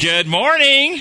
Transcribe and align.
Good 0.00 0.26
morning. 0.26 1.00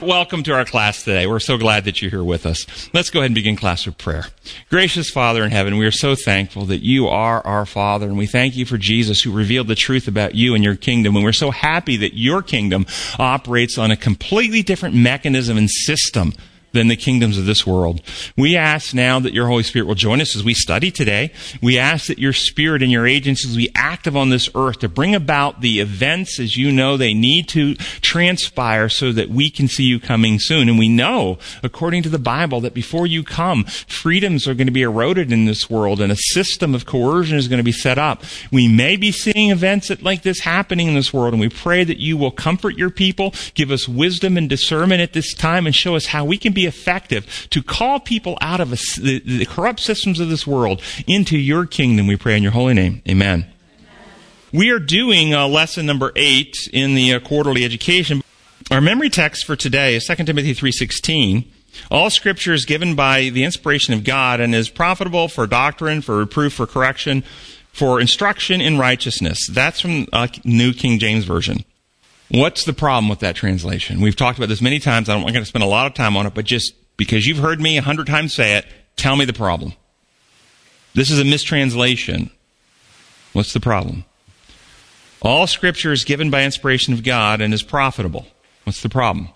Welcome 0.00 0.42
to 0.42 0.52
our 0.52 0.64
class 0.64 1.04
today. 1.04 1.28
We're 1.28 1.38
so 1.38 1.56
glad 1.56 1.84
that 1.84 2.02
you're 2.02 2.10
here 2.10 2.24
with 2.24 2.44
us. 2.44 2.66
Let's 2.92 3.08
go 3.08 3.20
ahead 3.20 3.26
and 3.26 3.36
begin 3.36 3.54
class 3.54 3.86
with 3.86 3.96
prayer. 3.98 4.24
Gracious 4.68 5.10
Father 5.10 5.44
in 5.44 5.52
heaven, 5.52 5.76
we 5.76 5.86
are 5.86 5.92
so 5.92 6.16
thankful 6.16 6.64
that 6.66 6.82
you 6.82 7.06
are 7.06 7.40
our 7.46 7.64
Father, 7.64 8.06
and 8.08 8.18
we 8.18 8.26
thank 8.26 8.56
you 8.56 8.66
for 8.66 8.78
Jesus 8.78 9.20
who 9.20 9.30
revealed 9.30 9.68
the 9.68 9.76
truth 9.76 10.08
about 10.08 10.34
you 10.34 10.56
and 10.56 10.64
your 10.64 10.74
kingdom. 10.74 11.14
And 11.14 11.24
we're 11.24 11.32
so 11.32 11.52
happy 11.52 11.96
that 11.98 12.18
your 12.18 12.42
kingdom 12.42 12.84
operates 13.16 13.78
on 13.78 13.92
a 13.92 13.96
completely 13.96 14.64
different 14.64 14.96
mechanism 14.96 15.56
and 15.56 15.70
system 15.70 16.32
than 16.72 16.88
the 16.88 16.96
kingdoms 16.96 17.38
of 17.38 17.46
this 17.46 17.66
world. 17.66 18.00
We 18.36 18.56
ask 18.56 18.94
now 18.94 19.20
that 19.20 19.34
your 19.34 19.46
Holy 19.46 19.62
Spirit 19.62 19.86
will 19.86 19.94
join 19.94 20.20
us 20.20 20.36
as 20.36 20.44
we 20.44 20.54
study 20.54 20.90
today. 20.90 21.32
We 21.60 21.78
ask 21.78 22.06
that 22.06 22.18
your 22.18 22.32
Spirit 22.32 22.82
and 22.82 22.90
your 22.90 23.06
agencies 23.06 23.56
be 23.56 23.70
active 23.74 24.16
on 24.16 24.30
this 24.30 24.48
earth 24.54 24.80
to 24.80 24.88
bring 24.88 25.14
about 25.14 25.60
the 25.60 25.80
events 25.80 26.38
as 26.40 26.56
you 26.56 26.72
know 26.72 26.96
they 26.96 27.14
need 27.14 27.48
to 27.50 27.74
transpire 28.00 28.88
so 28.88 29.12
that 29.12 29.28
we 29.28 29.50
can 29.50 29.68
see 29.68 29.84
you 29.84 30.00
coming 30.00 30.38
soon. 30.38 30.68
And 30.68 30.78
we 30.78 30.88
know, 30.88 31.38
according 31.62 32.02
to 32.04 32.08
the 32.08 32.18
Bible, 32.18 32.60
that 32.62 32.74
before 32.74 33.06
you 33.06 33.22
come, 33.22 33.64
freedoms 33.64 34.48
are 34.48 34.54
going 34.54 34.66
to 34.66 34.72
be 34.72 34.82
eroded 34.82 35.32
in 35.32 35.44
this 35.44 35.68
world 35.68 36.00
and 36.00 36.12
a 36.12 36.16
system 36.16 36.74
of 36.74 36.86
coercion 36.86 37.36
is 37.36 37.48
going 37.48 37.58
to 37.58 37.64
be 37.64 37.72
set 37.72 37.98
up. 37.98 38.22
We 38.50 38.68
may 38.68 38.96
be 38.96 39.12
seeing 39.12 39.50
events 39.50 39.90
like 40.02 40.22
this 40.22 40.40
happening 40.40 40.88
in 40.88 40.94
this 40.94 41.12
world 41.12 41.34
and 41.34 41.40
we 41.40 41.48
pray 41.48 41.84
that 41.84 41.98
you 41.98 42.16
will 42.16 42.30
comfort 42.30 42.76
your 42.76 42.90
people, 42.90 43.34
give 43.54 43.70
us 43.70 43.88
wisdom 43.88 44.36
and 44.36 44.48
discernment 44.48 45.00
at 45.00 45.12
this 45.12 45.34
time 45.34 45.66
and 45.66 45.74
show 45.74 45.96
us 45.96 46.06
how 46.06 46.24
we 46.24 46.38
can 46.38 46.52
be 46.52 46.61
effective 46.66 47.48
to 47.50 47.62
call 47.62 48.00
people 48.00 48.38
out 48.40 48.60
of 48.60 48.72
a, 48.72 49.00
the, 49.00 49.22
the 49.24 49.46
corrupt 49.46 49.80
systems 49.80 50.20
of 50.20 50.28
this 50.28 50.46
world 50.46 50.82
into 51.06 51.38
your 51.38 51.66
kingdom, 51.66 52.06
we 52.06 52.16
pray 52.16 52.36
in 52.36 52.42
your 52.42 52.52
holy 52.52 52.74
name. 52.74 53.02
Amen. 53.08 53.46
We 54.52 54.70
are 54.70 54.78
doing 54.78 55.32
uh, 55.32 55.48
lesson 55.48 55.86
number 55.86 56.12
eight 56.14 56.56
in 56.72 56.94
the 56.94 57.14
uh, 57.14 57.20
quarterly 57.20 57.64
education. 57.64 58.22
Our 58.70 58.82
memory 58.82 59.08
text 59.08 59.46
for 59.46 59.56
today 59.56 59.94
is 59.94 60.06
2 60.06 60.16
Timothy 60.16 60.54
3.16. 60.54 61.46
All 61.90 62.10
scripture 62.10 62.52
is 62.52 62.64
given 62.64 62.94
by 62.94 63.30
the 63.30 63.44
inspiration 63.44 63.94
of 63.94 64.04
God 64.04 64.40
and 64.40 64.54
is 64.54 64.68
profitable 64.68 65.28
for 65.28 65.46
doctrine, 65.46 66.02
for 66.02 66.18
reproof, 66.18 66.52
for 66.52 66.66
correction, 66.66 67.24
for 67.72 68.00
instruction 68.00 68.60
in 68.60 68.78
righteousness. 68.78 69.48
That's 69.50 69.80
from 69.80 70.06
uh, 70.12 70.28
New 70.44 70.74
King 70.74 70.98
James 70.98 71.24
Version. 71.24 71.64
What's 72.32 72.64
the 72.64 72.72
problem 72.72 73.10
with 73.10 73.18
that 73.20 73.36
translation? 73.36 74.00
We've 74.00 74.16
talked 74.16 74.38
about 74.38 74.48
this 74.48 74.62
many 74.62 74.78
times. 74.78 75.10
I 75.10 75.14
don't 75.14 75.22
going 75.22 75.34
to 75.34 75.44
spend 75.44 75.64
a 75.64 75.66
lot 75.66 75.86
of 75.86 75.92
time 75.92 76.16
on 76.16 76.26
it, 76.26 76.32
but 76.32 76.46
just 76.46 76.72
because 76.96 77.26
you've 77.26 77.38
heard 77.38 77.60
me 77.60 77.76
a 77.76 77.82
hundred 77.82 78.06
times 78.06 78.32
say 78.32 78.56
it, 78.56 78.64
tell 78.96 79.16
me 79.16 79.26
the 79.26 79.34
problem. 79.34 79.74
This 80.94 81.10
is 81.10 81.18
a 81.18 81.24
mistranslation. 81.24 82.30
What's 83.34 83.52
the 83.52 83.60
problem? 83.60 84.06
All 85.20 85.46
scripture 85.46 85.92
is 85.92 86.04
given 86.04 86.30
by 86.30 86.44
inspiration 86.44 86.94
of 86.94 87.04
God 87.04 87.42
and 87.42 87.52
is 87.52 87.62
profitable. 87.62 88.26
What's 88.64 88.82
the 88.82 88.88
problem? 88.88 89.28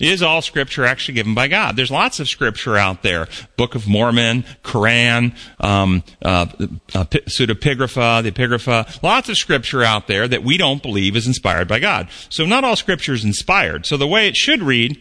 Is 0.00 0.22
all 0.22 0.42
scripture 0.42 0.84
actually 0.84 1.14
given 1.14 1.34
by 1.34 1.48
God? 1.48 1.76
There's 1.76 1.90
lots 1.90 2.20
of 2.20 2.28
scripture 2.28 2.76
out 2.76 3.02
there. 3.02 3.28
Book 3.56 3.74
of 3.74 3.88
Mormon, 3.88 4.44
Quran, 4.62 5.34
um, 5.60 6.02
uh, 6.22 6.46
uh, 6.94 7.04
pseudepigrapha, 7.04 8.22
the 8.22 8.28
apocrypha. 8.28 8.86
Lots 9.02 9.28
of 9.28 9.36
scripture 9.36 9.82
out 9.82 10.06
there 10.06 10.28
that 10.28 10.44
we 10.44 10.56
don't 10.56 10.82
believe 10.82 11.16
is 11.16 11.26
inspired 11.26 11.68
by 11.68 11.78
God. 11.80 12.08
So 12.28 12.44
not 12.46 12.64
all 12.64 12.76
scripture 12.76 13.14
is 13.14 13.24
inspired. 13.24 13.86
So 13.86 13.96
the 13.96 14.06
way 14.06 14.28
it 14.28 14.36
should 14.36 14.62
read, 14.62 15.00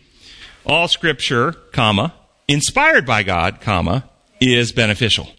all 0.66 0.88
scripture, 0.88 1.54
comma, 1.72 2.14
inspired 2.48 3.06
by 3.06 3.24
God, 3.24 3.62
comma, 3.62 4.10
is 4.42 4.72
beneficial. 4.72 5.30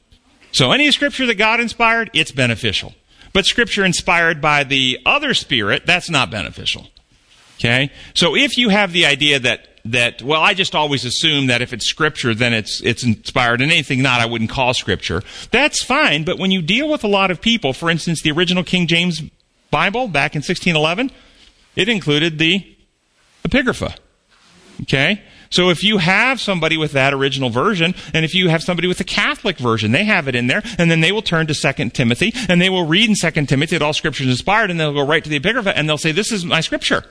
So 0.53 0.73
any 0.73 0.91
scripture 0.91 1.27
that 1.27 1.35
God 1.35 1.61
inspired, 1.61 2.11
it's 2.15 2.33
beneficial. 2.33 2.95
But 3.33 3.47
scripture 3.47 3.85
inspired 3.85 4.41
by 4.41 4.65
the 4.65 4.99
other 5.05 5.35
spirit, 5.35 5.85
that's 5.87 6.09
not 6.09 6.31
beneficial. 6.31 6.89
Okay? 7.59 7.91
So 8.15 8.37
if 8.37 8.57
you 8.57 8.69
have 8.69 8.93
the 8.93 9.07
idea 9.07 9.39
that 9.41 9.65
that 9.85 10.21
well 10.23 10.43
I 10.43 10.55
just 10.55 10.75
always 10.75 11.05
assume 11.05 11.47
that 11.47 11.63
if 11.63 11.73
it's 11.73 11.87
scripture 11.87 12.35
then 12.35 12.53
it's 12.53 12.83
it's 12.83 13.05
inspired 13.05 13.63
and 13.63 13.71
anything 13.71 14.03
not 14.03 14.21
I 14.21 14.27
wouldn't 14.27 14.51
call 14.51 14.75
scripture. 14.75 15.23
That's 15.51 15.83
fine, 15.83 16.25
but 16.25 16.39
when 16.39 16.51
you 16.51 16.63
deal 16.63 16.91
with 16.91 17.05
a 17.05 17.09
lot 17.09 17.31
of 17.31 17.41
people, 17.41 17.73
for 17.73 17.91
instance 17.91 18.23
the 18.23 18.31
original 18.31 18.65
King 18.65 18.87
James 18.87 19.23
Bible 19.71 20.09
back 20.09 20.35
in 20.35 20.41
1611, 20.41 21.11
it 21.77 21.89
included 21.89 22.39
the 22.39 22.77
apocrypha. 23.45 23.95
Okay? 24.83 25.23
So 25.51 25.71
if 25.71 25.83
you 25.83 25.99
have 25.99 26.41
somebody 26.41 26.77
with 26.77 26.93
that 26.93 27.15
original 27.15 27.51
version, 27.51 27.95
and 28.13 28.25
if 28.25 28.35
you 28.35 28.49
have 28.49 28.63
somebody 28.63 28.87
with 28.87 28.99
the 28.99 29.05
Catholic 29.05 29.59
version, 29.59 29.93
they 29.93 30.05
have 30.05 30.29
it 30.29 30.35
in 30.35 30.47
there, 30.47 30.63
and 30.77 30.91
then 30.91 31.01
they 31.01 31.13
will 31.13 31.23
turn 31.23 31.47
to 31.47 31.55
2 31.55 31.91
Timothy, 31.91 32.33
and 32.49 32.61
they 32.61 32.69
will 32.69 32.87
read 32.87 33.09
in 33.09 33.15
2 33.15 33.47
Timothy 33.47 33.77
that 33.79 33.85
all 33.85 33.95
scripture 33.95 34.25
is 34.25 34.31
inspired, 34.31 34.71
and 34.71 34.79
they'll 34.79 34.93
go 34.93 35.07
right 35.07 35.25
to 35.25 35.31
the 35.31 35.37
apocrypha, 35.37 35.77
and 35.77 35.89
they'll 35.89 35.97
say, 35.97 36.13
this 36.13 36.33
is 36.33 36.45
my 36.45 36.61
scripture. 36.61 37.05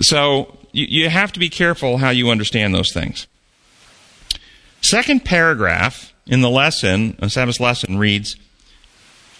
So 0.00 0.56
you, 0.72 0.86
you 0.88 1.08
have 1.08 1.32
to 1.32 1.40
be 1.40 1.48
careful 1.48 1.98
how 1.98 2.10
you 2.10 2.30
understand 2.30 2.74
those 2.74 2.92
things. 2.92 3.26
Second 4.82 5.24
paragraph 5.24 6.12
in 6.26 6.42
the 6.42 6.50
lesson, 6.50 7.16
a 7.20 7.30
Sabbath 7.30 7.60
lesson 7.60 7.98
reads, 7.98 8.36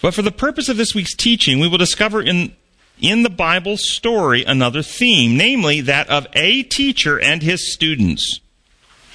But 0.01 0.13
for 0.13 0.21
the 0.21 0.31
purpose 0.31 0.69
of 0.69 0.77
this 0.77 0.95
week's 0.95 1.15
teaching, 1.15 1.59
we 1.59 1.67
will 1.67 1.77
discover 1.77 2.21
in, 2.21 2.55
in 2.99 3.23
the 3.23 3.29
Bible 3.29 3.77
story 3.77 4.43
another 4.43 4.81
theme, 4.81 5.37
namely 5.37 5.81
that 5.81 6.09
of 6.09 6.27
a 6.33 6.63
teacher 6.63 7.19
and 7.19 7.41
his 7.41 7.73
students. 7.73 8.39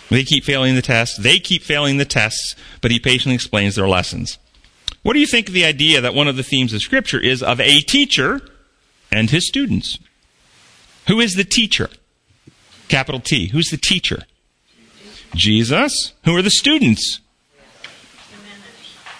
They 0.08 0.24
keep 0.24 0.44
failing 0.44 0.74
the 0.74 0.82
tests, 0.82 1.16
they 1.16 1.38
keep 1.38 1.62
failing 1.62 1.96
the 1.96 2.04
tests, 2.04 2.54
but 2.80 2.90
he 2.90 2.98
patiently 2.98 3.34
explains 3.34 3.74
their 3.74 3.88
lessons. 3.88 4.38
What 5.02 5.14
do 5.14 5.18
you 5.18 5.26
think 5.26 5.48
of 5.48 5.54
the 5.54 5.64
idea 5.64 6.00
that 6.00 6.14
one 6.14 6.28
of 6.28 6.36
the 6.36 6.42
themes 6.42 6.72
of 6.72 6.82
Scripture 6.82 7.18
is 7.18 7.42
of 7.42 7.60
a 7.60 7.80
teacher 7.80 8.40
and 9.10 9.30
his 9.30 9.48
students? 9.48 9.98
Who 11.08 11.20
is 11.20 11.34
the 11.34 11.44
teacher? 11.44 11.90
Capital 12.88 13.20
T. 13.20 13.48
Who's 13.48 13.70
the 13.70 13.76
teacher? 13.76 14.22
Jesus. 15.34 16.12
Who 16.24 16.36
are 16.36 16.42
the 16.42 16.50
students? 16.50 17.20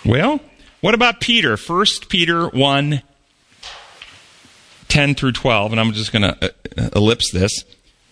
Well, 0.05 0.41
what 0.81 0.95
about 0.95 1.21
Peter? 1.21 1.57
1 1.57 1.87
Peter 2.09 2.49
1 2.49 3.03
10 4.89 5.15
through 5.15 5.33
12, 5.33 5.73
and 5.73 5.81
I'm 5.81 5.93
just 5.95 6.13
going 6.13 6.23
to 6.23 6.55
uh, 6.77 6.91
ellipse 6.95 7.33
this. 7.33 7.65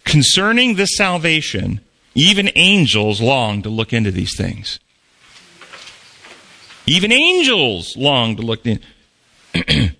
Concerning 0.04 0.76
this 0.76 0.96
salvation, 0.96 1.80
even 2.14 2.50
angels 2.54 3.20
long 3.20 3.60
to 3.62 3.68
look 3.68 3.92
into 3.92 4.10
these 4.10 4.34
things. 4.34 4.80
Even 6.86 7.12
angels 7.12 7.96
long 7.98 8.34
to 8.36 8.42
look 8.42 8.64
in. 8.64 8.80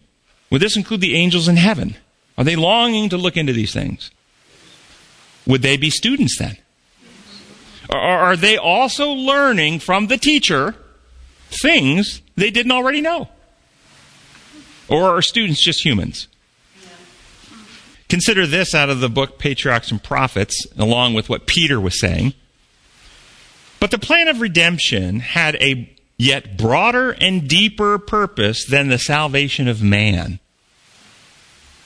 Would 0.51 0.63
this 0.63 0.77
include 0.77 1.03
the 1.03 1.17
angels 1.17 1.49
in 1.49 1.57
heaven? 1.57 1.97
Are 2.41 2.45
they 2.45 2.57
longing 2.57 3.11
to 3.11 3.19
look 3.19 3.37
into 3.37 3.53
these 3.53 3.75
things? 3.75 4.11
Would 5.47 5.61
they 5.61 5.77
be 5.77 5.91
students 5.91 6.39
then? 6.39 6.57
Or 7.91 7.99
are 7.99 8.35
they 8.35 8.57
also 8.57 9.11
learning 9.11 9.81
from 9.81 10.07
the 10.07 10.17
teacher 10.17 10.75
things 11.51 12.23
they 12.37 12.51
didn't 12.51 12.73
already 12.73 13.03
know? 13.03 13.29
Or 14.89 15.19
are 15.19 15.21
students 15.21 15.63
just 15.63 15.85
humans? 15.85 16.29
Consider 18.09 18.47
this 18.47 18.75
out 18.75 18.89
of 18.89 19.01
the 19.01 19.11
book 19.11 19.39
Patriarchs 19.39 19.91
and 19.91 20.03
Prophets, 20.03 20.67
along 20.79 21.13
with 21.13 21.29
what 21.29 21.47
Peter 21.47 21.79
was 21.79 22.01
saying. 22.01 22.33
But 23.81 23.91
the 23.91 23.99
plan 23.99 24.29
of 24.29 24.41
redemption 24.41 25.21
had 25.21 25.57
a 25.57 25.95
yet 26.17 26.57
broader 26.57 27.11
and 27.11 27.47
deeper 27.47 27.99
purpose 27.99 28.65
than 28.65 28.89
the 28.89 28.99
salvation 28.99 29.69
of 29.69 29.83
man. 29.83 30.41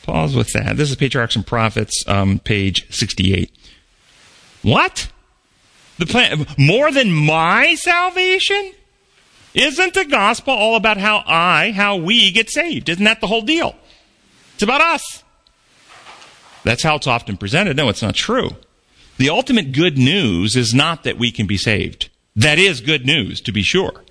Pause 0.04 0.36
with 0.36 0.52
that. 0.52 0.76
This 0.76 0.90
is 0.90 0.96
Patriarchs 0.96 1.34
and 1.34 1.46
Prophets, 1.46 2.04
um, 2.06 2.38
page 2.38 2.86
68. 2.94 3.50
What? 4.60 5.08
The 5.98 6.04
plan, 6.04 6.46
more 6.58 6.92
than 6.92 7.10
my 7.10 7.74
salvation? 7.74 8.72
Isn't 9.54 9.94
the 9.94 10.04
gospel 10.04 10.52
all 10.52 10.76
about 10.76 10.98
how 10.98 11.22
I, 11.26 11.70
how 11.70 11.96
we 11.96 12.30
get 12.32 12.50
saved? 12.50 12.90
Isn't 12.90 13.04
that 13.04 13.22
the 13.22 13.28
whole 13.28 13.40
deal? 13.40 13.74
It's 14.52 14.62
about 14.62 14.82
us. 14.82 15.24
That's 16.64 16.82
how 16.82 16.96
it's 16.96 17.06
often 17.06 17.38
presented. 17.38 17.74
No, 17.74 17.88
it's 17.88 18.02
not 18.02 18.14
true. 18.14 18.50
The 19.16 19.30
ultimate 19.30 19.72
good 19.72 19.96
news 19.96 20.54
is 20.54 20.74
not 20.74 21.04
that 21.04 21.16
we 21.16 21.30
can 21.30 21.46
be 21.46 21.56
saved. 21.56 22.10
That 22.36 22.58
is 22.58 22.82
good 22.82 23.06
news, 23.06 23.40
to 23.40 23.52
be 23.52 23.62
sure. 23.62 24.04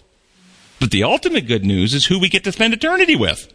But 0.80 0.90
the 0.90 1.04
ultimate 1.04 1.46
good 1.46 1.66
news 1.66 1.94
is 1.94 2.08
who 2.08 2.18
we 2.18 2.30
get 2.30 2.44
to 2.46 2.52
spend 2.52 2.74
eternity 2.74 3.16
with. 3.16 3.53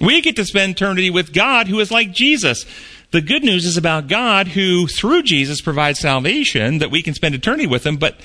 We 0.00 0.20
get 0.20 0.36
to 0.36 0.44
spend 0.44 0.72
eternity 0.72 1.10
with 1.10 1.32
God 1.32 1.68
who 1.68 1.80
is 1.80 1.90
like 1.90 2.12
Jesus. 2.12 2.66
The 3.12 3.20
good 3.20 3.44
news 3.44 3.64
is 3.64 3.76
about 3.76 4.08
God 4.08 4.48
who, 4.48 4.86
through 4.86 5.22
Jesus, 5.22 5.60
provides 5.60 5.98
salvation 5.98 6.78
that 6.78 6.90
we 6.90 7.02
can 7.02 7.14
spend 7.14 7.34
eternity 7.34 7.66
with 7.66 7.86
Him, 7.86 7.96
but 7.96 8.16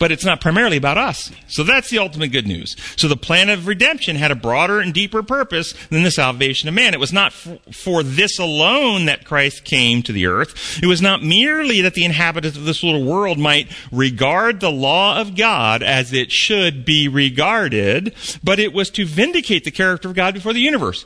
but 0.00 0.10
it's 0.10 0.24
not 0.24 0.40
primarily 0.40 0.78
about 0.78 0.96
us. 0.96 1.30
So 1.46 1.62
that's 1.62 1.90
the 1.90 1.98
ultimate 1.98 2.32
good 2.32 2.46
news. 2.46 2.74
So 2.96 3.06
the 3.06 3.18
plan 3.18 3.50
of 3.50 3.66
redemption 3.66 4.16
had 4.16 4.30
a 4.30 4.34
broader 4.34 4.80
and 4.80 4.94
deeper 4.94 5.22
purpose 5.22 5.74
than 5.90 6.02
the 6.02 6.10
salvation 6.10 6.70
of 6.70 6.74
man. 6.74 6.94
It 6.94 7.00
was 7.00 7.12
not 7.12 7.34
for, 7.34 7.58
for 7.70 8.02
this 8.02 8.38
alone 8.38 9.04
that 9.04 9.26
Christ 9.26 9.64
came 9.64 10.02
to 10.04 10.12
the 10.12 10.26
earth. 10.26 10.82
It 10.82 10.86
was 10.86 11.02
not 11.02 11.22
merely 11.22 11.82
that 11.82 11.92
the 11.92 12.06
inhabitants 12.06 12.56
of 12.56 12.64
this 12.64 12.82
little 12.82 13.04
world 13.04 13.38
might 13.38 13.70
regard 13.92 14.60
the 14.60 14.72
law 14.72 15.20
of 15.20 15.36
God 15.36 15.82
as 15.82 16.14
it 16.14 16.32
should 16.32 16.86
be 16.86 17.06
regarded, 17.06 18.14
but 18.42 18.58
it 18.58 18.72
was 18.72 18.88
to 18.90 19.04
vindicate 19.04 19.64
the 19.64 19.70
character 19.70 20.08
of 20.08 20.14
God 20.14 20.32
before 20.32 20.54
the 20.54 20.60
universe. 20.60 21.04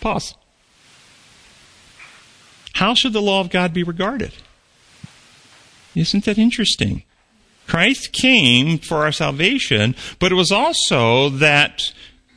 Pause. 0.00 0.34
how 2.74 2.94
should 2.94 3.14
the 3.14 3.22
law 3.22 3.40
of 3.40 3.48
God 3.50 3.72
be 3.72 3.82
regarded? 3.82 4.32
Isn't 5.94 6.26
that 6.26 6.36
interesting? 6.36 7.02
Christ 7.68 8.12
came 8.12 8.78
for 8.78 8.98
our 8.98 9.12
salvation, 9.12 9.94
but 10.18 10.32
it 10.32 10.36
was 10.36 10.50
also 10.50 11.28
that 11.28 11.92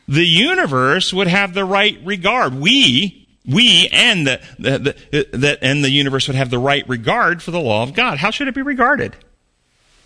the 0.08 0.26
universe 0.26 1.14
would 1.14 1.28
have 1.28 1.54
the 1.54 1.66
right 1.66 1.98
regard. 2.04 2.54
We, 2.54 3.28
we 3.46 3.90
and 3.94 4.28
the, 4.28 4.42
the, 4.60 4.96
the, 5.12 5.38
the, 5.38 5.64
and 5.64 5.84
the 5.84 5.90
universe 5.90 6.28
would 6.28 6.36
have 6.36 6.50
the 6.50 6.60
right 6.60 6.88
regard 6.88 7.42
for 7.42 7.52
the 7.52 7.62
law 7.62 7.82
of 7.84 7.94
God. 7.94 8.18
How 8.18 8.30
should 8.30 8.50
it 8.50 8.56
be 8.56 8.62
regarded? 8.62 9.16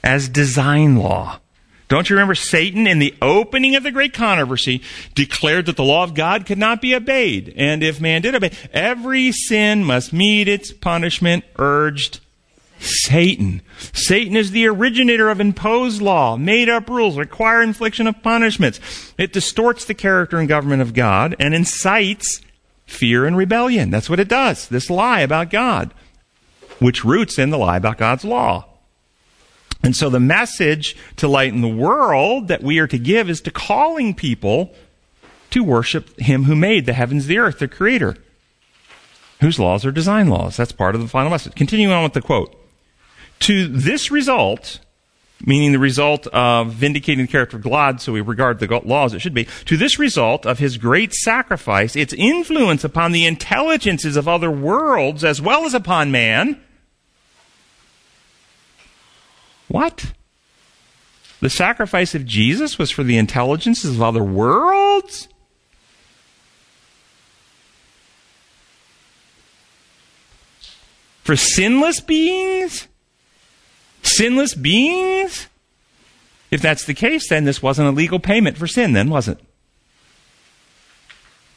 As 0.04 0.30
design 0.30 0.98
law. 0.98 1.40
Don't 1.88 2.10
you 2.10 2.16
remember 2.16 2.36
Satan 2.36 2.88
in 2.88 3.00
the 3.00 3.16
opening 3.22 3.76
of 3.76 3.84
the 3.84 3.92
great 3.92 4.14
controversy 4.14 4.82
declared 5.14 5.68
that 5.68 5.76
the 5.76 5.84
law 5.84 6.04
of 6.04 6.16
God 6.16 6.46
could 6.46 6.58
not 6.58 6.82
be 6.82 6.96
obeyed. 6.96 7.54
And 7.58 7.84
if 7.84 8.02
man 8.02 8.22
did 8.22 8.34
obey, 8.34 8.52
every 8.74 9.32
sin 9.32 9.84
must 9.84 10.12
meet 10.12 10.48
its 10.48 10.72
punishment, 10.72 11.46
urged 11.58 12.20
Satan. 12.86 13.62
Satan 13.94 14.36
is 14.36 14.52
the 14.52 14.68
originator 14.68 15.30
of 15.30 15.42
imposed 15.42 16.02
law, 16.02 16.38
made 16.38 16.70
up 16.70 16.90
rules, 16.90 17.18
require 17.18 17.62
infliction 17.62 18.08
of 18.08 18.22
punishments. 18.22 19.14
It 19.18 19.34
distorts 19.34 19.86
the 19.86 19.94
character 19.94 20.38
and 20.38 20.48
government 20.48 20.82
of 20.82 20.94
God 20.94 21.36
and 21.40 21.54
incites 21.54 22.42
fear 22.86 23.26
and 23.26 23.36
rebellion. 23.36 23.90
That's 23.90 24.10
what 24.10 24.20
it 24.20 24.28
does. 24.28 24.68
This 24.68 24.90
lie 24.90 25.22
about 25.22 25.50
God, 25.50 25.94
which 26.80 27.04
roots 27.04 27.40
in 27.40 27.50
the 27.50 27.58
lie 27.58 27.78
about 27.78 27.98
God's 27.98 28.24
law. 28.24 28.66
And 29.84 29.96
so 29.96 30.10
the 30.10 30.20
message 30.20 30.96
to 31.18 31.28
lighten 31.28 31.62
the 31.62 31.68
world 31.68 32.48
that 32.48 32.64
we 32.64 32.80
are 32.80 32.88
to 32.88 32.98
give 32.98 33.30
is 33.30 33.42
to 33.42 33.52
calling 33.52 34.14
people 34.14 34.74
to 35.52 35.64
worship 35.64 36.20
Him 36.20 36.44
who 36.44 36.56
made 36.56 36.86
the 36.86 36.94
heavens, 36.94 37.28
the 37.28 37.38
earth, 37.38 37.60
the 37.60 37.68
Creator, 37.68 38.16
whose 39.42 39.60
laws 39.60 39.86
are 39.86 39.92
design 39.92 40.28
laws. 40.28 40.58
That's 40.58 40.72
part 40.72 40.96
of 40.96 41.02
the 41.02 41.08
final 41.08 41.30
message. 41.30 41.56
Continuing 41.56 41.94
on 41.94 42.04
with 42.04 42.14
the 42.14 42.22
quote. 42.22 42.56
To 43.46 43.68
this 43.68 44.10
result, 44.10 44.80
meaning 45.46 45.72
the 45.72 45.78
result 45.78 46.26
of 46.26 46.74
vindicating 46.74 47.28
the 47.28 47.32
character 47.32 47.58
of 47.58 47.62
God, 47.62 48.02
so 48.02 48.12
we 48.12 48.22
regard 48.22 48.58
the 48.58 48.82
law 48.84 49.06
as 49.06 49.14
it 49.14 49.20
should 49.20 49.36
be, 49.36 49.48
to 49.66 49.78
this 49.78 50.00
result 50.00 50.48
of 50.48 50.58
his 50.58 50.80
great 50.80 51.14
sacrifice, 51.14 51.96
its 51.96 52.12
influence 52.12 52.84
upon 52.84 53.12
the 53.12 53.28
intelligences 53.28 54.18
of 54.18 54.28
other 54.28 54.50
worlds 54.50 55.24
as 55.24 55.44
well 55.44 55.66
as 55.66 55.76
upon 55.76 56.10
man. 56.10 56.60
What? 59.68 60.14
The 61.40 61.52
sacrifice 61.52 62.16
of 62.16 62.26
Jesus 62.26 62.80
was 62.80 62.90
for 62.90 63.04
the 63.04 63.20
intelligences 63.20 63.94
of 63.96 64.02
other 64.02 64.24
worlds? 64.24 65.28
For 71.22 71.36
sinless 71.36 72.00
beings? 72.00 72.88
Sinless 74.06 74.54
beings? 74.54 75.48
If 76.52 76.62
that's 76.62 76.86
the 76.86 76.94
case, 76.94 77.30
then 77.30 77.44
this 77.44 77.62
wasn't 77.62 77.88
a 77.88 77.92
legal 77.92 78.20
payment 78.20 78.58
for 78.58 78.68
sin, 78.68 78.94
then, 78.94 79.10
was 79.10 79.28
it? 79.28 79.40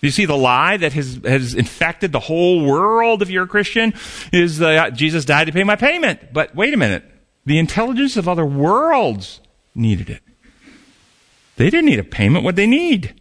You 0.00 0.10
see, 0.10 0.26
the 0.26 0.36
lie 0.36 0.76
that 0.76 0.92
has, 0.92 1.20
has 1.24 1.54
infected 1.54 2.12
the 2.12 2.20
whole 2.20 2.64
world, 2.64 3.20
if 3.20 3.30
you're 3.30 3.44
a 3.44 3.48
Christian, 3.48 3.94
is 4.32 4.62
uh, 4.62 4.90
Jesus 4.90 5.24
died 5.24 5.46
to 5.46 5.52
pay 5.52 5.64
my 5.64 5.76
payment. 5.76 6.32
But 6.32 6.54
wait 6.54 6.72
a 6.72 6.76
minute. 6.76 7.04
The 7.44 7.58
intelligence 7.58 8.16
of 8.16 8.28
other 8.28 8.44
worlds 8.44 9.40
needed 9.74 10.08
it. 10.10 10.22
They 11.56 11.70
didn't 11.70 11.86
need 11.86 11.98
a 11.98 12.04
payment. 12.04 12.44
What 12.44 12.56
they 12.56 12.66
need? 12.66 13.20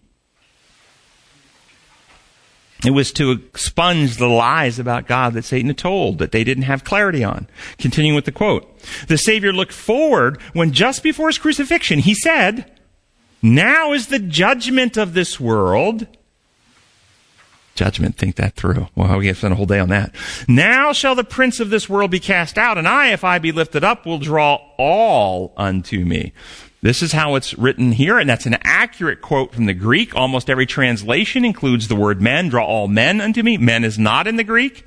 It 2.87 2.91
was 2.91 3.11
to 3.13 3.31
expunge 3.31 4.15
the 4.15 4.29
lies 4.29 4.79
about 4.79 5.07
God 5.07 5.33
that 5.33 5.43
Satan 5.43 5.67
had 5.67 5.77
told, 5.77 6.19
that 6.19 6.31
they 6.31 6.45
didn't 6.45 6.63
have 6.63 6.85
clarity 6.85 7.21
on. 7.21 7.47
Continuing 7.77 8.15
with 8.15 8.23
the 8.23 8.31
quote. 8.31 8.79
The 9.09 9.17
Savior 9.17 9.51
looked 9.51 9.73
forward 9.73 10.41
when 10.53 10.71
just 10.71 11.03
before 11.03 11.27
his 11.27 11.37
crucifixion, 11.37 11.99
he 11.99 12.13
said, 12.13 12.71
Now 13.41 13.91
is 13.91 14.07
the 14.07 14.19
judgment 14.19 14.95
of 14.95 15.13
this 15.13 15.37
world. 15.37 16.07
Judgment, 17.75 18.15
think 18.15 18.37
that 18.37 18.55
through. 18.55 18.87
Well, 18.95 19.17
we 19.17 19.27
have 19.27 19.35
to 19.35 19.39
spend 19.39 19.51
a 19.51 19.57
whole 19.57 19.65
day 19.65 19.79
on 19.79 19.89
that. 19.89 20.15
Now 20.47 20.93
shall 20.93 21.13
the 21.13 21.25
prince 21.25 21.59
of 21.59 21.69
this 21.69 21.89
world 21.89 22.09
be 22.09 22.21
cast 22.21 22.57
out, 22.57 22.77
and 22.77 22.87
I, 22.87 23.11
if 23.11 23.25
I 23.25 23.37
be 23.37 23.51
lifted 23.51 23.83
up, 23.83 24.05
will 24.05 24.17
draw 24.17 24.61
all 24.77 25.53
unto 25.57 26.05
me. 26.05 26.31
This 26.81 27.01
is 27.01 27.11
how 27.11 27.35
it's 27.35 27.57
written 27.57 27.91
here, 27.91 28.19
and 28.19 28.29
that's 28.29 28.45
an 28.45 28.57
accurate 28.63 29.21
quote 29.21 29.53
from 29.53 29.65
the 29.65 29.73
Greek. 29.73 30.15
Almost 30.15 30.49
every 30.49 30.67
translation 30.67 31.43
includes 31.43 31.87
the 31.87 31.95
word 31.95 32.21
men. 32.21 32.49
Draw 32.49 32.63
all 32.63 32.87
men 32.87 33.19
unto 33.19 33.41
me. 33.41 33.57
Men 33.57 33.83
is 33.83 33.97
not 33.97 34.27
in 34.27 34.35
the 34.35 34.43
Greek 34.43 34.85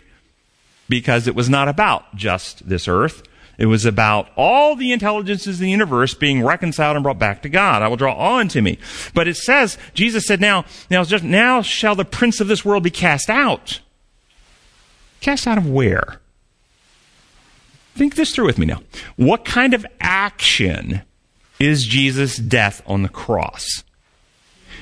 because 0.89 1.27
it 1.27 1.35
was 1.35 1.49
not 1.49 1.69
about 1.69 2.15
just 2.15 2.69
this 2.69 2.87
earth. 2.87 3.23
It 3.59 3.67
was 3.67 3.85
about 3.85 4.29
all 4.37 4.75
the 4.75 4.93
intelligences 4.93 5.57
of 5.57 5.61
the 5.61 5.71
universe 5.71 6.15
being 6.15 6.43
reconciled 6.43 6.97
and 6.97 7.03
brought 7.03 7.19
back 7.19 7.43
to 7.43 7.49
God. 7.49 7.83
I 7.83 7.89
will 7.89 7.97
draw 7.97 8.15
all 8.15 8.39
unto 8.39 8.63
me. 8.63 8.79
But 9.13 9.29
it 9.29 9.37
says, 9.37 9.77
Jesus 9.93 10.27
said, 10.27 10.41
now, 10.41 10.65
now, 10.91 11.05
just, 11.05 11.25
now 11.25 11.61
shall 11.61 11.95
the 11.95 12.07
prince 12.07 12.41
of 12.41 12.49
this 12.49 12.65
world 12.65 12.85
be 12.85 12.91
cast 12.91 13.29
out. 13.29 13.81
Cast 15.21 15.47
out 15.47 15.59
of 15.59 15.69
where? 15.69 16.21
Think 17.95 18.15
this 18.15 18.35
through 18.35 18.47
with 18.47 18.59
me 18.59 18.65
now. 18.65 18.81
What 19.17 19.45
kind 19.45 19.75
of 19.75 19.85
action 20.01 21.03
is 21.61 21.87
Jesus' 21.87 22.37
death 22.37 22.83
on 22.87 23.03
the 23.03 23.09
cross. 23.09 23.85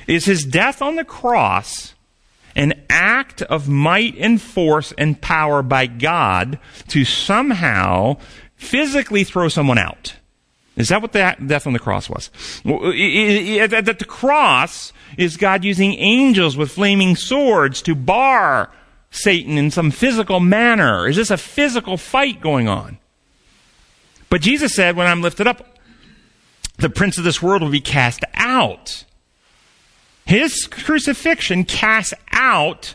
Is 0.07 0.25
his 0.25 0.43
death 0.45 0.81
on 0.81 0.95
the 0.95 1.05
cross 1.05 1.93
an 2.55 2.73
act 2.89 3.43
of 3.43 3.69
might 3.69 4.15
and 4.17 4.41
force 4.41 4.91
and 4.97 5.21
power 5.21 5.61
by 5.61 5.85
God 5.85 6.57
to 6.87 7.05
somehow 7.05 8.17
physically 8.55 9.23
throw 9.23 9.49
someone 9.49 9.77
out? 9.77 10.15
Is 10.75 10.89
that 10.89 11.01
what 11.01 11.11
the 11.11 11.35
death 11.45 11.67
on 11.67 11.73
the 11.73 11.79
cross 11.79 12.09
was? 12.09 12.31
That 12.63 13.95
the 13.99 14.05
cross 14.07 14.93
is 15.17 15.37
God 15.37 15.65
using 15.65 15.93
angels 15.95 16.55
with 16.55 16.71
flaming 16.71 17.15
swords 17.17 17.81
to 17.81 17.93
bar 17.93 18.71
Satan 19.11 19.57
in 19.57 19.71
some 19.71 19.91
physical 19.91 20.39
manner? 20.39 21.07
Is 21.07 21.17
this 21.17 21.31
a 21.31 21.37
physical 21.37 21.97
fight 21.97 22.39
going 22.39 22.69
on? 22.69 22.97
But 24.29 24.41
Jesus 24.41 24.73
said, 24.73 24.95
when 24.95 25.07
I'm 25.07 25.21
lifted 25.21 25.47
up, 25.47 25.77
the 26.79 26.89
prince 26.89 27.17
of 27.17 27.23
this 27.23 27.41
world 27.41 27.61
will 27.61 27.69
be 27.69 27.81
cast 27.81 28.23
out. 28.33 29.05
His 30.25 30.67
crucifixion 30.67 31.63
casts 31.63 32.13
out 32.31 32.93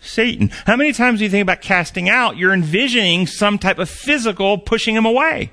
Satan. 0.00 0.48
How 0.66 0.76
many 0.76 0.92
times 0.92 1.18
do 1.18 1.24
you 1.24 1.30
think 1.30 1.42
about 1.42 1.60
casting 1.60 2.08
out? 2.08 2.36
You're 2.36 2.54
envisioning 2.54 3.26
some 3.26 3.58
type 3.58 3.78
of 3.78 3.88
physical 3.90 4.58
pushing 4.58 4.96
him 4.96 5.04
away. 5.04 5.52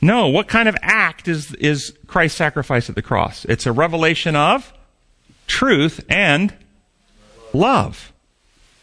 No, 0.00 0.28
what 0.28 0.46
kind 0.48 0.68
of 0.68 0.76
act 0.82 1.26
is, 1.26 1.54
is 1.54 1.96
Christ's 2.06 2.38
sacrifice 2.38 2.88
at 2.88 2.94
the 2.94 3.02
cross? 3.02 3.44
It's 3.46 3.66
a 3.66 3.72
revelation 3.72 4.36
of 4.36 4.72
truth 5.46 6.04
and 6.08 6.52
love. 7.52 8.12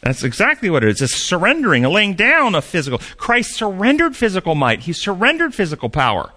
That's 0.04 0.22
exactly 0.22 0.68
what 0.68 0.84
it 0.84 0.90
is. 0.90 1.00
It's 1.00 1.14
surrendering, 1.14 1.86
a 1.86 1.88
laying 1.88 2.12
down 2.12 2.54
of 2.54 2.62
physical. 2.62 2.98
Christ 3.16 3.56
surrendered 3.56 4.14
physical 4.14 4.54
might. 4.54 4.80
He 4.80 4.92
surrendered 4.92 5.54
physical 5.54 5.88
power. 5.88 6.30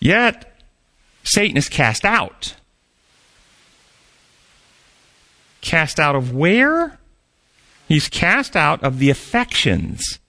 Yet, 0.00 0.50
Satan 1.24 1.58
is 1.58 1.68
cast 1.68 2.06
out. 2.06 2.56
Cast 5.60 6.00
out 6.00 6.16
of 6.16 6.32
where? 6.34 6.98
He's 7.86 8.08
cast 8.08 8.56
out 8.56 8.82
of 8.82 8.98
the 8.98 9.10
affections 9.10 10.20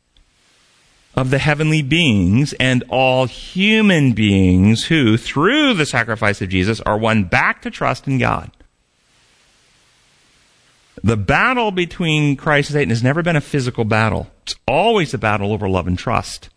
of 1.16 1.30
the 1.30 1.40
heavenly 1.40 1.82
beings 1.82 2.54
and 2.60 2.84
all 2.90 3.28
human 3.28 4.12
beings 4.12 4.88
who, 4.88 5.16
through 5.16 5.76
the 5.76 5.86
sacrifice 5.86 6.42
of 6.42 6.50
Jesus, 6.50 6.82
are 6.82 6.98
won 6.98 7.24
back 7.24 7.62
to 7.62 7.72
trust 7.72 8.10
in 8.10 8.18
God. 8.18 8.52
The 11.04 11.18
battle 11.18 11.72
between 11.72 12.36
Christ 12.36 12.70
and 12.70 12.76
Satan 12.76 12.90
has 12.90 13.04
never 13.04 13.24
been 13.24 13.36
a 13.36 13.42
physical 13.42 13.86
battle. 13.86 14.28
It's 14.44 14.56
always 14.68 15.14
a 15.14 15.18
battle 15.18 15.52
over 15.52 15.68
love 15.68 15.88
and 15.88 15.98
trust. 15.98 16.50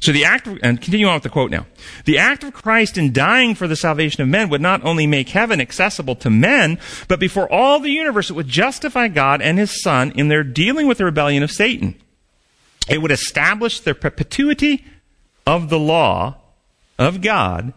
So 0.00 0.10
the 0.10 0.24
act 0.24 0.48
of, 0.48 0.58
and 0.64 0.80
continue 0.80 1.06
on 1.06 1.14
with 1.14 1.22
the 1.22 1.28
quote 1.28 1.52
now. 1.52 1.66
The 2.06 2.18
act 2.18 2.42
of 2.42 2.52
Christ 2.52 2.98
in 2.98 3.12
dying 3.12 3.54
for 3.54 3.68
the 3.68 3.76
salvation 3.76 4.20
of 4.20 4.28
men 4.28 4.48
would 4.48 4.60
not 4.60 4.84
only 4.84 5.06
make 5.06 5.28
heaven 5.28 5.60
accessible 5.60 6.16
to 6.16 6.30
men, 6.30 6.80
but 7.06 7.20
before 7.20 7.50
all 7.52 7.78
the 7.78 7.90
universe, 7.90 8.28
it 8.28 8.32
would 8.32 8.48
justify 8.48 9.06
God 9.06 9.40
and 9.40 9.58
his 9.58 9.80
son 9.80 10.10
in 10.16 10.26
their 10.26 10.42
dealing 10.42 10.88
with 10.88 10.98
the 10.98 11.04
rebellion 11.04 11.44
of 11.44 11.52
Satan. 11.52 11.94
It 12.88 13.00
would 13.00 13.12
establish 13.12 13.78
the 13.78 13.94
perpetuity 13.94 14.84
of 15.46 15.68
the 15.68 15.78
law 15.78 16.38
of 16.98 17.20
God 17.20 17.72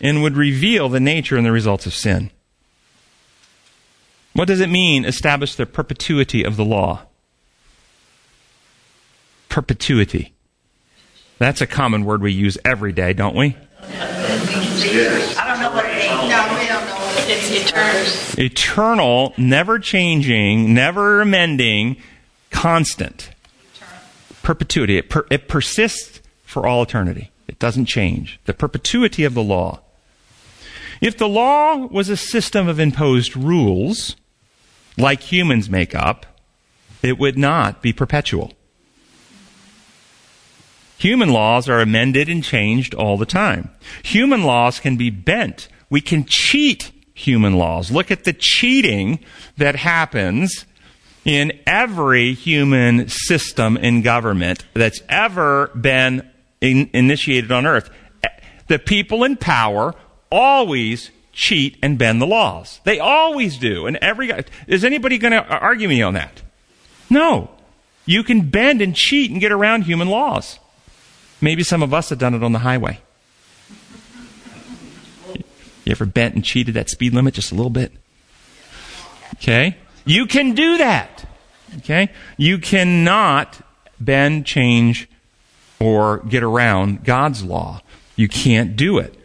and 0.00 0.22
would 0.22 0.36
reveal 0.36 0.88
the 0.88 1.00
nature 1.00 1.36
and 1.36 1.44
the 1.44 1.52
results 1.52 1.84
of 1.84 1.92
sin. 1.92 2.30
What 4.36 4.48
does 4.48 4.60
it 4.60 4.68
mean, 4.68 5.06
establish 5.06 5.54
the 5.54 5.64
perpetuity 5.64 6.44
of 6.44 6.56
the 6.56 6.64
law? 6.64 7.06
Perpetuity. 9.48 10.34
That's 11.38 11.62
a 11.62 11.66
common 11.66 12.04
word 12.04 12.20
we 12.20 12.32
use 12.32 12.58
every 12.62 12.92
day, 12.92 13.14
don't 13.14 13.34
we? 13.34 13.56
I 13.80 15.44
don't 15.46 15.60
know 15.60 15.72
what 15.72 15.86
it 15.86 15.96
means. 15.96 16.28
No, 16.28 16.58
we 16.58 16.66
don't 16.66 16.84
know 16.84 16.96
what 16.96 17.30
It's 17.30 17.50
eternal. 17.50 18.44
Eternal, 18.44 19.34
never 19.38 19.78
changing, 19.78 20.74
never 20.74 21.22
amending, 21.22 21.96
constant. 22.50 23.30
Perpetuity. 24.42 24.98
It, 24.98 25.08
per, 25.08 25.26
it 25.30 25.48
persists 25.48 26.20
for 26.44 26.66
all 26.66 26.82
eternity. 26.82 27.30
It 27.48 27.58
doesn't 27.58 27.86
change. 27.86 28.38
The 28.44 28.52
perpetuity 28.52 29.24
of 29.24 29.32
the 29.32 29.42
law. 29.42 29.80
If 31.00 31.16
the 31.16 31.28
law 31.28 31.86
was 31.86 32.10
a 32.10 32.18
system 32.18 32.68
of 32.68 32.78
imposed 32.78 33.34
rules, 33.34 34.14
like 34.96 35.20
humans 35.20 35.68
make 35.68 35.94
up, 35.94 36.26
it 37.02 37.18
would 37.18 37.38
not 37.38 37.82
be 37.82 37.92
perpetual. 37.92 38.52
Human 40.98 41.28
laws 41.28 41.68
are 41.68 41.80
amended 41.80 42.28
and 42.28 42.42
changed 42.42 42.94
all 42.94 43.18
the 43.18 43.26
time. 43.26 43.70
Human 44.02 44.44
laws 44.44 44.80
can 44.80 44.96
be 44.96 45.10
bent. 45.10 45.68
We 45.90 46.00
can 46.00 46.24
cheat 46.24 46.90
human 47.14 47.56
laws. 47.56 47.90
Look 47.90 48.10
at 48.10 48.24
the 48.24 48.32
cheating 48.32 49.20
that 49.56 49.76
happens 49.76 50.64
in 51.24 51.52
every 51.66 52.34
human 52.34 53.08
system 53.08 53.76
in 53.76 54.02
government 54.02 54.64
that's 54.74 55.02
ever 55.08 55.68
been 55.68 56.28
in, 56.60 56.88
initiated 56.92 57.52
on 57.52 57.66
earth. 57.66 57.90
The 58.68 58.78
people 58.78 59.24
in 59.24 59.36
power 59.36 59.94
always 60.30 61.10
cheat 61.36 61.76
and 61.82 61.98
bend 61.98 62.20
the 62.20 62.26
laws. 62.26 62.80
They 62.84 62.98
always 62.98 63.58
do. 63.58 63.86
And 63.86 63.96
every 63.98 64.32
is 64.66 64.82
anybody 64.82 65.18
going 65.18 65.32
to 65.32 65.44
argue 65.46 65.86
me 65.86 66.02
on 66.02 66.14
that? 66.14 66.42
No. 67.08 67.50
You 68.06 68.24
can 68.24 68.48
bend 68.48 68.80
and 68.80 68.96
cheat 68.96 69.30
and 69.30 69.40
get 69.40 69.52
around 69.52 69.82
human 69.82 70.08
laws. 70.08 70.58
Maybe 71.40 71.62
some 71.62 71.82
of 71.82 71.92
us 71.92 72.08
have 72.08 72.18
done 72.18 72.34
it 72.34 72.42
on 72.42 72.52
the 72.52 72.60
highway. 72.60 73.00
You 75.34 75.92
ever 75.92 76.06
bent 76.06 76.34
and 76.34 76.44
cheated 76.44 76.74
that 76.74 76.88
speed 76.88 77.12
limit 77.12 77.34
just 77.34 77.52
a 77.52 77.54
little 77.54 77.70
bit? 77.70 77.92
Okay? 79.34 79.76
You 80.04 80.26
can 80.26 80.54
do 80.54 80.78
that. 80.78 81.26
Okay? 81.78 82.10
You 82.38 82.58
cannot 82.58 83.60
bend, 84.00 84.46
change, 84.46 85.08
or 85.78 86.18
get 86.18 86.42
around 86.42 87.04
God's 87.04 87.44
law. 87.44 87.82
You 88.16 88.28
can't 88.28 88.74
do 88.74 88.98
it. 88.98 89.15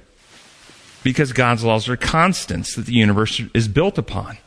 Because 1.04 1.34
God's 1.34 1.64
laws 1.64 1.90
are 1.90 1.98
constants 1.98 2.76
that 2.76 2.86
the 2.86 2.94
universe 2.94 3.42
is 3.54 3.68
built 3.68 3.98
upon. 3.98 4.38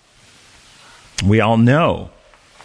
We 1.25 1.41
all 1.41 1.57
know 1.57 2.11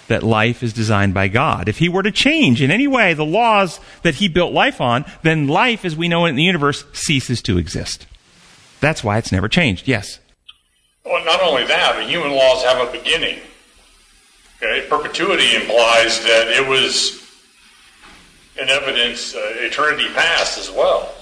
that 0.08 0.24
life 0.24 0.62
is 0.64 0.74
designed 0.74 1.14
by 1.14 1.28
God. 1.28 1.70
If 1.70 1.78
He 1.78 1.90
were 1.90 2.04
to 2.04 2.12
change 2.12 2.62
in 2.62 2.72
any 2.72 2.88
way 2.88 3.14
the 3.14 3.26
laws 3.26 3.80
that 4.02 4.16
He 4.16 4.28
built 4.28 4.54
life 4.54 4.82
on, 4.82 5.06
then 5.24 5.48
life 5.48 5.86
as 5.86 5.96
we 5.96 6.08
know 6.08 6.26
it 6.26 6.30
in 6.30 6.36
the 6.36 6.44
universe 6.44 6.84
ceases 6.94 7.42
to 7.44 7.58
exist. 7.58 8.06
That's 8.80 9.04
why 9.04 9.18
it's 9.18 9.32
never 9.32 9.48
changed. 9.48 9.88
Yes? 9.88 10.20
Well, 11.06 11.24
not 11.26 11.42
only 11.42 11.64
that, 11.66 11.96
but 11.96 12.08
human 12.08 12.32
laws 12.32 12.64
have 12.64 12.88
a 12.88 12.92
beginning. 12.92 13.40
Okay? 14.58 14.86
Perpetuity 14.90 15.56
implies 15.56 16.22
that 16.24 16.48
it 16.48 16.68
was 16.68 17.24
in 18.60 18.70
evidence 18.70 19.36
uh, 19.36 19.40
eternity 19.60 20.08
past 20.14 20.58
as 20.58 20.70
well. 20.72 21.14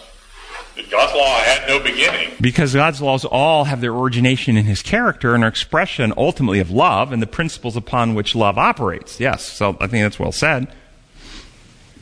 God's 0.90 1.14
law 1.14 1.40
had 1.40 1.68
no 1.68 1.80
beginning. 1.80 2.32
Because 2.40 2.74
God's 2.74 3.02
laws 3.02 3.26
all 3.26 3.66
have 3.66 3.82
their 3.82 3.94
origination 3.94 4.58
in 4.58 4.66
His 4.66 4.82
character 4.82 5.34
and 5.34 5.44
are 5.44 5.48
expression 5.48 6.14
ultimately 6.18 6.60
of 6.60 6.72
love 6.72 7.12
and 7.12 7.22
the 7.22 7.28
principles 7.28 7.76
upon 7.76 8.16
which 8.16 8.36
love 8.36 8.58
operates. 8.58 9.20
Yes, 9.20 9.46
so 9.46 9.78
I 9.80 9.88
think 9.88 10.04
that's 10.04 10.20
well 10.20 10.32
said. 10.32 10.68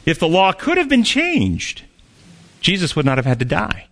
If 0.05 0.20
the 0.20 0.27
law 0.27 0.51
could 0.51 0.77
have 0.77 0.89
been 0.89 1.03
changed, 1.03 1.84
Jesus 2.62 2.96
would 2.96 3.05
not 3.05 3.17
have 3.17 3.25
had 3.25 3.39
to 3.39 3.46
die. 3.46 3.88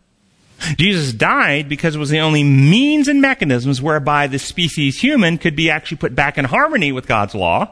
Jesus 0.77 1.11
died 1.11 1.67
because 1.67 1.95
it 1.95 1.99
was 1.99 2.09
the 2.09 2.19
only 2.19 2.43
means 2.43 3.07
and 3.07 3.21
mechanisms 3.21 3.81
whereby 3.81 4.27
the 4.27 4.39
species 4.39 5.01
human 5.01 5.37
could 5.37 5.55
be 5.55 5.69
actually 5.69 5.97
put 5.97 6.15
back 6.15 6.37
in 6.37 6.45
harmony 6.45 6.91
with 6.91 7.07
God's 7.07 7.35
law 7.35 7.69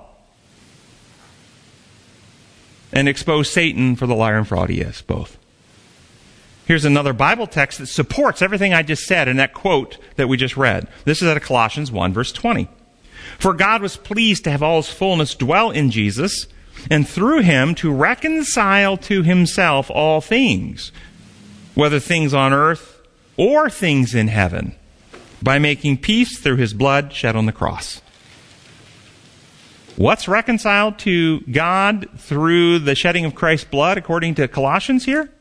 and 2.91 3.07
expose 3.07 3.49
Satan 3.49 3.95
for 3.95 4.07
the 4.07 4.15
liar 4.15 4.37
and 4.37 4.47
fraud 4.47 4.69
he 4.69 4.81
is, 4.81 5.01
both. 5.01 5.37
Here's 6.65 6.85
another 6.85 7.13
Bible 7.13 7.47
text 7.47 7.79
that 7.79 7.87
supports 7.87 8.41
everything 8.41 8.73
I 8.73 8.83
just 8.83 9.03
said 9.03 9.27
in 9.27 9.37
that 9.37 9.53
quote 9.53 9.97
that 10.15 10.27
we 10.27 10.37
just 10.37 10.55
read. 10.55 10.87
This 11.05 11.21
is 11.21 11.27
out 11.27 11.37
of 11.37 11.43
Colossians 11.43 11.91
1, 11.91 12.13
verse 12.13 12.31
20. 12.31 12.67
For 13.39 13.53
God 13.53 13.81
was 13.81 13.97
pleased 13.97 14.43
to 14.43 14.51
have 14.51 14.63
all 14.63 14.81
his 14.81 14.89
fullness 14.89 15.35
dwell 15.35 15.71
in 15.71 15.89
Jesus, 15.91 16.47
and 16.89 17.07
through 17.07 17.41
him 17.41 17.75
to 17.75 17.91
reconcile 17.91 18.97
to 18.97 19.23
himself 19.23 19.89
all 19.89 20.21
things, 20.21 20.91
whether 21.73 21.99
things 21.99 22.33
on 22.33 22.53
earth 22.53 23.01
or 23.37 23.69
things 23.69 24.13
in 24.13 24.27
heaven, 24.27 24.75
by 25.41 25.57
making 25.57 25.97
peace 25.97 26.39
through 26.39 26.57
his 26.57 26.73
blood 26.73 27.13
shed 27.13 27.35
on 27.35 27.47
the 27.47 27.51
cross. 27.51 28.01
What's 29.95 30.27
reconciled 30.27 30.99
to 30.99 31.41
God 31.41 32.07
through 32.17 32.79
the 32.79 32.95
shedding 32.95 33.25
of 33.25 33.35
Christ's 33.35 33.69
blood, 33.69 33.97
according 33.97 34.35
to 34.35 34.47
Colossians 34.47 35.05
here? 35.05 35.31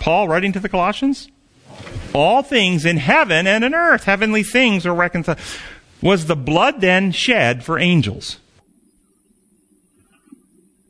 Paul 0.00 0.26
writing 0.26 0.52
to 0.52 0.60
the 0.60 0.68
Colossians? 0.68 1.28
All 2.12 2.42
things 2.42 2.84
in 2.84 2.96
heaven 2.96 3.46
and 3.46 3.62
in 3.62 3.74
earth, 3.74 4.04
heavenly 4.04 4.42
things 4.42 4.84
are 4.84 4.94
reconciled. 4.94 5.38
Was 6.02 6.26
the 6.26 6.34
blood 6.34 6.80
then 6.80 7.12
shed 7.12 7.62
for 7.62 7.78
angels? 7.78 8.38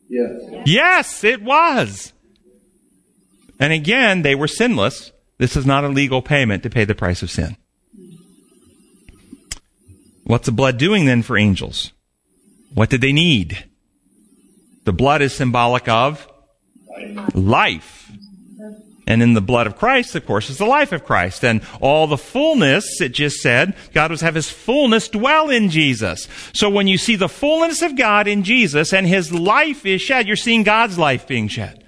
Yes. 0.08 0.32
Yes, 0.64 1.24
it 1.24 1.42
was. 1.42 2.12
And 3.58 3.72
again, 3.72 4.22
they 4.22 4.34
were 4.34 4.48
sinless. 4.48 5.12
This 5.38 5.56
is 5.56 5.66
not 5.66 5.84
a 5.84 5.88
legal 5.88 6.22
payment 6.22 6.62
to 6.62 6.70
pay 6.70 6.84
the 6.84 6.94
price 6.94 7.22
of 7.22 7.30
sin. 7.30 7.56
What's 10.24 10.46
the 10.46 10.52
blood 10.52 10.78
doing 10.78 11.04
then 11.04 11.22
for 11.22 11.36
angels? 11.36 11.92
What 12.72 12.88
did 12.88 13.00
they 13.00 13.12
need? 13.12 13.64
The 14.84 14.92
blood 14.92 15.22
is 15.22 15.34
symbolic 15.34 15.88
of 15.88 16.28
life. 17.34 17.99
And 19.10 19.24
in 19.24 19.34
the 19.34 19.40
blood 19.40 19.66
of 19.66 19.76
Christ, 19.76 20.14
of 20.14 20.24
course, 20.24 20.50
is 20.50 20.58
the 20.58 20.64
life 20.64 20.92
of 20.92 21.04
Christ. 21.04 21.44
And 21.44 21.62
all 21.80 22.06
the 22.06 22.16
fullness, 22.16 23.00
it 23.00 23.08
just 23.08 23.38
said, 23.38 23.74
God 23.92 24.12
was 24.12 24.20
have 24.20 24.36
his 24.36 24.48
fullness 24.48 25.08
dwell 25.08 25.50
in 25.50 25.68
Jesus. 25.68 26.28
So 26.54 26.70
when 26.70 26.86
you 26.86 26.96
see 26.96 27.16
the 27.16 27.28
fullness 27.28 27.82
of 27.82 27.96
God 27.96 28.28
in 28.28 28.44
Jesus 28.44 28.92
and 28.92 29.08
his 29.08 29.32
life 29.32 29.84
is 29.84 30.00
shed, 30.00 30.28
you're 30.28 30.36
seeing 30.36 30.62
God's 30.62 30.96
life 30.96 31.26
being 31.26 31.48
shed. 31.48 31.84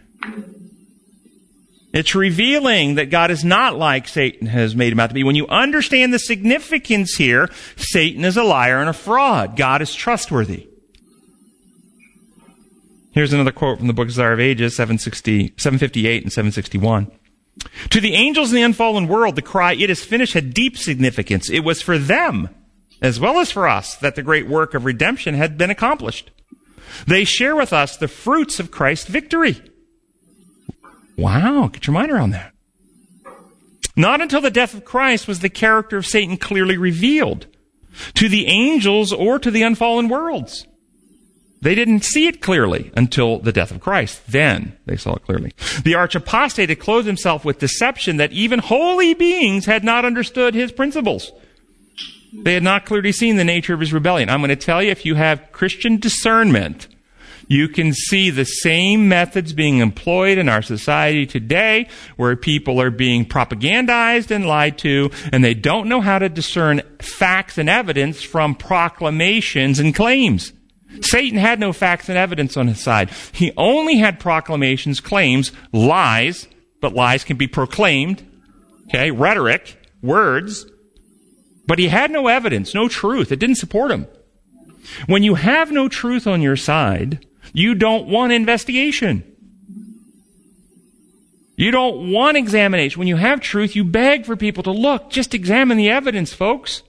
It's 1.95 2.17
revealing 2.17 2.97
that 2.97 3.11
God 3.11 3.31
is 3.31 3.45
not 3.45 3.79
like 3.79 4.09
Satan 4.09 4.49
has 4.49 4.75
made 4.75 4.93
him 4.93 4.99
out 4.99 5.11
to 5.11 5.15
be. 5.15 5.23
When 5.23 5.37
you 5.37 5.47
understand 5.47 6.13
the 6.13 6.19
significance 6.19 7.15
here, 7.15 7.49
Satan 7.77 8.25
is 8.25 8.37
a 8.37 8.43
liar 8.43 8.81
and 8.81 8.91
a 8.91 8.93
fraud. 8.93 9.57
God 9.57 9.81
is 9.81 9.95
trustworthy. 9.95 10.72
Here's 13.13 13.33
another 13.33 13.53
quote 13.53 13.79
from 13.79 13.89
the 13.89 13.93
book 13.93 14.05
of 14.05 14.09
Desire 14.09 14.33
of 14.33 14.41
Ages, 14.41 14.75
760, 14.75 15.55
758 15.59 16.23
and 16.23 16.33
761. 16.33 17.11
To 17.91 18.01
the 18.01 18.15
angels 18.15 18.51
in 18.51 18.57
the 18.57 18.63
unfallen 18.63 19.07
world, 19.07 19.37
the 19.37 19.43
cry, 19.43 19.75
it 19.75 19.91
is 19.91 20.03
finished, 20.03 20.33
had 20.33 20.55
deep 20.55 20.79
significance. 20.79 21.51
It 21.51 21.61
was 21.61 21.83
for 21.83 21.99
them, 21.99 22.49
as 23.03 23.21
well 23.21 23.39
as 23.39 23.51
for 23.51 23.69
us, 23.69 23.95
that 23.97 24.15
the 24.15 24.23
great 24.23 24.49
work 24.49 24.73
of 24.73 24.87
redemption 24.87 25.35
had 25.35 25.59
been 25.59 25.71
accomplished. 25.71 26.31
They 27.07 27.25
share 27.25 27.55
with 27.55 27.73
us 27.73 27.99
the 27.99 28.09
fruits 28.09 28.59
of 28.59 28.71
Christ's 28.71 29.09
victory. 29.09 29.61
Wow, 31.19 31.69
get 31.69 31.87
your 31.87 31.95
mind 31.95 32.11
around 32.11 32.31
that. 32.31 32.55
Not 33.95 34.23
until 34.23 34.41
the 34.41 34.51
death 34.51 34.73
of 34.73 34.87
Christ 34.87 35.29
was 35.29 35.41
the 35.41 35.51
character 35.51 35.99
of 35.99 36.07
Satan 36.07 36.39
clearly 36.39 36.79
revealed 36.79 37.47
to 38.15 38.31
the 38.31 38.47
angels 38.47 39.13
or 39.13 39.39
to 39.39 39.51
the 39.51 39.63
unfallen 39.63 40.09
worlds. 40.09 40.67
They 41.63 41.77
didn't 41.77 42.03
see 42.03 42.27
it 42.27 42.41
clearly 42.41 42.91
until 42.97 43.39
the 43.39 43.53
death 43.53 43.71
of 43.71 43.81
Christ. 43.81 44.21
Then 44.27 44.77
they 44.85 44.97
saw 44.97 45.15
it 45.15 45.25
clearly. 45.25 45.53
The 45.85 45.95
arch 45.95 46.17
apostate 46.17 46.71
had 46.71 46.81
clothed 46.81 47.07
himself 47.07 47.45
with 47.45 47.61
deception 47.61 48.17
that 48.17 48.33
even 48.33 48.59
holy 48.59 49.15
beings 49.15 49.65
had 49.67 49.85
not 49.85 50.05
understood 50.05 50.55
his 50.55 50.73
principles. 50.73 51.31
They 52.33 52.55
had 52.55 52.65
not 52.65 52.85
clearly 52.85 53.13
seen 53.13 53.37
the 53.37 53.45
nature 53.45 53.75
of 53.75 53.81
his 53.81 53.93
rebellion. 53.93 54.29
I'm 54.29 54.41
going 54.41 54.49
to 54.49 54.57
tell 54.57 54.83
you, 54.83 54.91
if 54.91 55.07
you 55.07 55.15
have 55.15 55.53
Christian 55.53 55.99
discernment, 55.99 56.89
you 57.47 57.69
can 57.69 57.93
see 57.93 58.31
the 58.31 58.45
same 58.45 59.09
methods 59.09 59.53
being 59.53 59.79
employed 59.79 60.39
in 60.39 60.49
our 60.49 60.63
society 60.63 61.27
today 61.27 61.89
where 62.17 62.35
people 62.35 62.81
are 62.81 62.91
being 62.91 63.25
propagandized 63.25 64.33
and 64.33 64.47
lied 64.47 64.79
to, 64.79 65.13
and 65.33 65.45
they 65.45 65.55
don't 65.55 65.89
know 65.89 66.01
how 66.01 66.19
to 66.19 66.29
discern 66.29 66.83
facts 66.99 67.57
and 67.57 67.69
evidence 67.69 68.21
from 68.21 68.57
proclamations 68.57 69.79
and 69.79 69.95
claims. 69.95 70.53
Satan 71.01 71.39
had 71.39 71.59
no 71.59 71.73
facts 71.73 72.09
and 72.09 72.19
evidence 72.19 72.57
on 72.57 72.69
his 72.69 72.81
side. 72.81 73.11
He 73.33 73.53
only 73.57 73.97
had 73.97 74.21
proclamations, 74.21 75.01
claims, 75.01 75.53
lies, 75.73 76.49
but 76.81 76.95
lies 76.95 77.25
can 77.25 77.37
be 77.37 77.47
proclaimed, 77.47 78.27
okay, 78.89 79.11
rhetoric, 79.11 79.79
words, 80.03 80.67
but 81.67 81.79
he 81.79 81.89
had 81.89 82.11
no 82.11 82.29
evidence, 82.29 82.75
no 82.75 82.89
truth. 82.89 83.33
It 83.33 83.39
didn't 83.39 83.57
support 83.57 83.91
him. 83.91 84.07
When 85.07 85.23
you 85.23 85.37
have 85.37 85.71
no 85.71 85.89
truth 85.89 86.27
on 86.27 86.43
your 86.43 86.57
side, 86.57 87.25
you 87.53 87.75
don't 87.75 88.09
want 88.09 88.33
investigation. 88.33 89.25
You 91.57 91.71
don't 91.71 92.11
want 92.11 92.37
examination. 92.37 92.99
When 92.99 93.09
you 93.09 93.17
have 93.17 93.41
truth, 93.41 93.77
you 93.77 93.85
beg 93.85 94.27
for 94.27 94.37
people 94.37 94.63
to 94.65 94.73
look. 94.73 95.11
Just 95.11 95.35
examine 95.35 95.77
the 95.77 95.91
evidence, 95.91 96.33
folks. 96.33 96.83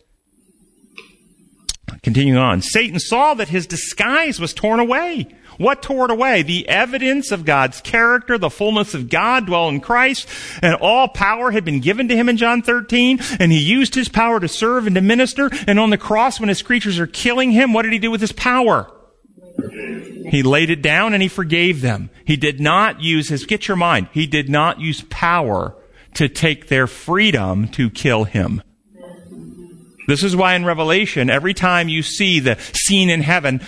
Continuing 2.03 2.37
on. 2.37 2.61
Satan 2.61 2.99
saw 2.99 3.33
that 3.33 3.47
his 3.47 3.65
disguise 3.65 4.37
was 4.39 4.53
torn 4.53 4.81
away. 4.81 5.27
What 5.57 5.81
tore 5.81 6.05
it 6.05 6.11
away? 6.11 6.41
The 6.41 6.67
evidence 6.67 7.31
of 7.31 7.45
God's 7.45 7.79
character, 7.79 8.37
the 8.37 8.49
fullness 8.49 8.93
of 8.93 9.07
God 9.07 9.45
dwell 9.45 9.69
in 9.69 9.79
Christ, 9.79 10.27
and 10.61 10.75
all 10.75 11.07
power 11.07 11.51
had 11.51 11.63
been 11.63 11.79
given 11.79 12.09
to 12.09 12.15
him 12.15 12.27
in 12.27 12.35
John 12.35 12.61
13, 12.61 13.19
and 13.39 13.51
he 13.51 13.59
used 13.59 13.95
his 13.95 14.09
power 14.09 14.41
to 14.41 14.49
serve 14.49 14.85
and 14.85 14.95
to 14.95 15.01
minister, 15.01 15.49
and 15.65 15.79
on 15.79 15.91
the 15.91 15.97
cross 15.97 16.39
when 16.39 16.49
his 16.49 16.61
creatures 16.61 16.99
are 16.99 17.07
killing 17.07 17.51
him, 17.51 17.71
what 17.71 17.83
did 17.83 17.93
he 17.93 17.99
do 17.99 18.11
with 18.11 18.21
his 18.21 18.33
power? 18.33 18.91
He 20.29 20.43
laid 20.43 20.69
it 20.71 20.81
down 20.81 21.13
and 21.13 21.21
he 21.21 21.29
forgave 21.29 21.81
them. 21.81 22.09
He 22.25 22.35
did 22.35 22.59
not 22.59 23.01
use 23.01 23.29
his, 23.29 23.45
get 23.45 23.67
your 23.67 23.77
mind, 23.77 24.09
he 24.11 24.27
did 24.27 24.49
not 24.49 24.79
use 24.79 25.05
power 25.09 25.75
to 26.15 26.27
take 26.27 26.67
their 26.67 26.87
freedom 26.87 27.67
to 27.69 27.89
kill 27.89 28.25
him. 28.25 28.61
This 30.07 30.23
is 30.23 30.35
why 30.35 30.55
in 30.55 30.65
Revelation, 30.65 31.29
every 31.29 31.53
time 31.53 31.89
you 31.89 32.01
see 32.03 32.39
the 32.39 32.57
scene 32.73 33.09
in 33.09 33.21
heaven, 33.21 33.61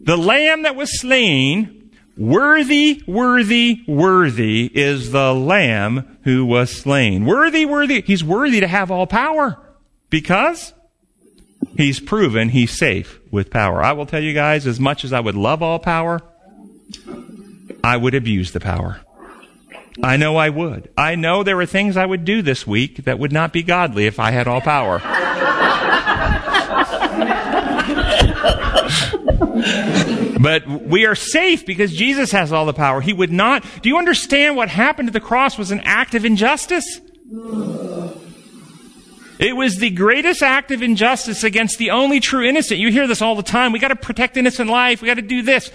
the 0.00 0.16
lamb 0.16 0.62
that 0.62 0.76
was 0.76 1.00
slain, 1.00 1.90
worthy, 2.16 3.02
worthy, 3.06 3.82
worthy 3.86 4.70
is 4.74 5.12
the 5.12 5.32
lamb 5.32 6.18
who 6.24 6.44
was 6.44 6.70
slain. 6.70 7.24
Worthy, 7.24 7.66
worthy. 7.66 8.02
He's 8.02 8.24
worthy 8.24 8.60
to 8.60 8.66
have 8.66 8.90
all 8.90 9.06
power 9.06 9.58
because 10.10 10.72
he's 11.76 12.00
proven 12.00 12.48
he's 12.48 12.76
safe 12.76 13.20
with 13.30 13.50
power. 13.50 13.82
I 13.82 13.92
will 13.92 14.06
tell 14.06 14.22
you 14.22 14.34
guys, 14.34 14.66
as 14.66 14.80
much 14.80 15.04
as 15.04 15.12
I 15.12 15.20
would 15.20 15.36
love 15.36 15.62
all 15.62 15.78
power, 15.78 16.20
I 17.84 17.96
would 17.96 18.14
abuse 18.14 18.52
the 18.52 18.60
power. 18.60 19.00
I 20.02 20.16
know 20.16 20.36
I 20.36 20.48
would. 20.48 20.90
I 20.96 21.16
know 21.16 21.42
there 21.42 21.60
are 21.60 21.66
things 21.66 21.96
I 21.96 22.06
would 22.06 22.24
do 22.24 22.40
this 22.42 22.66
week 22.66 23.04
that 23.04 23.18
would 23.18 23.32
not 23.32 23.52
be 23.52 23.62
godly 23.62 24.06
if 24.06 24.18
I 24.18 24.30
had 24.30 24.46
all 24.48 24.60
power. 24.60 25.00
but 30.40 30.66
we 30.66 31.06
are 31.06 31.14
safe 31.14 31.66
because 31.66 31.92
Jesus 31.92 32.32
has 32.32 32.52
all 32.52 32.66
the 32.66 32.72
power. 32.72 33.00
He 33.00 33.12
would 33.12 33.32
not. 33.32 33.64
Do 33.82 33.88
you 33.88 33.98
understand 33.98 34.56
what 34.56 34.68
happened 34.68 35.08
to 35.08 35.12
the 35.12 35.20
cross 35.20 35.58
was 35.58 35.70
an 35.70 35.80
act 35.80 36.14
of 36.14 36.24
injustice? 36.24 37.00
It 39.38 39.56
was 39.56 39.76
the 39.76 39.90
greatest 39.90 40.42
act 40.42 40.70
of 40.70 40.82
injustice 40.82 41.44
against 41.44 41.78
the 41.78 41.90
only 41.90 42.20
true 42.20 42.44
innocent. 42.44 42.80
You 42.80 42.90
hear 42.90 43.06
this 43.06 43.20
all 43.20 43.34
the 43.34 43.42
time. 43.42 43.72
We 43.72 43.78
got 43.78 43.88
to 43.88 43.96
protect 43.96 44.36
innocent 44.36 44.70
life. 44.70 45.02
We 45.02 45.06
got 45.06 45.14
to 45.14 45.22
do 45.22 45.42
this. 45.42 45.70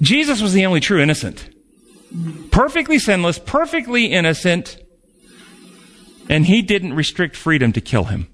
Jesus 0.00 0.40
was 0.40 0.52
the 0.52 0.66
only 0.66 0.80
true 0.80 1.00
innocent. 1.00 1.49
Perfectly 2.50 2.98
sinless, 2.98 3.38
perfectly 3.38 4.06
innocent, 4.06 4.78
and 6.28 6.46
he 6.46 6.62
didn't 6.62 6.94
restrict 6.94 7.36
freedom 7.36 7.72
to 7.72 7.80
kill 7.80 8.04
him. 8.04 8.28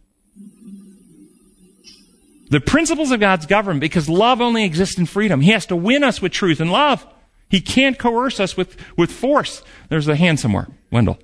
The 2.49 2.61
principles 2.61 3.11
of 3.11 3.21
God's 3.21 3.45
government, 3.47 3.80
because 3.80 4.09
love 4.09 4.40
only 4.40 4.64
exists 4.64 4.99
in 4.99 5.06
freedom. 5.06 5.40
He 5.40 5.50
has 5.50 5.66
to 5.66 5.76
win 5.76 6.04
us 6.04 6.23
with 6.23 6.33
truth 6.33 6.61
and 6.61 6.71
love. 6.71 7.06
He 7.49 7.61
can't 7.61 7.99
coerce 7.99 8.38
us 8.40 8.56
with, 8.56 8.76
with 8.97 9.11
force. 9.11 9.62
There's 9.88 10.09
a 10.09 10.16
hand 10.16 10.40
somewhere. 10.40 10.68
Wendell. 10.90 11.18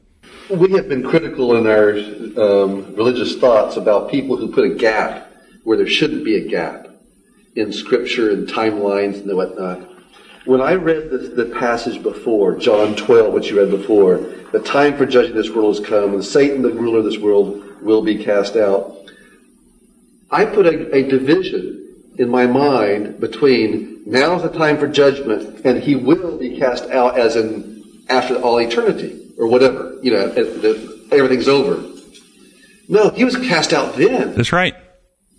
We 0.50 0.73
have 0.73 0.88
been 0.88 1.02
critical 1.02 1.56
in 1.56 1.66
our 1.66 1.92
um, 2.42 2.94
religious 2.97 3.38
thoughts 3.38 3.76
about 3.76 4.11
people 4.11 4.37
who 4.37 4.52
put 4.52 4.64
a 4.64 4.75
gap 4.75 5.32
where 5.64 5.76
there 5.76 5.87
shouldn't 5.87 6.25
be 6.25 6.37
a 6.37 6.49
gap 6.49 6.88
in 7.54 7.73
scripture 7.73 8.30
and 8.30 8.49
timelines 8.49 9.21
and 9.23 9.37
whatnot. 9.37 9.91
When 10.44 10.61
I 10.61 10.75
read 10.75 11.11
the, 11.11 11.18
the 11.18 11.54
passage 11.56 12.02
before, 12.02 12.56
John 12.56 12.96
12, 12.96 13.32
which 13.32 13.50
you 13.50 13.61
read 13.61 13.70
before, 13.70 14.16
the 14.52 14.61
time 14.61 14.96
for 14.96 15.06
judging 15.06 15.34
this 15.34 15.50
world 15.50 15.76
has 15.76 15.87
come, 15.87 16.14
and 16.14 16.25
Satan, 16.25 16.62
the 16.62 16.72
ruler 16.72 16.99
of 16.99 17.04
this 17.04 17.18
world, 17.18 17.80
will 17.80 18.02
be 18.02 18.22
cast 18.22 18.56
out. 18.56 18.96
I 20.30 20.44
put 20.44 20.66
a, 20.66 20.94
a 20.94 21.02
division 21.08 21.82
in 22.18 22.28
my 22.28 22.46
mind 22.46 23.21
between 23.21 24.02
now's 24.06 24.43
the 24.43 24.49
time 24.49 24.78
for 24.78 24.86
judgment 24.88 25.64
and 25.64 25.82
he 25.82 25.95
will 25.95 26.38
be 26.38 26.58
cast 26.58 26.84
out 26.90 27.19
as 27.19 27.36
in 27.36 27.82
after 28.08 28.36
all 28.36 28.58
eternity 28.58 29.32
or 29.38 29.47
whatever. 29.47 29.99
You 30.02 30.12
know, 30.12 30.32
everything's 31.10 31.49
over. 31.49 31.82
No, 32.88 33.10
he 33.10 33.25
was 33.25 33.36
cast 33.36 33.73
out 33.73 33.97
then. 33.97 34.34
That's 34.34 34.52
right. 34.52 34.75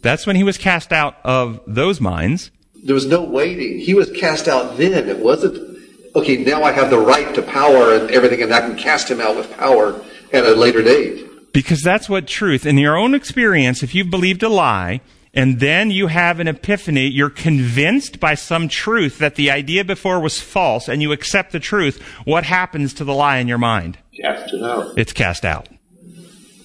That's 0.01 0.25
when 0.25 0.35
he 0.35 0.43
was 0.43 0.57
cast 0.57 0.91
out 0.91 1.15
of 1.23 1.59
those 1.67 2.01
minds. 2.01 2.51
There 2.83 2.95
was 2.95 3.05
no 3.05 3.23
waiting. 3.23 3.79
He 3.79 3.93
was 3.93 4.11
cast 4.11 4.47
out 4.47 4.77
then. 4.77 5.07
It 5.07 5.19
wasn't, 5.19 5.79
okay, 6.15 6.37
now 6.37 6.63
I 6.63 6.71
have 6.71 6.89
the 6.89 6.99
right 6.99 7.33
to 7.35 7.41
power 7.41 7.93
and 7.95 8.11
everything, 8.11 8.41
and 8.41 8.53
I 8.53 8.59
can 8.59 8.75
cast 8.75 9.09
him 9.09 9.21
out 9.21 9.37
with 9.37 9.55
power 9.57 10.03
at 10.33 10.45
a 10.45 10.53
later 10.53 10.83
date. 10.83 11.53
Because 11.53 11.81
that's 11.81 12.09
what 12.09 12.27
truth, 12.27 12.65
in 12.65 12.77
your 12.77 12.97
own 12.97 13.13
experience, 13.13 13.83
if 13.83 13.95
you've 13.95 14.09
believed 14.09 14.43
a 14.43 14.49
lie, 14.49 15.01
and 15.33 15.59
then 15.59 15.91
you 15.91 16.07
have 16.07 16.39
an 16.39 16.47
epiphany, 16.47 17.07
you're 17.07 17.29
convinced 17.29 18.19
by 18.19 18.35
some 18.35 18.67
truth 18.67 19.17
that 19.19 19.35
the 19.35 19.49
idea 19.49 19.83
before 19.83 20.19
was 20.19 20.41
false, 20.41 20.87
and 20.89 21.01
you 21.01 21.11
accept 21.11 21.51
the 21.51 21.59
truth, 21.59 22.01
what 22.25 22.43
happens 22.43 22.93
to 22.95 23.03
the 23.03 23.13
lie 23.13 23.37
in 23.37 23.47
your 23.47 23.57
mind? 23.57 23.97
Cast 24.19 24.53
it 24.53 24.63
out. 24.63 24.97
It's 24.97 25.13
cast 25.13 25.45
out. 25.45 25.69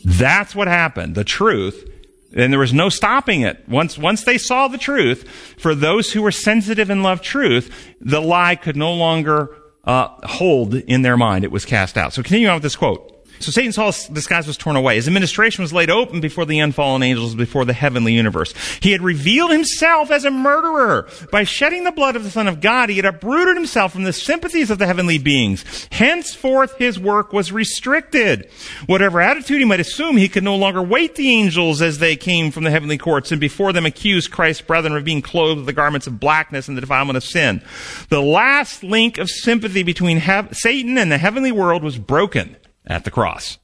That's 0.05 0.55
what 0.55 0.69
happened. 0.69 1.15
The 1.15 1.25
truth. 1.25 1.85
And 2.35 2.53
there 2.53 2.61
was 2.61 2.75
no 2.75 2.89
stopping 2.89 3.41
it. 3.41 3.67
Once, 3.69 3.97
once 3.97 4.25
they 4.25 4.37
saw 4.37 4.69
the 4.69 4.79
truth, 4.79 5.27
for 5.59 5.75
those 5.75 6.13
who 6.13 6.23
were 6.23 6.31
sensitive 6.31 6.91
and 6.91 7.03
loved 7.03 7.25
truth, 7.25 7.95
the 8.01 8.21
lie 8.21 8.55
could 8.55 8.77
no 8.77 8.93
longer 8.93 9.57
uh, 9.85 10.09
hold 10.27 10.75
in 10.75 11.03
their 11.03 11.17
mind. 11.17 11.45
It 11.45 11.51
was 11.51 11.65
cast 11.65 11.97
out. 11.97 12.13
So 12.13 12.23
continue 12.23 12.49
on 12.49 12.55
with 12.55 12.63
this 12.63 12.77
quote. 12.77 13.18
So 13.41 13.53
Satan's 13.53 13.77
his 13.77 14.07
disguise 14.09 14.47
was 14.47 14.57
torn 14.57 14.77
away. 14.77 14.97
His 14.97 15.07
administration 15.07 15.63
was 15.63 15.73
laid 15.73 15.91
open 15.91 16.21
before 16.21 16.45
the 16.45 16.59
unfallen 16.59 17.03
angels, 17.03 17.35
before 17.35 17.65
the 17.65 17.73
heavenly 17.73 18.13
universe. 18.13 18.53
He 18.81 18.93
had 18.93 19.03
revealed 19.03 19.53
himself 19.53 20.11
as 20.11 20.25
a 20.25 20.31
murderer. 20.31 21.09
By 21.31 21.45
shedding 21.45 21.85
the 21.85 21.93
blood 21.93 22.17
of 22.17 22.25
the 22.25 22.31
Son 22.31 22.49
of 22.49 22.61
God, 22.61 22.89
he 22.89 22.97
had 22.97 23.05
uprooted 23.05 23.57
himself 23.57 23.93
from 23.93 24.05
the 24.05 24.13
sympathies 24.13 24.71
of 24.71 24.79
the 24.79 24.87
heavenly 24.87 25.19
beings. 25.19 25.89
Henceforth, 25.93 26.77
his 26.79 26.99
work 26.99 27.33
was 27.33 27.53
restricted. 27.53 28.51
Whatever 28.87 29.21
attitude 29.21 29.59
he 29.59 29.65
might 29.65 29.81
assume, 29.81 30.17
he 30.17 30.29
could 30.29 30.45
no 30.45 30.57
longer 30.57 30.83
wait 30.83 31.15
the 31.15 31.31
angels 31.31 31.81
as 31.81 31.99
they 31.99 32.17
came 32.17 32.51
from 32.51 32.65
the 32.65 32.71
heavenly 32.71 32.99
courts 32.99 33.31
and 33.31 33.41
before 33.41 33.73
them 33.73 33.87
accuse 33.87 34.27
Christ's 34.27 34.63
brethren 34.63 34.97
of 34.97 35.05
being 35.05 35.23
clothed 35.23 35.59
with 35.59 35.67
the 35.67 35.73
garments 35.73 36.07
of 36.07 36.21
blackness 36.21 36.69
and 36.69 36.77
the 36.77 36.81
defilement 36.81 37.17
of 37.17 37.25
sin. 37.25 37.63
The 38.09 38.23
last 38.23 38.83
link 38.83 39.19
of 39.19 39.31
sympathy 39.31 39.83
between 39.83 40.21
Satan 40.53 40.99
and 40.99 41.13
the 41.13 41.19
heavenly 41.19 41.53
world 41.53 41.83
was 41.83 41.99
broken 41.99 42.57
at 42.89 43.05
the 43.05 43.11
cross. 43.11 43.59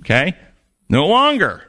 Okay? 0.00 0.36
No 0.90 1.06
longer. 1.06 1.62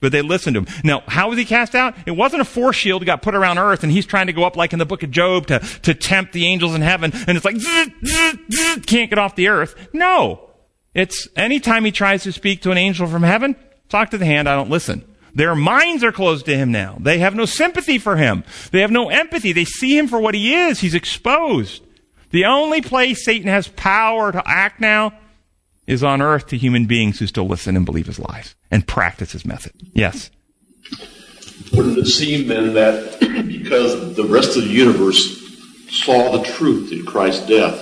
But 0.00 0.12
they 0.12 0.22
listened 0.22 0.54
to 0.54 0.60
him. 0.60 0.82
Now, 0.84 1.02
how 1.06 1.28
was 1.28 1.38
he 1.38 1.44
cast 1.44 1.74
out? 1.74 1.94
It 2.06 2.12
wasn't 2.12 2.42
a 2.42 2.44
force 2.44 2.76
shield 2.76 3.02
that 3.02 3.06
got 3.06 3.22
put 3.22 3.34
around 3.34 3.58
earth 3.58 3.82
and 3.82 3.92
he's 3.92 4.06
trying 4.06 4.28
to 4.28 4.32
go 4.32 4.44
up 4.44 4.56
like 4.56 4.72
in 4.72 4.78
the 4.78 4.86
book 4.86 5.02
of 5.02 5.10
Job 5.10 5.46
to, 5.48 5.58
to 5.58 5.94
tempt 5.94 6.32
the 6.32 6.46
angels 6.46 6.74
in 6.74 6.80
heaven 6.80 7.12
and 7.26 7.36
it's 7.36 7.44
like, 7.44 7.56
zzz, 7.56 7.88
zzz, 8.04 8.38
zzz, 8.50 8.86
can't 8.86 9.10
get 9.10 9.18
off 9.18 9.36
the 9.36 9.48
earth. 9.48 9.74
No. 9.92 10.50
It's 10.94 11.28
anytime 11.36 11.84
he 11.84 11.92
tries 11.92 12.22
to 12.22 12.32
speak 12.32 12.62
to 12.62 12.70
an 12.70 12.78
angel 12.78 13.06
from 13.06 13.22
heaven, 13.22 13.56
talk 13.88 14.10
to 14.10 14.18
the 14.18 14.26
hand, 14.26 14.48
I 14.48 14.56
don't 14.56 14.70
listen. 14.70 15.04
Their 15.34 15.54
minds 15.54 16.02
are 16.02 16.12
closed 16.12 16.46
to 16.46 16.56
him 16.56 16.72
now. 16.72 16.96
They 16.98 17.18
have 17.18 17.34
no 17.34 17.44
sympathy 17.44 17.98
for 17.98 18.16
him. 18.16 18.42
They 18.72 18.80
have 18.80 18.90
no 18.90 19.10
empathy. 19.10 19.52
They 19.52 19.64
see 19.64 19.96
him 19.96 20.08
for 20.08 20.18
what 20.18 20.34
he 20.34 20.54
is. 20.54 20.80
He's 20.80 20.94
exposed. 20.94 21.84
The 22.30 22.46
only 22.46 22.80
place 22.80 23.24
Satan 23.24 23.48
has 23.48 23.68
power 23.68 24.32
to 24.32 24.42
act 24.44 24.80
now 24.80 25.12
is 25.90 26.04
on 26.04 26.22
earth 26.22 26.46
to 26.48 26.56
human 26.56 26.86
beings 26.86 27.18
who 27.18 27.26
still 27.26 27.46
listen 27.46 27.76
and 27.76 27.84
believe 27.84 28.06
his 28.06 28.18
lies 28.18 28.54
and 28.70 28.86
practice 28.86 29.32
his 29.32 29.44
method. 29.44 29.72
Yes? 29.92 30.30
Wouldn't 31.72 31.98
it 31.98 32.06
seem 32.06 32.48
then 32.48 32.74
that 32.74 33.18
because 33.46 34.14
the 34.14 34.24
rest 34.24 34.56
of 34.56 34.64
the 34.64 34.70
universe 34.70 35.38
saw 35.90 36.36
the 36.36 36.44
truth 36.44 36.92
in 36.92 37.04
Christ's 37.04 37.46
death, 37.46 37.80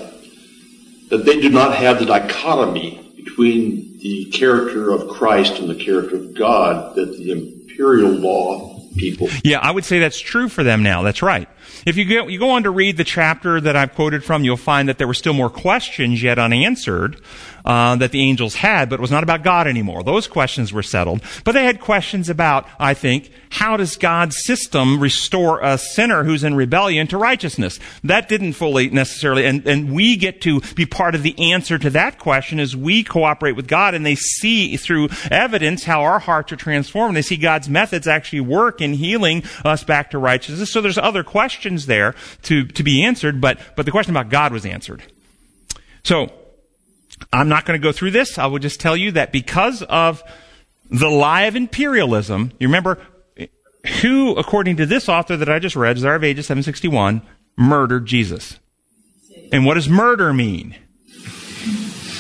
that 1.11 1.25
they 1.25 1.41
do 1.41 1.51
not 1.51 1.75
have 1.75 1.99
the 1.99 2.07
dichotomy 2.07 3.15
between 3.17 3.99
the 3.99 4.31
character 4.33 4.91
of 4.91 5.09
Christ 5.09 5.59
and 5.59 5.69
the 5.69 5.75
character 5.75 6.17
of 6.17 6.35
God 6.35 6.97
that 6.97 7.17
the 7.17 7.31
imperial 7.31 8.11
law 8.11 8.81
people. 8.97 9.29
Yeah, 9.45 9.59
I 9.61 9.71
would 9.71 9.85
say 9.85 9.99
that's 9.99 10.19
true 10.19 10.49
for 10.49 10.65
them 10.65 10.83
now. 10.83 11.03
That's 11.03 11.23
right. 11.23 11.49
If 11.87 11.97
you 11.97 12.05
go, 12.05 12.29
you 12.29 12.39
go 12.39 12.51
on 12.51 12.63
to 12.65 12.71
read 12.71 12.97
the 12.97 13.05
chapter 13.05 13.61
that 13.61 13.77
I've 13.77 13.95
quoted 13.95 14.25
from, 14.25 14.45
you'll 14.45 14.57
find 14.57 14.89
that 14.89 14.99
there 14.99 15.07
were 15.07 15.15
still 15.15 15.33
more 15.33 15.51
questions 15.51 16.23
yet 16.23 16.39
unanswered 16.39 17.21
uh, 17.65 17.97
that 17.97 18.13
the 18.13 18.21
angels 18.21 18.55
had, 18.55 18.89
but 18.89 18.97
it 18.97 19.01
was 19.01 19.11
not 19.11 19.23
about 19.23 19.43
God 19.43 19.67
anymore. 19.67 20.03
Those 20.03 20.27
questions 20.27 20.73
were 20.73 20.83
settled. 20.83 21.23
But 21.45 21.53
they 21.53 21.65
had 21.65 21.81
questions 21.81 22.29
about, 22.29 22.67
I 22.79 22.95
think, 22.95 23.31
how 23.51 23.77
does 23.77 23.97
God's 23.97 24.43
system 24.43 25.01
restore 25.01 25.61
a 25.61 25.77
sinner 25.77 26.25
who's 26.25 26.45
in 26.45 26.55
rebellion 26.55 27.07
to 27.09 27.19
righteousness? 27.19 27.79
That 28.05 28.29
didn't 28.29 28.55
fully 28.55 28.89
necessarily, 28.91 29.45
and, 29.45 29.67
and 29.67 29.93
we 29.93 30.17
get 30.17 30.41
to 30.43 30.61
be 30.75 30.87
part 30.87 31.15
of 31.15 31.23
the 31.23 31.53
answer 31.53 31.79
to 31.79 31.91
that 31.91 32.19
question 32.19 32.61
as 32.61 32.77
we 32.77 33.05
cooperate 33.05 33.53
with 33.53 33.69
God 33.69 33.95
and 33.95 34.05
they 34.05 34.15
see 34.15 34.77
through 34.77 35.09
evidence 35.31 35.85
how 35.85 36.03
our 36.03 36.19
hearts 36.19 36.53
are 36.53 36.57
transformed. 36.57 37.17
They 37.17 37.23
see 37.23 37.37
God's 37.37 37.69
methods 37.69 38.07
actually 38.07 38.41
work 38.41 38.81
in 38.81 38.95
healing 38.95 39.43
us 39.65 39.85
back 39.85 40.11
to 40.11 40.19
righteousness. 40.19 40.73
So 40.73 40.81
there's 40.81 40.99
other 40.99 41.25
questions 41.25 41.58
there 41.87 42.15
to, 42.43 42.67
to 42.67 42.83
be 42.83 43.05
answered, 43.05 43.41
but, 43.41 43.59
but 43.77 43.85
the 43.85 43.93
question 43.93 44.15
about 44.15 44.31
God 44.31 44.53
was 44.53 44.65
answered. 44.67 45.03
So, 46.03 46.33
I'm 47.33 47.49
not 47.49 47.67
going 47.67 47.79
to 47.81 47.83
go 47.83 47.93
through 47.93 48.13
this. 48.13 48.39
I 48.39 48.47
will 48.47 48.59
just 48.59 48.81
tell 48.81 48.97
you 48.97 49.13
that 49.13 49.33
because 49.33 49.83
of 49.83 50.23
the 50.91 51.09
lie 51.09 51.43
of 51.43 51.57
imperialism, 51.57 52.53
you 52.59 52.69
remember 52.69 52.99
who, 54.01 54.37
according 54.37 54.77
to 54.77 54.87
this 54.87 55.09
author 55.09 55.37
that 55.37 55.49
I 55.49 55.59
just 55.59 55.77
read, 55.77 55.95
Desire 55.95 56.15
of 56.15 56.25
Ages 56.25 56.47
761, 56.47 57.23
murdered 57.57 58.07
Jesus. 58.07 58.59
And 59.53 59.65
what 59.65 59.75
does 59.75 59.89
murder 59.89 60.33
mean? 60.33 60.77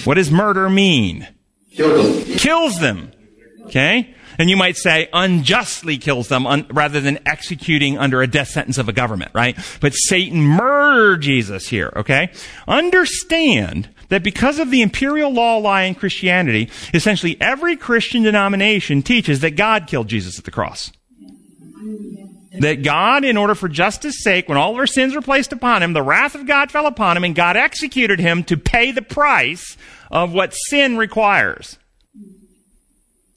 What 0.04 0.14
does 0.14 0.30
murder 0.30 0.70
mean? 0.70 1.28
Kills 1.70 2.26
them. 2.26 2.38
Kills 2.38 2.80
them. 2.80 3.12
Okay? 3.66 4.14
And 4.38 4.48
you 4.48 4.56
might 4.56 4.76
say 4.76 5.08
unjustly 5.12 5.98
kills 5.98 6.28
them 6.28 6.46
un- 6.46 6.66
rather 6.70 7.00
than 7.00 7.18
executing 7.26 7.98
under 7.98 8.22
a 8.22 8.28
death 8.28 8.48
sentence 8.48 8.78
of 8.78 8.88
a 8.88 8.92
government, 8.92 9.32
right? 9.34 9.58
But 9.80 9.94
Satan 9.94 10.40
murdered 10.40 11.22
Jesus 11.22 11.68
here, 11.68 11.92
okay? 11.96 12.30
Understand 12.68 13.88
that 14.08 14.22
because 14.22 14.58
of 14.58 14.70
the 14.70 14.80
imperial 14.80 15.32
law 15.32 15.58
lie 15.58 15.82
in 15.82 15.94
Christianity, 15.96 16.70
essentially 16.94 17.36
every 17.40 17.76
Christian 17.76 18.22
denomination 18.22 19.02
teaches 19.02 19.40
that 19.40 19.56
God 19.56 19.88
killed 19.88 20.08
Jesus 20.08 20.38
at 20.38 20.44
the 20.44 20.50
cross. 20.50 20.92
That 22.60 22.82
God, 22.82 23.24
in 23.24 23.36
order 23.36 23.54
for 23.54 23.68
justice 23.68 24.22
sake, 24.22 24.48
when 24.48 24.56
all 24.58 24.72
of 24.72 24.78
our 24.78 24.86
sins 24.86 25.14
were 25.14 25.20
placed 25.20 25.52
upon 25.52 25.82
him, 25.82 25.92
the 25.92 26.02
wrath 26.02 26.34
of 26.34 26.46
God 26.46 26.70
fell 26.70 26.86
upon 26.86 27.16
him 27.16 27.24
and 27.24 27.34
God 27.34 27.56
executed 27.56 28.18
him 28.20 28.42
to 28.44 28.56
pay 28.56 28.90
the 28.90 29.02
price 29.02 29.76
of 30.10 30.32
what 30.32 30.54
sin 30.54 30.96
requires. 30.96 31.78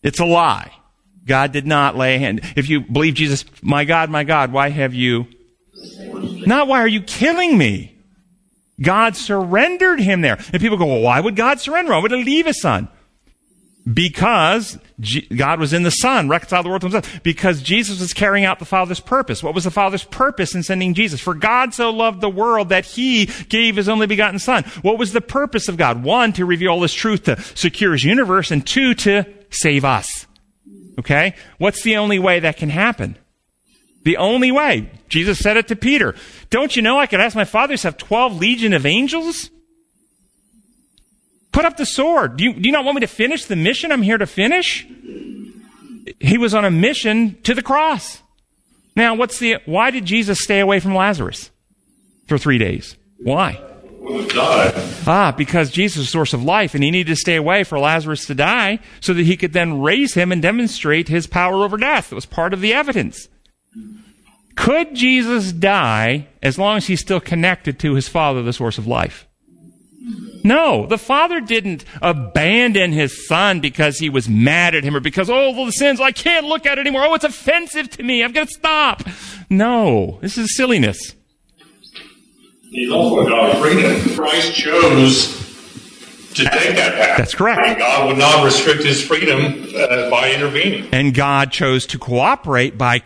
It's 0.01 0.19
a 0.19 0.25
lie. 0.25 0.71
God 1.25 1.51
did 1.51 1.67
not 1.67 1.95
lay 1.95 2.15
a 2.15 2.19
hand. 2.19 2.41
If 2.55 2.69
you 2.69 2.81
believe 2.81 3.13
Jesus, 3.13 3.45
my 3.61 3.85
God, 3.85 4.09
my 4.09 4.23
God, 4.23 4.51
why 4.51 4.69
have 4.69 4.93
you? 4.93 5.27
Not 6.45 6.67
why 6.67 6.81
are 6.81 6.87
you 6.87 7.01
killing 7.01 7.57
me? 7.57 7.95
God 8.81 9.15
surrendered 9.15 9.99
him 9.99 10.21
there. 10.21 10.39
And 10.51 10.61
people 10.61 10.77
go, 10.77 10.87
well, 10.87 11.01
why 11.01 11.19
would 11.19 11.35
God 11.35 11.59
surrender? 11.59 11.91
Why 11.91 11.99
would 11.99 12.11
he 12.11 12.23
leave 12.23 12.47
his 12.47 12.59
son? 12.59 12.87
Because 13.91 14.77
G- 14.99 15.27
God 15.35 15.59
was 15.59 15.73
in 15.73 15.81
the 15.81 15.91
Son, 15.91 16.29
reconciled 16.29 16.65
the 16.65 16.69
world 16.69 16.81
to 16.81 16.89
himself. 16.89 17.23
Because 17.23 17.63
Jesus 17.63 17.99
was 17.99 18.13
carrying 18.13 18.45
out 18.45 18.59
the 18.59 18.65
Father's 18.65 18.99
purpose. 18.99 19.41
What 19.41 19.55
was 19.55 19.63
the 19.63 19.71
Father's 19.71 20.03
purpose 20.03 20.53
in 20.53 20.61
sending 20.61 20.93
Jesus? 20.93 21.19
For 21.19 21.33
God 21.33 21.73
so 21.73 21.89
loved 21.89 22.21
the 22.21 22.29
world 22.29 22.69
that 22.69 22.85
He 22.85 23.25
gave 23.49 23.77
His 23.77 23.89
only 23.89 24.05
begotten 24.05 24.37
Son. 24.37 24.63
What 24.83 24.99
was 24.99 25.13
the 25.13 25.21
purpose 25.21 25.67
of 25.67 25.77
God? 25.77 26.03
One, 26.03 26.31
to 26.33 26.45
reveal 26.45 26.71
all 26.71 26.83
His 26.83 26.93
truth 26.93 27.23
to 27.23 27.41
secure 27.55 27.93
His 27.93 28.03
universe, 28.03 28.51
and 28.51 28.65
two, 28.65 28.93
to 28.95 29.25
save 29.49 29.83
us. 29.83 30.27
Okay? 30.99 31.35
What's 31.57 31.83
the 31.83 31.97
only 31.97 32.19
way 32.19 32.39
that 32.39 32.57
can 32.57 32.69
happen? 32.69 33.17
The 34.03 34.17
only 34.17 34.51
way. 34.51 34.89
Jesus 35.09 35.39
said 35.39 35.57
it 35.57 35.67
to 35.67 35.75
Peter. 35.75 36.15
Don't 36.49 36.75
you 36.75 36.81
know 36.81 36.99
I 36.99 37.05
could 37.05 37.19
ask 37.19 37.35
my 37.35 37.45
Father 37.45 37.77
to 37.77 37.83
have 37.83 37.97
12 37.97 38.37
legion 38.37 38.73
of 38.73 38.85
angels? 38.85 39.49
Put 41.51 41.65
up 41.65 41.77
the 41.77 41.85
sword. 41.85 42.37
Do 42.37 42.43
you, 42.43 42.53
do 42.53 42.61
you 42.61 42.71
not 42.71 42.85
want 42.85 42.95
me 42.95 43.01
to 43.01 43.07
finish 43.07 43.45
the 43.45 43.55
mission 43.55 43.91
I'm 43.91 44.01
here 44.01 44.17
to 44.17 44.25
finish? 44.25 44.87
He 46.19 46.37
was 46.37 46.53
on 46.53 46.65
a 46.65 46.71
mission 46.71 47.39
to 47.43 47.53
the 47.53 47.61
cross. 47.61 48.21
Now, 48.95 49.15
what's 49.15 49.39
the, 49.39 49.57
why 49.65 49.91
did 49.91 50.05
Jesus 50.05 50.39
stay 50.41 50.59
away 50.59 50.79
from 50.79 50.95
Lazarus 50.95 51.51
for 52.27 52.37
three 52.37 52.57
days? 52.57 52.95
Why? 53.19 53.61
Ah, 55.07 55.33
because 55.35 55.71
Jesus 55.71 55.97
is 55.97 56.05
the 56.07 56.11
source 56.11 56.33
of 56.33 56.43
life 56.43 56.73
and 56.73 56.83
he 56.83 56.91
needed 56.91 57.11
to 57.11 57.15
stay 57.15 57.35
away 57.35 57.63
for 57.63 57.79
Lazarus 57.79 58.25
to 58.25 58.35
die 58.35 58.79
so 58.99 59.13
that 59.13 59.25
he 59.25 59.37
could 59.37 59.53
then 59.53 59.81
raise 59.81 60.13
him 60.13 60.31
and 60.31 60.41
demonstrate 60.41 61.07
his 61.07 61.27
power 61.27 61.63
over 61.63 61.77
death. 61.77 62.11
It 62.11 62.15
was 62.15 62.25
part 62.25 62.53
of 62.53 62.61
the 62.61 62.73
evidence. 62.73 63.27
Could 64.55 64.95
Jesus 64.95 65.51
die 65.51 66.27
as 66.43 66.59
long 66.59 66.77
as 66.77 66.87
he's 66.87 67.01
still 67.01 67.19
connected 67.19 67.79
to 67.79 67.95
his 67.95 68.07
Father, 68.07 68.43
the 68.43 68.53
source 68.53 68.77
of 68.77 68.87
life? 68.87 69.27
No, 70.43 70.87
the 70.87 70.97
Father 70.97 71.39
didn't 71.39 71.85
abandon 72.01 72.91
his 72.91 73.27
Son 73.27 73.59
because 73.59 73.99
he 73.99 74.09
was 74.09 74.27
mad 74.27 74.73
at 74.73 74.83
him 74.83 74.95
or 74.95 74.99
because, 74.99 75.29
oh, 75.29 75.65
the 75.65 75.71
sins, 75.71 76.01
I 76.01 76.11
can't 76.11 76.47
look 76.47 76.65
at 76.65 76.77
it 76.77 76.81
anymore. 76.81 77.05
Oh, 77.05 77.13
it's 77.13 77.23
offensive 77.23 77.89
to 77.91 78.03
me. 78.03 78.23
I've 78.23 78.33
got 78.33 78.47
to 78.47 78.53
stop. 78.53 79.03
No, 79.49 80.17
this 80.21 80.37
is 80.37 80.55
silliness. 80.55 81.15
He's 82.71 82.89
also 82.89 83.25
a 83.25 83.29
God 83.29 83.57
freedom. 83.57 84.15
Christ 84.15 84.55
chose 84.55 85.37
to 86.35 86.43
take 86.45 86.75
that 86.77 86.93
path. 86.95 87.17
That's 87.17 87.35
correct. 87.35 87.59
And 87.59 87.77
God 87.77 88.07
would 88.07 88.17
not 88.17 88.45
restrict 88.45 88.83
his 88.83 89.05
freedom 89.05 89.67
uh, 89.75 90.09
by 90.09 90.31
intervening. 90.31 90.87
And 90.93 91.13
God 91.13 91.51
chose 91.51 91.85
to 91.87 91.99
cooperate 91.99 92.77
by 92.77 93.03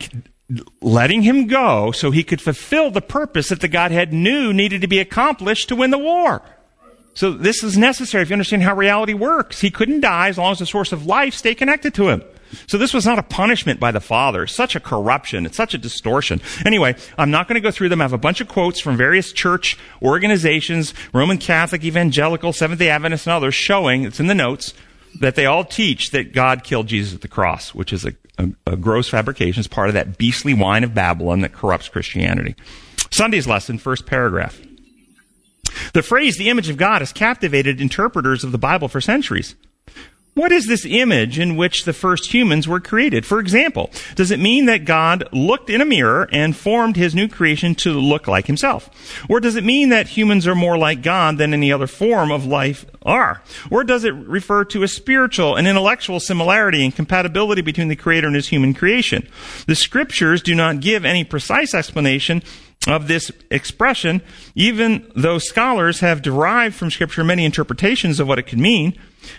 letting 0.80 1.22
him 1.22 1.48
go 1.48 1.90
so 1.90 2.12
he 2.12 2.22
could 2.22 2.40
fulfill 2.40 2.92
the 2.92 3.00
purpose 3.00 3.48
that 3.48 3.60
the 3.60 3.66
Godhead 3.66 4.12
knew 4.12 4.52
needed 4.52 4.82
to 4.82 4.86
be 4.86 5.00
accomplished 5.00 5.68
to 5.70 5.76
win 5.76 5.90
the 5.90 5.98
war. 5.98 6.42
So 7.14 7.32
this 7.32 7.64
is 7.64 7.76
necessary 7.76 8.22
if 8.22 8.30
you 8.30 8.34
understand 8.34 8.62
how 8.62 8.76
reality 8.76 9.14
works. 9.14 9.62
He 9.62 9.72
couldn't 9.72 10.00
die 10.00 10.28
as 10.28 10.38
long 10.38 10.52
as 10.52 10.60
the 10.60 10.66
source 10.66 10.92
of 10.92 11.06
life 11.06 11.34
stayed 11.34 11.56
connected 11.56 11.92
to 11.94 12.08
him. 12.08 12.22
So 12.66 12.78
this 12.78 12.94
was 12.94 13.04
not 13.04 13.18
a 13.18 13.22
punishment 13.22 13.80
by 13.80 13.90
the 13.90 14.00
Father. 14.00 14.46
Such 14.46 14.76
a 14.76 14.80
corruption. 14.80 15.46
It's 15.46 15.56
such 15.56 15.74
a 15.74 15.78
distortion. 15.78 16.40
Anyway, 16.64 16.96
I'm 17.18 17.30
not 17.30 17.48
going 17.48 17.54
to 17.54 17.60
go 17.60 17.70
through 17.70 17.88
them. 17.88 18.00
I 18.00 18.04
have 18.04 18.12
a 18.12 18.18
bunch 18.18 18.40
of 18.40 18.48
quotes 18.48 18.80
from 18.80 18.96
various 18.96 19.32
church 19.32 19.78
organizations, 20.02 20.94
Roman 21.12 21.38
Catholic, 21.38 21.84
Evangelical, 21.84 22.52
Seventh-day 22.52 22.88
Adventist, 22.88 23.26
and 23.26 23.34
others 23.34 23.54
showing, 23.54 24.04
it's 24.04 24.20
in 24.20 24.26
the 24.26 24.34
notes, 24.34 24.74
that 25.20 25.34
they 25.34 25.46
all 25.46 25.64
teach 25.64 26.10
that 26.10 26.32
God 26.32 26.62
killed 26.62 26.88
Jesus 26.88 27.14
at 27.14 27.22
the 27.22 27.28
cross, 27.28 27.74
which 27.74 27.92
is 27.92 28.04
a, 28.04 28.12
a, 28.38 28.48
a 28.66 28.76
gross 28.76 29.08
fabrication. 29.08 29.60
It's 29.60 29.68
part 29.68 29.88
of 29.88 29.94
that 29.94 30.18
beastly 30.18 30.54
wine 30.54 30.84
of 30.84 30.94
Babylon 30.94 31.40
that 31.40 31.52
corrupts 31.52 31.88
Christianity. 31.88 32.54
Sunday's 33.10 33.46
lesson, 33.46 33.78
first 33.78 34.04
paragraph. 34.04 34.60
The 35.94 36.02
phrase, 36.02 36.36
the 36.36 36.48
image 36.48 36.68
of 36.68 36.76
God, 36.76 37.00
has 37.00 37.12
captivated 37.12 37.80
interpreters 37.80 38.44
of 38.44 38.52
the 38.52 38.58
Bible 38.58 38.88
for 38.88 39.00
centuries. 39.00 39.54
What 40.36 40.52
is 40.52 40.66
this 40.66 40.84
image 40.84 41.38
in 41.38 41.56
which 41.56 41.84
the 41.86 41.94
first 41.94 42.34
humans 42.34 42.68
were 42.68 42.78
created? 42.78 43.24
For 43.24 43.40
example, 43.40 43.90
does 44.16 44.30
it 44.30 44.38
mean 44.38 44.66
that 44.66 44.84
God 44.84 45.26
looked 45.32 45.70
in 45.70 45.80
a 45.80 45.86
mirror 45.86 46.28
and 46.30 46.54
formed 46.54 46.96
his 46.96 47.14
new 47.14 47.26
creation 47.26 47.74
to 47.76 47.98
look 47.98 48.28
like 48.28 48.46
himself? 48.46 49.24
Or 49.30 49.40
does 49.40 49.56
it 49.56 49.64
mean 49.64 49.88
that 49.88 50.08
humans 50.08 50.46
are 50.46 50.54
more 50.54 50.76
like 50.76 51.00
God 51.00 51.38
than 51.38 51.54
any 51.54 51.72
other 51.72 51.86
form 51.86 52.30
of 52.30 52.44
life 52.44 52.84
are? 53.02 53.40
Or 53.70 53.82
does 53.82 54.04
it 54.04 54.12
refer 54.12 54.66
to 54.66 54.82
a 54.82 54.88
spiritual 54.88 55.56
and 55.56 55.66
intellectual 55.66 56.20
similarity 56.20 56.84
and 56.84 56.94
compatibility 56.94 57.62
between 57.62 57.88
the 57.88 57.96
Creator 57.96 58.26
and 58.26 58.36
his 58.36 58.48
human 58.48 58.74
creation? 58.74 59.26
The 59.66 59.74
scriptures 59.74 60.42
do 60.42 60.54
not 60.54 60.80
give 60.80 61.06
any 61.06 61.24
precise 61.24 61.72
explanation 61.72 62.42
of 62.86 63.08
this 63.08 63.32
expression, 63.50 64.20
even 64.54 65.10
though 65.16 65.38
scholars 65.38 66.00
have 66.00 66.20
derived 66.20 66.74
from 66.74 66.90
Scripture 66.90 67.24
many 67.24 67.46
interpretations 67.46 68.20
of 68.20 68.28
what 68.28 68.38
it 68.38 68.46
could 68.46 68.58
mean. 68.58 68.98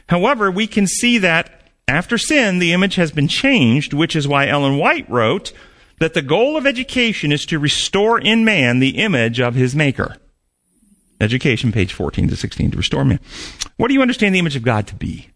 However, 0.10 0.50
we 0.52 0.68
can 0.68 0.88
see 0.88 1.18
that 1.20 1.72
after 1.88 2.18
sin, 2.18 2.60
the 2.60 2.74
image 2.74 2.96
has 2.96 3.12
been 3.12 3.28
changed, 3.28 3.94
which 3.94 4.16
is 4.16 4.28
why 4.28 4.48
Ellen 4.48 4.78
White 4.78 5.10
wrote 5.10 5.54
that 6.00 6.14
the 6.14 6.22
goal 6.22 6.58
of 6.58 6.68
education 6.68 7.32
is 7.32 7.46
to 7.46 7.60
restore 7.60 8.20
in 8.20 8.46
man 8.46 8.80
the 8.80 8.98
image 8.98 9.40
of 9.40 9.56
his 9.56 9.76
Maker. 9.76 10.18
Education, 11.20 11.72
page 11.72 11.94
14 11.94 12.28
to 12.28 12.36
16, 12.36 12.72
to 12.72 12.78
restore 12.78 13.04
man. 13.04 13.20
What 13.78 13.88
do 13.88 13.94
you 13.94 14.02
understand 14.02 14.36
the 14.36 14.40
image 14.40 14.56
of 14.56 14.64
God 14.64 14.86
to 14.88 14.96
be? 14.96 15.30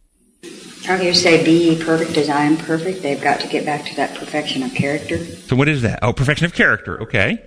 Don't 0.83 1.03
you 1.03 1.13
say, 1.13 1.43
be 1.43 1.69
ye 1.69 1.83
perfect 1.83 2.17
as 2.17 2.27
I 2.29 2.43
am 2.43 2.57
perfect? 2.57 3.01
They've 3.01 3.21
got 3.21 3.39
to 3.41 3.47
get 3.47 3.65
back 3.65 3.85
to 3.85 3.95
that 3.95 4.15
perfection 4.15 4.63
of 4.63 4.73
character. 4.73 5.23
So 5.23 5.55
what 5.55 5.69
is 5.69 5.83
that? 5.83 5.99
Oh, 6.01 6.11
perfection 6.11 6.45
of 6.45 6.53
character, 6.53 7.01
okay. 7.03 7.41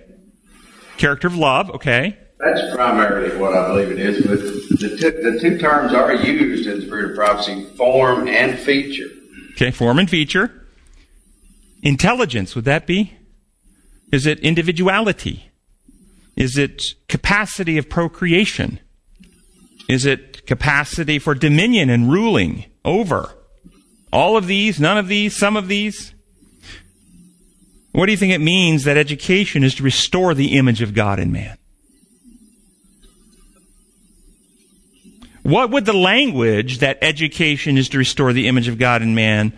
Character 0.97 1.27
of 1.27 1.35
love, 1.35 1.69
okay. 1.71 2.17
That's 2.39 2.75
primarily 2.75 3.37
what 3.37 3.55
I 3.55 3.67
believe 3.67 3.91
it 3.91 3.99
is, 3.99 4.25
but 4.25 4.39
the, 4.41 4.97
t- 4.97 5.21
the 5.21 5.39
two 5.39 5.57
terms 5.57 5.93
are 5.93 6.13
used 6.13 6.67
in 6.67 6.79
the 6.79 6.85
Spirit 6.85 7.11
of 7.11 7.15
Prophecy, 7.15 7.63
form 7.77 8.27
and 8.27 8.59
feature. 8.59 9.09
Okay, 9.51 9.71
form 9.71 9.99
and 9.99 10.09
feature. 10.09 10.67
Intelligence, 11.81 12.55
would 12.55 12.65
that 12.65 12.85
be? 12.85 13.13
Is 14.11 14.25
it 14.25 14.39
individuality? 14.39 15.51
Is 16.35 16.57
it 16.57 16.83
capacity 17.07 17.77
of 17.77 17.89
procreation? 17.89 18.79
Is 19.87 20.05
it 20.05 20.45
capacity 20.45 21.19
for 21.19 21.35
dominion 21.35 21.89
and 21.89 22.11
ruling 22.11 22.65
over? 22.83 23.29
All 24.11 24.35
of 24.35 24.47
these, 24.47 24.79
none 24.79 24.97
of 24.97 25.07
these, 25.07 25.35
some 25.35 25.55
of 25.55 25.67
these? 25.67 26.13
What 27.91 28.07
do 28.07 28.11
you 28.11 28.17
think 28.17 28.33
it 28.33 28.41
means 28.41 28.83
that 28.83 28.97
education 28.97 29.63
is 29.63 29.75
to 29.75 29.83
restore 29.83 30.33
the 30.33 30.57
image 30.57 30.81
of 30.81 30.93
God 30.93 31.17
in 31.19 31.31
man? 31.31 31.57
What 35.45 35.69
would 35.69 35.85
the 35.85 35.93
language 35.93 36.79
that 36.79 36.97
education 37.03 37.77
is 37.77 37.87
to 37.89 37.99
restore 37.99 38.33
the 38.33 38.47
image 38.47 38.67
of 38.67 38.79
God 38.79 39.03
in 39.03 39.13
man 39.13 39.53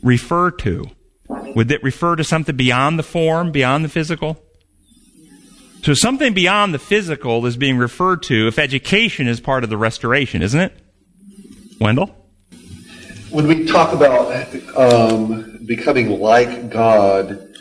refer 0.00 0.52
to? 0.52 0.84
Would 1.28 1.72
it 1.72 1.82
refer 1.82 2.14
to 2.14 2.22
something 2.22 2.54
beyond 2.54 3.00
the 3.00 3.02
form, 3.02 3.50
beyond 3.50 3.84
the 3.84 3.88
physical? 3.88 4.40
So 5.82 5.92
something 5.92 6.34
beyond 6.34 6.72
the 6.72 6.78
physical 6.78 7.44
is 7.46 7.56
being 7.56 7.78
referred 7.78 8.22
to 8.24 8.46
if 8.46 8.60
education 8.60 9.26
is 9.26 9.40
part 9.40 9.64
of 9.64 9.70
the 9.70 9.76
restoration, 9.76 10.40
isn't 10.40 10.60
it? 10.60 10.72
Wendell? 11.80 12.14
When 13.30 13.48
we 13.48 13.64
talk 13.64 13.92
about 13.92 14.54
um, 14.76 15.64
becoming 15.66 16.20
like 16.20 16.70
God, 16.70 17.56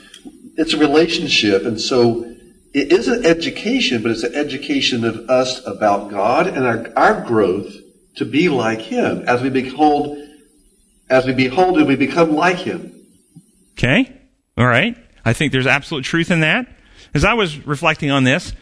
it's 0.57 0.73
a 0.73 0.77
relationship, 0.77 1.65
and 1.65 1.81
so 1.81 2.32
it 2.73 2.91
is 2.91 3.07
an 3.07 3.25
education, 3.25 4.01
but 4.01 4.11
it's 4.11 4.23
an 4.23 4.33
education 4.33 5.05
of 5.05 5.29
us 5.29 5.65
about 5.65 6.09
God 6.09 6.47
and 6.47 6.65
our, 6.65 6.91
our 6.97 7.21
growth 7.21 7.75
to 8.15 8.25
be 8.25 8.49
like 8.49 8.79
him. 8.79 9.23
As 9.27 9.41
we 9.41 9.49
behold, 9.49 10.17
as 11.09 11.25
we 11.25 11.33
behold 11.33 11.77
him, 11.77 11.87
we 11.87 11.95
become 11.95 12.31
like 12.33 12.57
him. 12.57 12.91
Okay? 13.73 14.11
All 14.57 14.65
right. 14.65 14.97
I 15.23 15.33
think 15.33 15.51
there's 15.51 15.67
absolute 15.67 16.03
truth 16.03 16.31
in 16.31 16.39
that. 16.39 16.67
As 17.13 17.23
I 17.23 17.33
was 17.33 17.65
reflecting 17.65 18.09
on 18.09 18.23
this, 18.23 18.53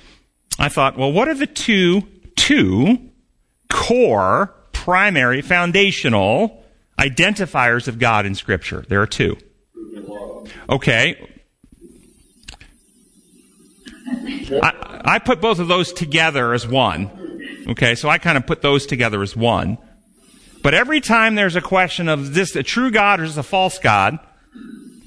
I 0.60 0.68
thought, 0.68 0.98
well, 0.98 1.12
what 1.12 1.30
are 1.30 1.34
the 1.34 1.48
two, 1.48 2.04
two 2.36 3.12
core, 3.70 4.54
primary, 4.74 5.42
foundational 5.42 6.64
identifiers 7.00 7.88
of 7.88 7.98
God 7.98 8.26
in 8.26 8.36
Scripture? 8.36 8.86
There 8.90 9.02
are 9.02 9.08
two. 9.08 9.38
Okay. 10.70 11.30
I, 14.64 15.02
I 15.16 15.20
put 15.20 15.42
both 15.42 15.60
of 15.60 15.68
those 15.68 15.94
together 15.94 16.54
as 16.54 16.68
one. 16.68 17.10
Okay, 17.70 17.96
so 17.96 18.10
I 18.10 18.18
kind 18.18 18.38
of 18.38 18.46
put 18.46 18.62
those 18.62 18.86
together 18.86 19.22
as 19.22 19.36
one. 19.36 19.78
But 20.64 20.74
every 20.74 21.02
time 21.02 21.36
there's 21.36 21.56
a 21.56 21.62
question 21.62 22.08
of 22.10 22.22
is 22.22 22.32
this 22.32 22.56
a 22.56 22.64
true 22.64 22.92
God 22.92 23.20
or 23.20 23.24
is 23.24 23.36
this 23.36 23.46
a 23.46 23.48
false 23.48 23.80
God? 23.80 24.20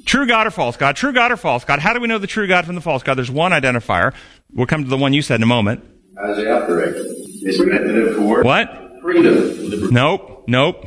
True 0.05 0.27
God 0.27 0.47
or 0.47 0.51
false 0.51 0.77
God? 0.77 0.97
True 0.97 1.12
God 1.12 1.33
or 1.33 1.37
false 1.37 1.64
God? 1.64 1.79
How 1.79 1.93
do 1.95 2.01
we 2.01 2.09
know 2.09 2.19
the 2.19 2.27
true 2.27 2.47
God 2.47 2.67
from 2.67 2.75
the 2.75 2.81
false 2.81 3.03
God? 3.03 3.14
There's 3.14 3.31
one 3.31 3.53
identifier. 3.53 4.12
We'll 4.53 4.67
come 4.67 4.85
to 4.85 4.90
the 4.90 4.97
one 4.97 5.12
you 5.12 5.23
said 5.23 5.37
in 5.37 5.43
a 5.43 5.47
moment. 5.47 5.85
Isaiah 6.19 6.64
correct. 6.67 6.97
It's 6.97 7.59
method 7.61 8.17
for 8.17 8.43
What? 8.43 9.01
freedom. 9.03 9.90
Nope, 9.93 10.45
nope, 10.49 10.87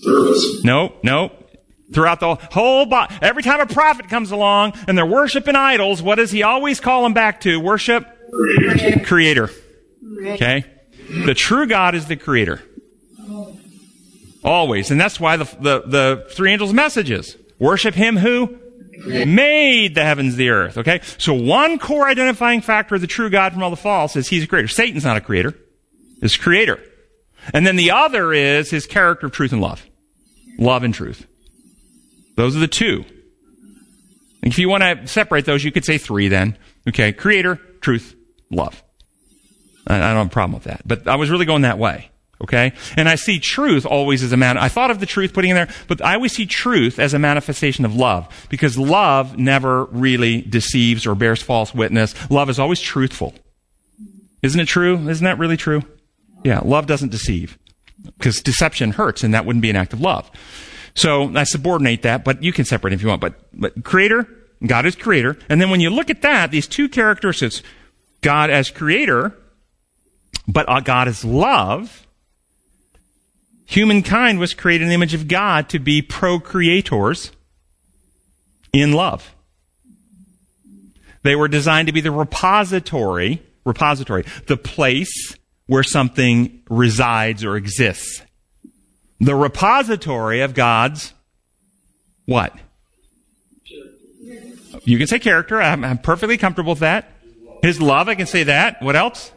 Service. 0.00 0.64
nope, 0.64 0.98
nope. 1.02 1.32
Throughout 1.92 2.20
the 2.20 2.36
whole 2.36 2.86
body, 2.86 3.14
every 3.20 3.42
time 3.42 3.60
a 3.60 3.66
prophet 3.66 4.08
comes 4.08 4.30
along 4.30 4.74
and 4.86 4.96
they're 4.96 5.04
worshiping 5.04 5.56
idols, 5.56 6.00
what 6.00 6.16
does 6.16 6.30
he 6.30 6.42
always 6.42 6.78
call 6.78 7.02
them 7.02 7.14
back 7.14 7.40
to? 7.42 7.58
Worship 7.58 8.06
creator. 9.04 9.50
Okay? 10.24 10.64
The 11.24 11.34
true 11.34 11.66
God 11.66 11.94
is 11.94 12.06
the 12.06 12.16
creator. 12.16 12.62
Always. 14.44 14.90
And 14.90 15.00
that's 15.00 15.18
why 15.18 15.36
the, 15.36 15.44
the, 15.44 15.82
the 15.86 16.26
three 16.30 16.52
angels' 16.52 16.72
messages. 16.72 17.36
Worship 17.58 17.94
him 17.94 18.16
who 18.16 18.58
made 19.04 19.94
the 19.94 20.04
heavens, 20.04 20.36
the 20.36 20.50
earth. 20.50 20.78
Okay? 20.78 21.00
So 21.18 21.34
one 21.34 21.78
core 21.78 22.06
identifying 22.06 22.60
factor 22.60 22.94
of 22.94 23.00
the 23.00 23.06
true 23.06 23.30
God 23.30 23.52
from 23.52 23.62
all 23.62 23.70
the 23.70 23.76
false 23.76 24.14
is 24.14 24.28
he's 24.28 24.44
a 24.44 24.46
creator. 24.46 24.68
Satan's 24.68 25.04
not 25.04 25.16
a 25.16 25.20
creator. 25.20 25.54
He's 26.20 26.36
a 26.36 26.38
creator. 26.38 26.80
And 27.52 27.66
then 27.66 27.76
the 27.76 27.90
other 27.90 28.32
is 28.32 28.70
his 28.70 28.86
character 28.86 29.26
of 29.26 29.32
truth 29.32 29.52
and 29.52 29.60
love. 29.60 29.84
Love 30.58 30.84
and 30.84 30.94
truth. 30.94 31.26
Those 32.40 32.56
are 32.56 32.60
the 32.60 32.68
two. 32.68 33.04
If 34.42 34.58
you 34.58 34.70
want 34.70 34.82
to 34.82 35.06
separate 35.06 35.44
those, 35.44 35.62
you 35.62 35.70
could 35.70 35.84
say 35.84 35.98
three 35.98 36.28
then. 36.28 36.56
Okay? 36.88 37.12
Creator, 37.12 37.56
truth, 37.82 38.16
love. 38.50 38.82
I, 39.86 39.98
don't 39.98 40.16
have 40.16 40.26
a 40.28 40.30
problem 40.30 40.54
with 40.54 40.64
that. 40.64 40.80
But 40.86 41.06
I 41.06 41.16
was 41.16 41.28
really 41.28 41.44
going 41.44 41.62
that 41.62 41.76
way. 41.76 42.10
Okay? 42.42 42.72
And 42.96 43.10
I 43.10 43.16
see 43.16 43.40
truth 43.40 43.84
always 43.84 44.22
as 44.22 44.32
a 44.32 44.38
man. 44.38 44.56
I 44.56 44.70
thought 44.70 44.90
of 44.90 45.00
the 45.00 45.04
truth 45.04 45.34
putting 45.34 45.50
in 45.50 45.56
there, 45.56 45.68
but 45.86 46.02
I 46.02 46.14
always 46.14 46.32
see 46.32 46.46
truth 46.46 46.98
as 46.98 47.12
a 47.12 47.18
manifestation 47.18 47.84
of 47.84 47.94
love. 47.94 48.46
Because 48.48 48.78
love 48.78 49.36
never 49.36 49.84
really 49.84 50.40
deceives 50.40 51.06
or 51.06 51.14
bears 51.14 51.42
false 51.42 51.74
witness. 51.74 52.14
Love 52.30 52.48
is 52.48 52.58
always 52.58 52.80
truthful. 52.80 53.34
Isn't 54.40 54.60
it 54.60 54.66
true? 54.66 54.96
Isn't 55.10 55.26
that 55.26 55.36
really 55.36 55.58
true? 55.58 55.82
Yeah, 56.42 56.60
love 56.64 56.86
doesn't 56.86 57.10
deceive. 57.10 57.58
Because 58.16 58.40
deception 58.40 58.92
hurts, 58.92 59.22
and 59.24 59.34
that 59.34 59.44
wouldn't 59.44 59.60
be 59.60 59.68
an 59.68 59.76
act 59.76 59.92
of 59.92 60.00
love. 60.00 60.30
So 60.94 61.34
I 61.36 61.44
subordinate 61.44 62.02
that, 62.02 62.24
but 62.24 62.42
you 62.42 62.52
can 62.52 62.64
separate 62.64 62.92
if 62.92 63.02
you 63.02 63.08
want. 63.08 63.20
But, 63.20 63.34
but 63.52 63.84
creator, 63.84 64.28
God 64.66 64.86
is 64.86 64.96
creator. 64.96 65.38
And 65.48 65.60
then 65.60 65.70
when 65.70 65.80
you 65.80 65.90
look 65.90 66.10
at 66.10 66.22
that, 66.22 66.50
these 66.50 66.66
two 66.66 66.88
characteristics, 66.88 67.62
God 68.20 68.50
as 68.50 68.70
creator, 68.70 69.36
but 70.46 70.68
uh, 70.68 70.80
God 70.80 71.08
as 71.08 71.24
love, 71.24 72.06
humankind 73.64 74.38
was 74.38 74.52
created 74.54 74.84
in 74.84 74.88
the 74.88 74.94
image 74.94 75.14
of 75.14 75.28
God 75.28 75.68
to 75.70 75.78
be 75.78 76.02
procreators 76.02 77.30
in 78.72 78.92
love. 78.92 79.34
They 81.22 81.36
were 81.36 81.48
designed 81.48 81.86
to 81.86 81.92
be 81.92 82.00
the 82.00 82.10
repository, 82.10 83.42
repository, 83.64 84.24
the 84.46 84.56
place 84.56 85.36
where 85.66 85.82
something 85.82 86.62
resides 86.68 87.44
or 87.44 87.56
exists. 87.56 88.22
The 89.20 89.34
repository 89.34 90.40
of 90.40 90.54
God's 90.54 91.12
what? 92.24 92.54
You 94.84 94.98
can 94.98 95.06
say 95.06 95.18
character. 95.18 95.60
I'm, 95.60 95.84
I'm 95.84 95.98
perfectly 95.98 96.38
comfortable 96.38 96.72
with 96.72 96.80
that. 96.80 97.10
His 97.62 97.82
love, 97.82 98.08
I 98.08 98.14
can 98.14 98.26
say 98.26 98.44
that. 98.44 98.80
What 98.80 98.96
else? 98.96 99.30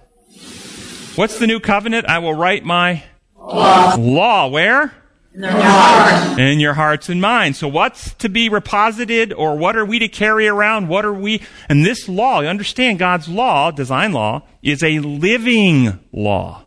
What's 1.16 1.38
the 1.38 1.48
new 1.48 1.60
covenant? 1.60 2.06
I 2.08 2.20
will 2.20 2.34
write 2.34 2.64
my 2.64 3.04
law. 3.36 3.96
Law 3.96 4.48
where? 4.48 4.94
In 5.34 5.42
their 5.42 5.52
heart. 5.52 6.40
In 6.40 6.60
your 6.60 6.74
hearts 6.76 7.10
and 7.10 7.20
minds. 7.20 7.58
So 7.58 7.68
what's 7.68 8.14
to 8.16 8.30
be 8.30 8.50
reposited 8.50 9.34
or 9.36 9.58
what 9.58 9.76
are 9.76 9.86
we 9.86 10.00
to 10.00 10.08
carry 10.08 10.48
around? 10.48 10.88
What 10.88 11.06
are 11.06 11.14
we? 11.14 11.42
And 11.68 11.86
this 11.86 12.08
law, 12.08 12.42
you 12.42 12.48
understand 12.48 13.00
God's 13.00 13.28
law, 13.28 13.72
design 13.72 14.14
law, 14.14 14.44
is 14.62 14.82
a 14.82 15.00
living 15.00 16.00
law. 16.12 16.63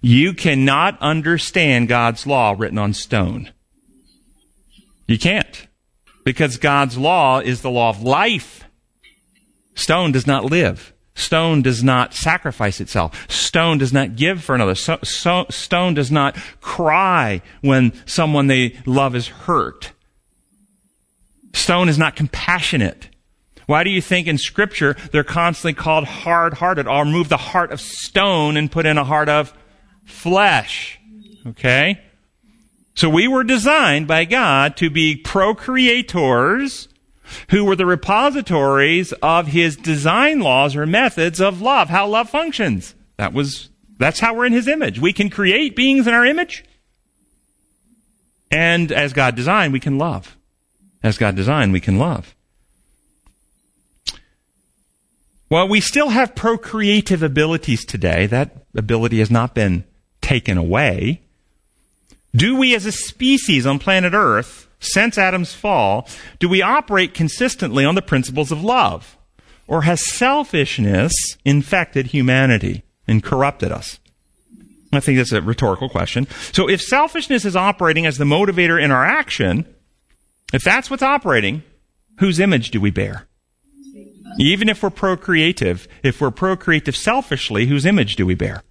You 0.00 0.34
cannot 0.34 1.00
understand 1.00 1.88
God's 1.88 2.26
law 2.26 2.54
written 2.56 2.78
on 2.78 2.94
stone. 2.94 3.50
You 5.06 5.18
can't. 5.18 5.66
Because 6.24 6.56
God's 6.56 6.96
law 6.96 7.40
is 7.40 7.62
the 7.62 7.70
law 7.70 7.90
of 7.90 8.02
life. 8.02 8.64
Stone 9.74 10.12
does 10.12 10.26
not 10.26 10.44
live. 10.44 10.92
Stone 11.14 11.62
does 11.62 11.82
not 11.82 12.14
sacrifice 12.14 12.80
itself. 12.80 13.30
Stone 13.30 13.78
does 13.78 13.92
not 13.92 14.16
give 14.16 14.42
for 14.42 14.54
another. 14.54 14.74
So, 14.74 14.98
so, 15.02 15.46
stone 15.50 15.94
does 15.94 16.10
not 16.10 16.36
cry 16.60 17.42
when 17.60 17.92
someone 18.06 18.46
they 18.46 18.78
love 18.86 19.14
is 19.16 19.28
hurt. 19.28 19.92
Stone 21.52 21.88
is 21.88 21.98
not 21.98 22.16
compassionate. 22.16 23.08
Why 23.66 23.84
do 23.84 23.90
you 23.90 24.00
think 24.00 24.26
in 24.26 24.38
scripture 24.38 24.96
they're 25.12 25.24
constantly 25.24 25.74
called 25.74 26.04
hard 26.04 26.54
hearted? 26.54 26.88
I'll 26.88 27.04
remove 27.04 27.28
the 27.28 27.36
heart 27.36 27.70
of 27.70 27.80
stone 27.80 28.56
and 28.56 28.70
put 28.70 28.86
in 28.86 28.98
a 28.98 29.04
heart 29.04 29.28
of 29.28 29.52
flesh. 30.10 30.98
Okay? 31.46 32.00
So 32.94 33.08
we 33.08 33.28
were 33.28 33.44
designed 33.44 34.06
by 34.06 34.24
God 34.24 34.76
to 34.76 34.90
be 34.90 35.22
procreators 35.22 36.88
who 37.50 37.64
were 37.64 37.76
the 37.76 37.86
repositories 37.86 39.12
of 39.22 39.48
his 39.48 39.76
design 39.76 40.40
laws 40.40 40.74
or 40.76 40.86
methods 40.86 41.40
of 41.40 41.62
love, 41.62 41.88
how 41.88 42.06
love 42.06 42.28
functions. 42.28 42.94
That 43.16 43.32
was, 43.32 43.70
that's 43.98 44.20
how 44.20 44.34
we're 44.34 44.46
in 44.46 44.52
his 44.52 44.68
image. 44.68 45.00
We 45.00 45.12
can 45.12 45.30
create 45.30 45.76
beings 45.76 46.06
in 46.06 46.14
our 46.14 46.26
image. 46.26 46.64
And 48.50 48.90
as 48.90 49.12
God 49.12 49.36
designed, 49.36 49.72
we 49.72 49.80
can 49.80 49.96
love. 49.96 50.36
As 51.02 51.16
God 51.16 51.36
designed, 51.36 51.72
we 51.72 51.80
can 51.80 51.98
love. 51.98 52.34
Well, 55.48 55.68
we 55.68 55.80
still 55.80 56.10
have 56.10 56.34
procreative 56.34 57.22
abilities 57.22 57.84
today. 57.84 58.26
That 58.26 58.66
ability 58.74 59.18
has 59.18 59.30
not 59.30 59.54
been 59.54 59.84
taken 60.30 60.56
away. 60.56 61.20
Do 62.36 62.54
we 62.54 62.72
as 62.76 62.86
a 62.86 62.92
species 62.92 63.66
on 63.66 63.80
planet 63.80 64.12
Earth, 64.14 64.68
since 64.78 65.18
Adam's 65.18 65.52
fall, 65.52 66.08
do 66.38 66.48
we 66.48 66.62
operate 66.62 67.14
consistently 67.14 67.84
on 67.84 67.96
the 67.96 68.02
principles 68.02 68.52
of 68.52 68.62
love? 68.62 69.16
Or 69.66 69.82
has 69.82 70.06
selfishness 70.06 71.12
infected 71.44 72.06
humanity 72.06 72.84
and 73.08 73.24
corrupted 73.24 73.72
us? 73.72 73.98
I 74.92 75.00
think 75.00 75.18
that's 75.18 75.32
a 75.32 75.42
rhetorical 75.42 75.88
question. 75.88 76.28
So 76.52 76.68
if 76.68 76.80
selfishness 76.80 77.44
is 77.44 77.56
operating 77.56 78.06
as 78.06 78.16
the 78.16 78.24
motivator 78.24 78.80
in 78.80 78.92
our 78.92 79.04
action, 79.04 79.66
if 80.52 80.62
that's 80.62 80.88
what's 80.88 81.02
operating, 81.02 81.64
whose 82.20 82.38
image 82.38 82.70
do 82.70 82.80
we 82.80 82.92
bear? 82.92 83.26
Even 84.38 84.68
if 84.68 84.80
we're 84.80 84.90
procreative, 84.90 85.88
if 86.04 86.20
we're 86.20 86.30
procreative 86.30 86.94
selfishly, 86.94 87.66
whose 87.66 87.84
image 87.84 88.14
do 88.14 88.24
we 88.24 88.36
bear? 88.36 88.62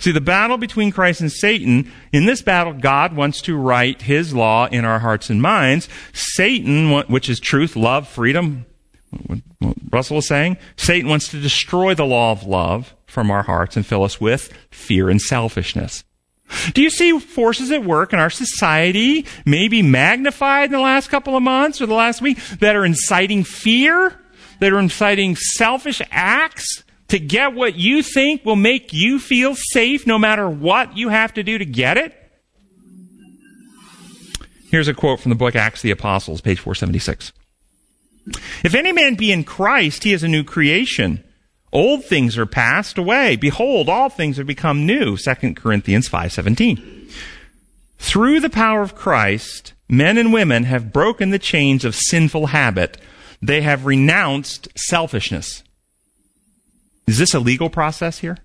See, 0.00 0.12
the 0.12 0.20
battle 0.20 0.56
between 0.56 0.90
Christ 0.90 1.20
and 1.20 1.30
Satan, 1.30 1.92
in 2.10 2.24
this 2.24 2.42
battle, 2.42 2.72
God 2.72 3.14
wants 3.14 3.42
to 3.42 3.56
write 3.56 4.02
his 4.02 4.34
law 4.34 4.66
in 4.66 4.84
our 4.84 4.98
hearts 4.98 5.28
and 5.30 5.40
minds. 5.40 5.88
Satan, 6.12 6.90
which 7.08 7.28
is 7.28 7.38
truth, 7.38 7.76
love, 7.76 8.08
freedom, 8.08 8.64
what 9.58 9.76
Russell 9.92 10.16
was 10.16 10.26
saying, 10.26 10.56
Satan 10.76 11.10
wants 11.10 11.28
to 11.28 11.40
destroy 11.40 11.94
the 11.94 12.06
law 12.06 12.32
of 12.32 12.44
love 12.44 12.94
from 13.06 13.30
our 13.30 13.42
hearts 13.42 13.76
and 13.76 13.84
fill 13.84 14.02
us 14.02 14.20
with 14.20 14.52
fear 14.70 15.10
and 15.10 15.20
selfishness. 15.20 16.02
Do 16.72 16.82
you 16.82 16.90
see 16.90 17.18
forces 17.18 17.70
at 17.70 17.84
work 17.84 18.12
in 18.12 18.18
our 18.18 18.30
society, 18.30 19.26
maybe 19.44 19.82
magnified 19.82 20.66
in 20.66 20.72
the 20.72 20.80
last 20.80 21.08
couple 21.08 21.36
of 21.36 21.42
months 21.42 21.80
or 21.80 21.86
the 21.86 21.94
last 21.94 22.22
week, 22.22 22.38
that 22.60 22.74
are 22.74 22.84
inciting 22.84 23.44
fear, 23.44 24.18
that 24.60 24.72
are 24.72 24.78
inciting 24.78 25.36
selfish 25.36 26.00
acts 26.10 26.84
to 27.10 27.18
get 27.18 27.54
what 27.54 27.76
you 27.76 28.02
think 28.02 28.44
will 28.44 28.56
make 28.56 28.92
you 28.92 29.18
feel 29.18 29.54
safe 29.54 30.06
no 30.06 30.18
matter 30.18 30.48
what 30.48 30.96
you 30.96 31.08
have 31.08 31.34
to 31.34 31.42
do 31.42 31.58
to 31.58 31.64
get 31.64 31.96
it? 31.96 32.16
Here's 34.70 34.88
a 34.88 34.94
quote 34.94 35.20
from 35.20 35.30
the 35.30 35.36
book 35.36 35.56
Acts 35.56 35.80
of 35.80 35.82
the 35.82 35.90
Apostles, 35.90 36.40
page 36.40 36.60
476. 36.60 37.32
If 38.62 38.74
any 38.74 38.92
man 38.92 39.16
be 39.16 39.32
in 39.32 39.42
Christ, 39.42 40.04
he 40.04 40.12
is 40.12 40.22
a 40.22 40.28
new 40.28 40.44
creation. 40.44 41.24
Old 41.72 42.04
things 42.04 42.38
are 42.38 42.46
passed 42.46 42.96
away. 42.96 43.36
Behold, 43.36 43.88
all 43.88 44.08
things 44.08 44.36
have 44.36 44.46
become 44.46 44.86
new. 44.86 45.16
2 45.16 45.56
Corinthians 45.56 46.08
5:17. 46.08 47.08
Through 47.98 48.40
the 48.40 48.50
power 48.50 48.82
of 48.82 48.94
Christ, 48.94 49.72
men 49.88 50.16
and 50.16 50.32
women 50.32 50.64
have 50.64 50.92
broken 50.92 51.30
the 51.30 51.38
chains 51.38 51.84
of 51.84 51.94
sinful 51.94 52.46
habit. 52.46 52.98
They 53.42 53.62
have 53.62 53.86
renounced 53.86 54.68
selfishness. 54.76 55.64
Is 57.10 57.18
this 57.18 57.34
a 57.34 57.40
legal 57.40 57.68
process 57.70 58.20
here? 58.20 58.38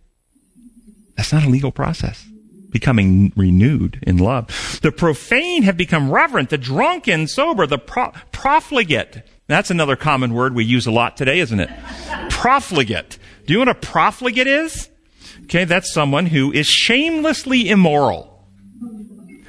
That's 1.15 1.31
not 1.31 1.43
a 1.43 1.49
legal 1.49 1.71
process. 1.71 2.25
Becoming 2.71 3.31
renewed 3.35 3.99
in 4.01 4.17
love. 4.17 4.79
The 4.81 4.91
profane 4.91 5.61
have 5.61 5.77
become 5.77 6.09
reverent, 6.09 6.49
the 6.49 6.57
drunken 6.57 7.27
sober, 7.27 7.67
the 7.67 7.77
pro- 7.77 8.11
profligate. 8.31 9.21
That's 9.45 9.69
another 9.69 9.95
common 9.95 10.33
word 10.33 10.55
we 10.55 10.65
use 10.65 10.87
a 10.87 10.91
lot 10.91 11.15
today, 11.15 11.41
isn't 11.41 11.59
it? 11.59 11.69
profligate. 12.31 13.19
Do 13.45 13.53
you 13.53 13.59
know 13.59 13.71
what 13.71 13.77
a 13.77 13.87
profligate 13.87 14.47
is? 14.47 14.89
Okay, 15.43 15.65
that's 15.65 15.93
someone 15.93 16.25
who 16.25 16.51
is 16.51 16.65
shamelessly 16.65 17.69
immoral. 17.69 18.47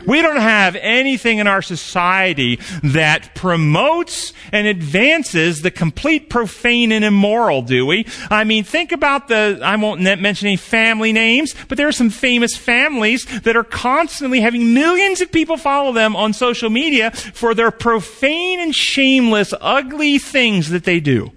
We 0.07 0.23
don't 0.23 0.37
have 0.37 0.77
anything 0.77 1.39
in 1.39 1.47
our 1.47 1.63
society 1.63 2.61
that 2.83 3.35
promotes 3.35 4.33
and 4.53 4.67
advances 4.67 5.63
the 5.63 5.71
complete 5.71 6.31
profane 6.31 6.93
and 6.93 7.05
immoral, 7.05 7.63
do 7.63 7.85
we? 7.85 8.07
I 8.31 8.45
mean, 8.45 8.63
think 8.65 8.93
about 8.93 9.29
the, 9.29 9.61
I 9.63 9.77
won't 9.77 10.01
mention 10.01 10.47
any 10.47 10.57
family 10.57 11.13
names, 11.13 11.55
but 11.69 11.77
there 11.77 11.89
are 11.89 11.93
some 11.93 12.11
famous 12.11 12.57
families 12.57 13.25
that 13.41 13.57
are 13.57 13.65
constantly 13.65 14.41
having 14.41 14.75
millions 14.75 15.21
of 15.21 15.33
people 15.33 15.57
follow 15.57 15.93
them 15.93 16.15
on 16.15 16.33
social 16.33 16.71
media 16.71 17.11
for 17.11 17.55
their 17.55 17.71
profane 17.71 18.61
and 18.61 18.75
shameless, 18.75 19.53
ugly 19.61 20.19
things 20.19 20.71
that 20.71 20.85
they 20.85 21.01
do. 21.01 21.33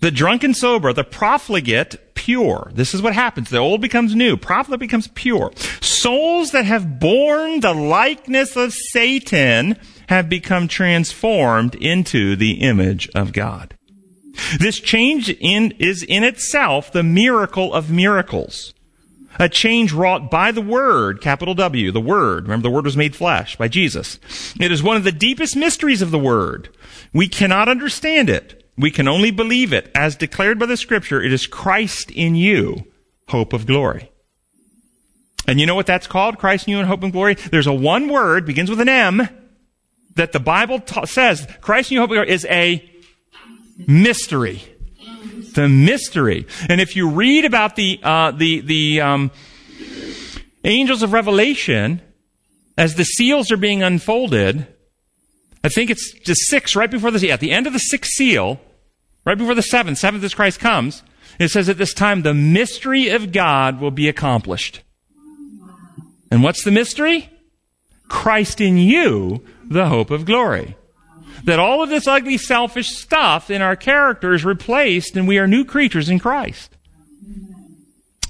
The 0.00 0.12
drunken 0.12 0.54
sober, 0.54 0.92
the 0.92 1.02
profligate, 1.02 2.07
pure. 2.28 2.70
This 2.74 2.92
is 2.92 3.00
what 3.00 3.14
happens. 3.14 3.48
The 3.48 3.56
old 3.56 3.80
becomes 3.80 4.14
new. 4.14 4.36
Profligate 4.36 4.80
becomes 4.80 5.08
pure. 5.08 5.50
Souls 5.80 6.50
that 6.50 6.66
have 6.66 7.00
borne 7.00 7.60
the 7.60 7.72
likeness 7.72 8.54
of 8.54 8.74
Satan 8.74 9.78
have 10.10 10.28
become 10.28 10.68
transformed 10.68 11.74
into 11.76 12.36
the 12.36 12.60
image 12.60 13.08
of 13.14 13.32
God. 13.32 13.78
This 14.60 14.78
change 14.78 15.30
in, 15.30 15.72
is 15.78 16.02
in 16.02 16.22
itself 16.22 16.92
the 16.92 17.02
miracle 17.02 17.72
of 17.72 17.90
miracles. 17.90 18.74
A 19.38 19.48
change 19.48 19.94
wrought 19.94 20.30
by 20.30 20.52
the 20.52 20.60
Word, 20.60 21.22
capital 21.22 21.54
W, 21.54 21.90
the 21.90 21.98
Word. 21.98 22.42
Remember, 22.42 22.64
the 22.68 22.74
Word 22.74 22.84
was 22.84 22.96
made 22.96 23.16
flesh 23.16 23.56
by 23.56 23.68
Jesus. 23.68 24.18
It 24.60 24.70
is 24.70 24.82
one 24.82 24.98
of 24.98 25.04
the 25.04 25.12
deepest 25.12 25.56
mysteries 25.56 26.02
of 26.02 26.10
the 26.10 26.18
Word. 26.18 26.68
We 27.14 27.26
cannot 27.26 27.70
understand 27.70 28.28
it. 28.28 28.57
We 28.78 28.90
can 28.90 29.08
only 29.08 29.30
believe 29.30 29.72
it. 29.72 29.90
As 29.94 30.16
declared 30.16 30.58
by 30.58 30.66
the 30.66 30.76
scripture, 30.76 31.20
it 31.20 31.32
is 31.32 31.46
Christ 31.46 32.10
in 32.10 32.34
you, 32.34 32.84
hope 33.28 33.52
of 33.52 33.66
glory. 33.66 34.10
And 35.46 35.58
you 35.58 35.66
know 35.66 35.74
what 35.74 35.86
that's 35.86 36.06
called? 36.06 36.38
Christ 36.38 36.68
in 36.68 36.72
you 36.72 36.78
and 36.78 36.86
hope 36.86 37.02
and 37.02 37.12
glory? 37.12 37.34
There's 37.34 37.66
a 37.66 37.72
one 37.72 38.08
word, 38.08 38.46
begins 38.46 38.70
with 38.70 38.80
an 38.80 38.88
M, 38.88 39.28
that 40.14 40.32
the 40.32 40.40
Bible 40.40 40.80
ta- 40.80 41.06
says 41.06 41.46
Christ 41.60 41.90
in 41.90 41.96
you, 41.96 42.00
hope 42.00 42.10
and 42.10 42.16
glory 42.16 42.30
is 42.30 42.46
a 42.46 42.88
mystery. 43.86 44.62
The 45.54 45.68
mystery. 45.68 46.46
And 46.68 46.80
if 46.80 46.94
you 46.94 47.10
read 47.10 47.44
about 47.44 47.74
the, 47.74 47.98
uh, 48.02 48.30
the, 48.30 48.60
the, 48.60 49.00
um, 49.00 49.30
angels 50.64 51.02
of 51.02 51.12
Revelation, 51.12 52.00
as 52.76 52.94
the 52.94 53.04
seals 53.04 53.50
are 53.50 53.56
being 53.56 53.82
unfolded, 53.82 54.66
I 55.64 55.68
think 55.68 55.90
it's 55.90 56.12
just 56.20 56.42
six 56.46 56.76
right 56.76 56.90
before 56.90 57.10
the, 57.10 57.32
at 57.32 57.40
the 57.40 57.50
end 57.50 57.66
of 57.66 57.72
the 57.72 57.78
sixth 57.78 58.12
seal, 58.12 58.60
right 59.28 59.36
before 59.36 59.54
the 59.54 59.62
seventh, 59.62 59.98
seventh 59.98 60.24
as 60.24 60.32
Christ 60.32 60.58
comes, 60.58 61.02
it 61.38 61.50
says 61.50 61.68
at 61.68 61.76
this 61.76 61.92
time 61.92 62.22
the 62.22 62.32
mystery 62.32 63.10
of 63.10 63.30
God 63.30 63.78
will 63.78 63.90
be 63.90 64.08
accomplished. 64.08 64.80
And 66.30 66.42
what's 66.42 66.64
the 66.64 66.70
mystery? 66.70 67.28
Christ 68.08 68.58
in 68.58 68.78
you, 68.78 69.44
the 69.62 69.88
hope 69.88 70.10
of 70.10 70.24
glory. 70.24 70.76
That 71.44 71.58
all 71.58 71.82
of 71.82 71.90
this 71.90 72.06
ugly, 72.06 72.38
selfish 72.38 72.88
stuff 72.88 73.50
in 73.50 73.60
our 73.60 73.76
character 73.76 74.32
is 74.32 74.46
replaced 74.46 75.14
and 75.14 75.28
we 75.28 75.38
are 75.38 75.46
new 75.46 75.64
creatures 75.64 76.08
in 76.08 76.18
Christ. 76.18 76.74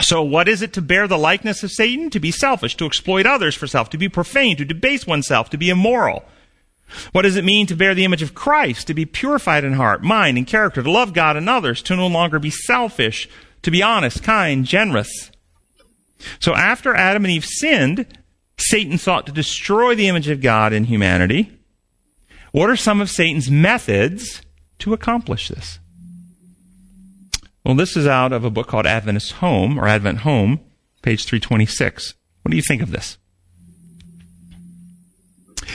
So 0.00 0.20
what 0.22 0.48
is 0.48 0.62
it 0.62 0.72
to 0.72 0.82
bear 0.82 1.06
the 1.06 1.16
likeness 1.16 1.62
of 1.62 1.70
Satan? 1.70 2.10
To 2.10 2.18
be 2.18 2.32
selfish, 2.32 2.76
to 2.76 2.86
exploit 2.86 3.24
others 3.24 3.54
for 3.54 3.68
self, 3.68 3.88
to 3.90 3.98
be 3.98 4.08
profane, 4.08 4.56
to 4.56 4.64
debase 4.64 5.06
oneself, 5.06 5.48
to 5.50 5.58
be 5.58 5.70
immoral. 5.70 6.24
What 7.12 7.22
does 7.22 7.36
it 7.36 7.44
mean 7.44 7.66
to 7.66 7.76
bear 7.76 7.94
the 7.94 8.04
image 8.04 8.22
of 8.22 8.34
Christ, 8.34 8.86
to 8.86 8.94
be 8.94 9.04
purified 9.04 9.64
in 9.64 9.74
heart, 9.74 10.02
mind, 10.02 10.38
and 10.38 10.46
character, 10.46 10.82
to 10.82 10.90
love 10.90 11.12
God 11.12 11.36
and 11.36 11.48
others, 11.48 11.82
to 11.82 11.96
no 11.96 12.06
longer 12.06 12.38
be 12.38 12.50
selfish, 12.50 13.28
to 13.62 13.70
be 13.70 13.82
honest, 13.82 14.22
kind, 14.22 14.64
generous? 14.64 15.30
So 16.40 16.54
after 16.54 16.94
Adam 16.94 17.24
and 17.24 17.32
Eve 17.32 17.44
sinned, 17.44 18.06
Satan 18.58 18.98
sought 18.98 19.26
to 19.26 19.32
destroy 19.32 19.94
the 19.94 20.08
image 20.08 20.28
of 20.28 20.40
God 20.40 20.72
in 20.72 20.84
humanity. 20.84 21.52
What 22.52 22.70
are 22.70 22.76
some 22.76 23.00
of 23.00 23.10
Satan's 23.10 23.50
methods 23.50 24.42
to 24.80 24.92
accomplish 24.92 25.48
this? 25.48 25.78
Well, 27.64 27.76
this 27.76 27.96
is 27.96 28.06
out 28.06 28.32
of 28.32 28.44
a 28.44 28.50
book 28.50 28.66
called 28.66 28.86
Adventist 28.86 29.32
Home, 29.32 29.78
or 29.78 29.86
Advent 29.86 30.20
Home, 30.20 30.60
page 31.02 31.24
326. 31.26 32.14
What 32.42 32.50
do 32.50 32.56
you 32.56 32.62
think 32.62 32.82
of 32.82 32.90
this? 32.90 33.18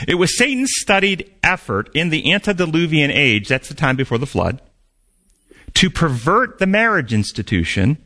It 0.08 0.16
was 0.16 0.36
Satan's 0.36 0.72
studied 0.74 1.30
effort 1.42 1.88
in 1.94 2.10
the 2.10 2.32
antediluvian 2.32 3.10
age, 3.10 3.48
that's 3.48 3.68
the 3.68 3.74
time 3.74 3.96
before 3.96 4.18
the 4.18 4.26
flood, 4.26 4.60
to 5.74 5.90
pervert 5.90 6.58
the 6.58 6.66
marriage 6.66 7.12
institution, 7.12 7.98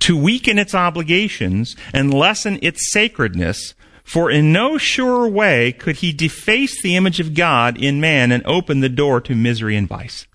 to 0.00 0.16
weaken 0.16 0.58
its 0.58 0.74
obligations, 0.74 1.76
and 1.92 2.14
lessen 2.14 2.58
its 2.62 2.90
sacredness, 2.92 3.74
for 4.04 4.30
in 4.30 4.52
no 4.52 4.78
sure 4.78 5.28
way 5.28 5.72
could 5.72 5.96
he 5.96 6.12
deface 6.12 6.82
the 6.82 6.96
image 6.96 7.20
of 7.20 7.34
God 7.34 7.76
in 7.76 8.00
man 8.00 8.32
and 8.32 8.44
open 8.46 8.80
the 8.80 8.88
door 8.88 9.20
to 9.22 9.34
misery 9.34 9.76
and 9.76 9.88
vice. 9.88 10.26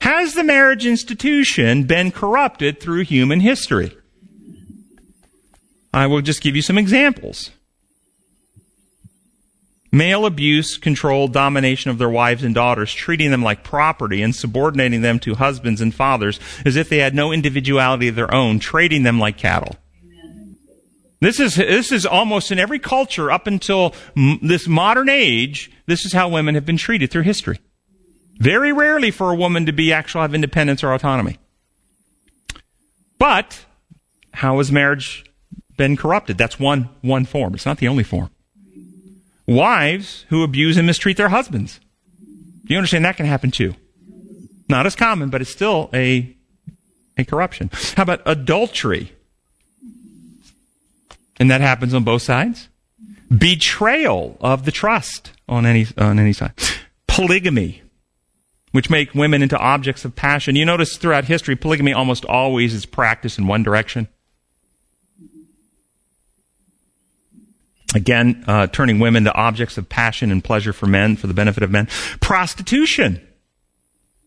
Has 0.00 0.34
the 0.34 0.42
marriage 0.44 0.86
institution 0.86 1.84
been 1.84 2.10
corrupted 2.10 2.80
through 2.80 3.04
human 3.04 3.40
history? 3.40 3.96
I 5.92 6.06
will 6.06 6.22
just 6.22 6.40
give 6.40 6.56
you 6.56 6.62
some 6.62 6.78
examples. 6.78 7.50
Male 9.92 10.24
abuse, 10.24 10.78
control, 10.78 11.26
domination 11.26 11.90
of 11.90 11.98
their 11.98 12.08
wives 12.08 12.44
and 12.44 12.54
daughters, 12.54 12.94
treating 12.94 13.32
them 13.32 13.42
like 13.42 13.64
property 13.64 14.22
and 14.22 14.34
subordinating 14.34 15.02
them 15.02 15.18
to 15.20 15.34
husbands 15.34 15.80
and 15.80 15.92
fathers 15.92 16.38
as 16.64 16.76
if 16.76 16.88
they 16.88 16.98
had 16.98 17.14
no 17.14 17.32
individuality 17.32 18.06
of 18.06 18.14
their 18.14 18.32
own, 18.32 18.60
trading 18.60 19.02
them 19.02 19.18
like 19.18 19.36
cattle. 19.36 19.76
This 21.20 21.40
is, 21.40 21.56
this 21.56 21.92
is 21.92 22.06
almost 22.06 22.50
in 22.50 22.58
every 22.58 22.78
culture 22.78 23.30
up 23.30 23.46
until 23.46 23.94
m- 24.16 24.38
this 24.40 24.66
modern 24.66 25.08
age, 25.08 25.70
this 25.86 26.06
is 26.06 26.12
how 26.12 26.28
women 26.28 26.54
have 26.54 26.64
been 26.64 26.78
treated 26.78 27.10
through 27.10 27.22
history. 27.22 27.58
Very 28.38 28.72
rarely 28.72 29.10
for 29.10 29.30
a 29.30 29.34
woman 29.34 29.66
to 29.66 29.72
be 29.72 29.92
actual 29.92 30.22
have 30.22 30.34
independence 30.34 30.82
or 30.82 30.94
autonomy. 30.94 31.38
But, 33.18 33.66
how 34.32 34.56
has 34.58 34.72
marriage 34.72 35.26
been 35.76 35.96
corrupted? 35.96 36.38
That's 36.38 36.58
one, 36.58 36.88
one 37.02 37.26
form. 37.26 37.54
It's 37.54 37.66
not 37.66 37.78
the 37.78 37.88
only 37.88 38.04
form 38.04 38.30
wives 39.50 40.24
who 40.28 40.44
abuse 40.44 40.76
and 40.76 40.86
mistreat 40.86 41.16
their 41.16 41.28
husbands. 41.28 41.80
Do 42.64 42.72
you 42.72 42.76
understand 42.76 43.04
that 43.04 43.16
can 43.16 43.26
happen 43.26 43.50
too? 43.50 43.74
Not 44.68 44.86
as 44.86 44.94
common, 44.94 45.28
but 45.28 45.40
it's 45.40 45.50
still 45.50 45.90
a, 45.92 46.34
a 47.18 47.24
corruption. 47.24 47.70
How 47.96 48.04
about 48.04 48.22
adultery? 48.24 49.12
And 51.40 51.50
that 51.50 51.60
happens 51.60 51.94
on 51.94 52.04
both 52.04 52.22
sides. 52.22 52.68
Betrayal 53.36 54.36
of 54.40 54.64
the 54.64 54.70
trust 54.70 55.32
on 55.48 55.66
any, 55.66 55.86
on 55.98 56.18
any 56.18 56.32
side. 56.32 56.52
Polygamy, 57.08 57.82
which 58.70 58.88
make 58.88 59.14
women 59.14 59.42
into 59.42 59.58
objects 59.58 60.04
of 60.04 60.14
passion. 60.14 60.54
You 60.54 60.64
notice 60.64 60.96
throughout 60.96 61.24
history, 61.24 61.56
polygamy 61.56 61.92
almost 61.92 62.24
always 62.24 62.72
is 62.72 62.86
practiced 62.86 63.38
in 63.38 63.48
one 63.48 63.64
direction. 63.64 64.06
Again, 67.94 68.44
uh, 68.46 68.68
turning 68.68 69.00
women 69.00 69.24
to 69.24 69.34
objects 69.34 69.76
of 69.76 69.88
passion 69.88 70.30
and 70.30 70.44
pleasure 70.44 70.72
for 70.72 70.86
men, 70.86 71.16
for 71.16 71.26
the 71.26 71.34
benefit 71.34 71.62
of 71.62 71.70
men. 71.70 71.88
Prostitution, 72.20 73.20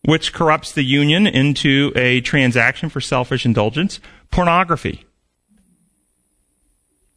which 0.04 0.34
corrupts 0.34 0.74
the 0.74 0.84
union 0.84 1.28
into 1.28 1.94
a 1.96 2.20
transaction 2.22 2.90
for 2.90 3.00
selfish 3.00 3.46
indulgence. 3.46 4.00
Pornography. 4.32 5.06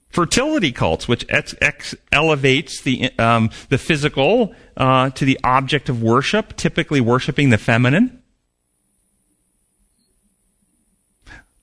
Fertility 0.09 0.71
cults, 0.71 1.09
which 1.09 1.27
ex- 1.29 1.55
ex- 1.61 1.95
elevates 2.13 2.81
the, 2.81 3.11
um, 3.19 3.51
the 3.69 3.77
physical 3.77 4.55
uh, 4.77 5.11
to 5.11 5.25
the 5.25 5.39
object 5.43 5.89
of 5.89 6.03
worship, 6.03 6.57
typically 6.57 7.01
worshiping 7.01 7.51
the 7.51 7.59
feminine. 7.59 8.23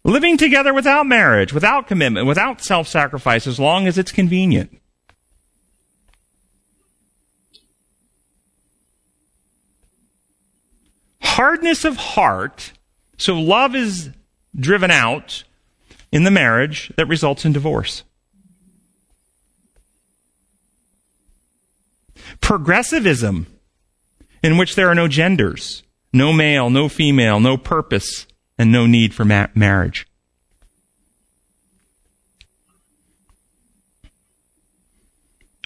Living 0.05 0.37
together 0.37 0.73
without 0.73 1.05
marriage, 1.05 1.53
without 1.53 1.87
commitment, 1.87 2.27
without 2.27 2.61
self 2.61 2.87
sacrifice, 2.87 3.47
as 3.47 3.59
long 3.59 3.87
as 3.87 3.97
it's 3.97 4.11
convenient. 4.11 4.79
hardness 11.33 11.83
of 11.83 11.97
heart, 11.97 12.73
so 13.17 13.33
love 13.33 13.75
is 13.75 14.09
driven 14.55 14.91
out 14.91 15.43
in 16.11 16.23
the 16.23 16.31
marriage 16.31 16.91
that 16.95 17.07
results 17.07 17.43
in 17.43 17.51
divorce. 17.51 18.03
Progressivism, 22.39 23.47
in 24.43 24.57
which 24.57 24.75
there 24.75 24.89
are 24.89 24.95
no 24.95 25.07
genders, 25.07 25.81
no 26.11 26.31
male, 26.31 26.69
no 26.69 26.87
female, 26.87 27.39
no 27.39 27.57
purpose, 27.57 28.27
and 28.57 28.71
no 28.71 28.85
need 28.85 29.13
for 29.13 29.25
ma- 29.25 29.47
marriage. 29.55 30.07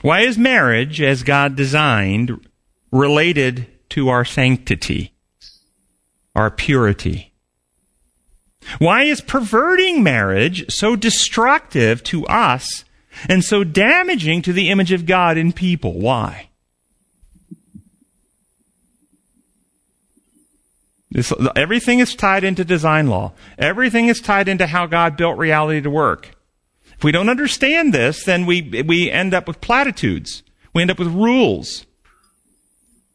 Why 0.01 0.21
is 0.21 0.37
marriage, 0.37 1.01
as 1.01 1.23
God 1.23 1.55
designed, 1.55 2.47
related 2.91 3.67
to 3.89 4.09
our 4.09 4.23
sanctity, 4.23 5.13
our 6.35 6.51
purity? 6.51 7.33
Why 8.79 9.03
is 9.03 9.21
perverting 9.21 10.03
marriage 10.03 10.71
so 10.71 10.95
destructive 10.95 12.03
to 12.05 12.25
us 12.27 12.83
and 13.27 13.43
so 13.43 13.63
damaging 13.63 14.41
to 14.43 14.53
the 14.53 14.69
image 14.69 14.91
of 14.91 15.05
God 15.05 15.37
in 15.37 15.51
people? 15.51 15.99
Why? 15.99 16.49
This, 21.09 21.31
everything 21.55 21.99
is 21.99 22.15
tied 22.15 22.43
into 22.43 22.65
design 22.65 23.07
law. 23.07 23.33
Everything 23.57 24.07
is 24.07 24.19
tied 24.19 24.47
into 24.47 24.67
how 24.67 24.85
God 24.85 25.15
built 25.15 25.37
reality 25.37 25.81
to 25.81 25.89
work. 25.89 26.31
If 26.97 27.03
we 27.03 27.11
don't 27.11 27.29
understand 27.29 27.93
this, 27.93 28.23
then 28.23 28.45
we, 28.45 28.83
we 28.85 29.09
end 29.09 29.33
up 29.33 29.47
with 29.47 29.61
platitudes. 29.61 30.43
We 30.73 30.81
end 30.81 30.91
up 30.91 30.99
with 30.99 31.07
rules. 31.09 31.85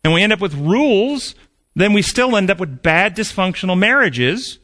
And 0.05 0.13
we 0.13 0.23
end 0.23 0.33
up 0.33 0.41
with 0.41 0.55
rules, 0.55 1.35
then 1.75 1.93
we 1.93 2.03
still 2.03 2.37
end 2.37 2.51
up 2.51 2.59
with 2.59 2.83
bad 2.83 3.17
dysfunctional 3.17 3.79
marriages 3.79 4.59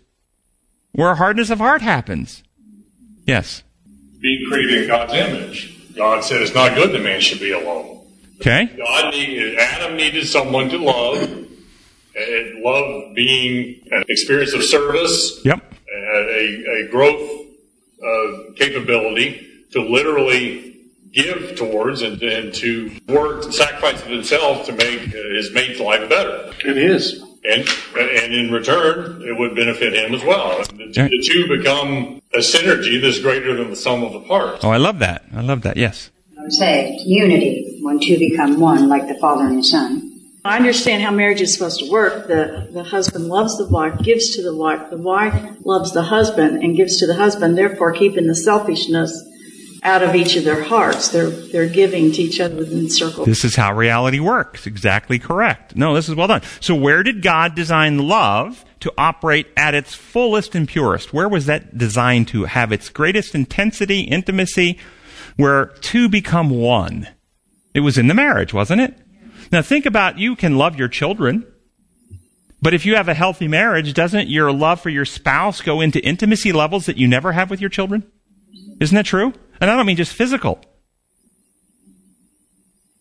where 0.92 1.14
hardness 1.14 1.50
of 1.50 1.58
heart 1.58 1.82
happens. 1.82 2.42
Yes. 3.24 3.62
Being 4.20 4.48
created 4.48 4.82
in 4.82 4.88
God's 4.88 5.14
image. 5.14 5.94
God 5.94 6.24
said 6.24 6.42
it's 6.42 6.54
not 6.54 6.74
good 6.74 6.92
that 6.92 7.02
man 7.02 7.20
should 7.20 7.40
be 7.40 7.52
alone. 7.52 8.06
Okay. 8.40 8.66
God 8.76 9.12
needed, 9.12 9.58
Adam 9.58 9.96
needed 9.96 10.26
someone 10.26 10.68
to 10.70 10.78
love, 10.78 11.47
and 12.18 12.62
love 12.62 13.14
being 13.14 13.80
an 13.90 14.04
experience 14.08 14.52
of 14.54 14.62
service, 14.62 15.40
Yep. 15.44 15.62
a, 15.92 16.84
a 16.84 16.88
growth 16.90 17.46
uh, 18.02 18.52
capability 18.56 19.46
to 19.72 19.80
literally 19.82 20.76
give 21.12 21.56
towards 21.56 22.02
and, 22.02 22.22
and 22.22 22.54
to 22.54 22.90
work 23.08 23.44
and 23.44 23.54
sacrifice 23.54 24.00
of 24.02 24.08
himself 24.08 24.66
to 24.66 24.72
make 24.72 25.00
uh, 25.08 25.12
his 25.34 25.50
mate's 25.52 25.80
life 25.80 26.08
better. 26.08 26.52
It 26.64 26.76
is. 26.76 27.22
And, 27.44 27.66
and 27.98 28.34
in 28.34 28.50
return, 28.52 29.22
it 29.22 29.38
would 29.38 29.54
benefit 29.54 29.94
him 29.94 30.14
as 30.14 30.22
well. 30.24 30.58
The, 30.64 30.92
Yeah. 30.94 31.08
the 31.08 31.22
two 31.26 31.56
become 31.56 32.20
a 32.34 32.38
synergy 32.38 33.00
that's 33.00 33.20
greater 33.20 33.56
than 33.56 33.70
the 33.70 33.76
sum 33.76 34.02
of 34.04 34.12
the 34.12 34.20
parts. 34.20 34.64
Oh, 34.64 34.70
I 34.70 34.76
love 34.76 34.98
that. 34.98 35.24
I 35.34 35.40
love 35.40 35.62
that. 35.62 35.76
Yes. 35.76 36.10
I 36.38 36.42
would 36.42 36.52
say 36.52 36.98
unity, 37.04 37.78
when 37.82 38.00
two 38.00 38.18
become 38.18 38.60
one, 38.60 38.88
like 38.88 39.08
the 39.08 39.14
Father 39.14 39.46
and 39.46 39.58
the 39.58 39.64
Son. 39.64 40.07
I 40.48 40.56
understand 40.56 41.02
how 41.02 41.10
marriage 41.10 41.40
is 41.40 41.52
supposed 41.52 41.80
to 41.80 41.90
work. 41.90 42.26
The, 42.26 42.68
the 42.72 42.82
husband 42.82 43.26
loves 43.26 43.58
the 43.58 43.66
wife, 43.66 43.98
gives 44.02 44.34
to 44.36 44.42
the 44.42 44.54
wife. 44.54 44.90
The 44.90 44.98
wife 44.98 45.56
loves 45.64 45.92
the 45.92 46.02
husband 46.02 46.62
and 46.62 46.76
gives 46.76 46.98
to 46.98 47.06
the 47.06 47.14
husband, 47.14 47.58
therefore 47.58 47.92
keeping 47.92 48.26
the 48.26 48.34
selfishness 48.34 49.24
out 49.82 50.02
of 50.02 50.14
each 50.14 50.36
of 50.36 50.44
their 50.44 50.62
hearts. 50.62 51.08
They're, 51.08 51.30
they're 51.30 51.68
giving 51.68 52.12
to 52.12 52.22
each 52.22 52.40
other 52.40 52.56
within 52.56 52.90
circles. 52.90 53.26
This 53.26 53.44
is 53.44 53.56
how 53.56 53.74
reality 53.74 54.20
works. 54.20 54.66
Exactly 54.66 55.18
correct. 55.18 55.76
No, 55.76 55.94
this 55.94 56.08
is 56.08 56.14
well 56.14 56.28
done. 56.28 56.42
So 56.60 56.74
where 56.74 57.02
did 57.02 57.22
God 57.22 57.54
design 57.54 57.98
love 58.08 58.64
to 58.80 58.92
operate 58.96 59.48
at 59.56 59.74
its 59.74 59.94
fullest 59.94 60.54
and 60.54 60.66
purest? 60.68 61.12
Where 61.12 61.28
was 61.28 61.46
that 61.46 61.76
designed 61.76 62.28
to 62.28 62.44
have 62.44 62.72
its 62.72 62.88
greatest 62.88 63.34
intensity, 63.34 64.00
intimacy, 64.00 64.78
where 65.36 65.66
two 65.66 66.08
become 66.08 66.50
one? 66.50 67.08
It 67.74 67.80
was 67.80 67.98
in 67.98 68.08
the 68.08 68.14
marriage, 68.14 68.52
wasn't 68.52 68.80
it? 68.80 68.98
Now 69.50 69.62
think 69.62 69.86
about 69.86 70.18
you 70.18 70.36
can 70.36 70.56
love 70.56 70.78
your 70.78 70.88
children. 70.88 71.46
But 72.60 72.74
if 72.74 72.84
you 72.84 72.96
have 72.96 73.08
a 73.08 73.14
healthy 73.14 73.46
marriage, 73.46 73.94
doesn't 73.94 74.28
your 74.28 74.52
love 74.52 74.80
for 74.80 74.90
your 74.90 75.04
spouse 75.04 75.60
go 75.60 75.80
into 75.80 76.04
intimacy 76.04 76.52
levels 76.52 76.86
that 76.86 76.96
you 76.96 77.06
never 77.06 77.32
have 77.32 77.50
with 77.50 77.60
your 77.60 77.70
children? 77.70 78.04
Isn't 78.80 78.96
that 78.96 79.06
true? 79.06 79.32
And 79.60 79.70
I 79.70 79.76
don't 79.76 79.86
mean 79.86 79.96
just 79.96 80.12
physical. 80.12 80.60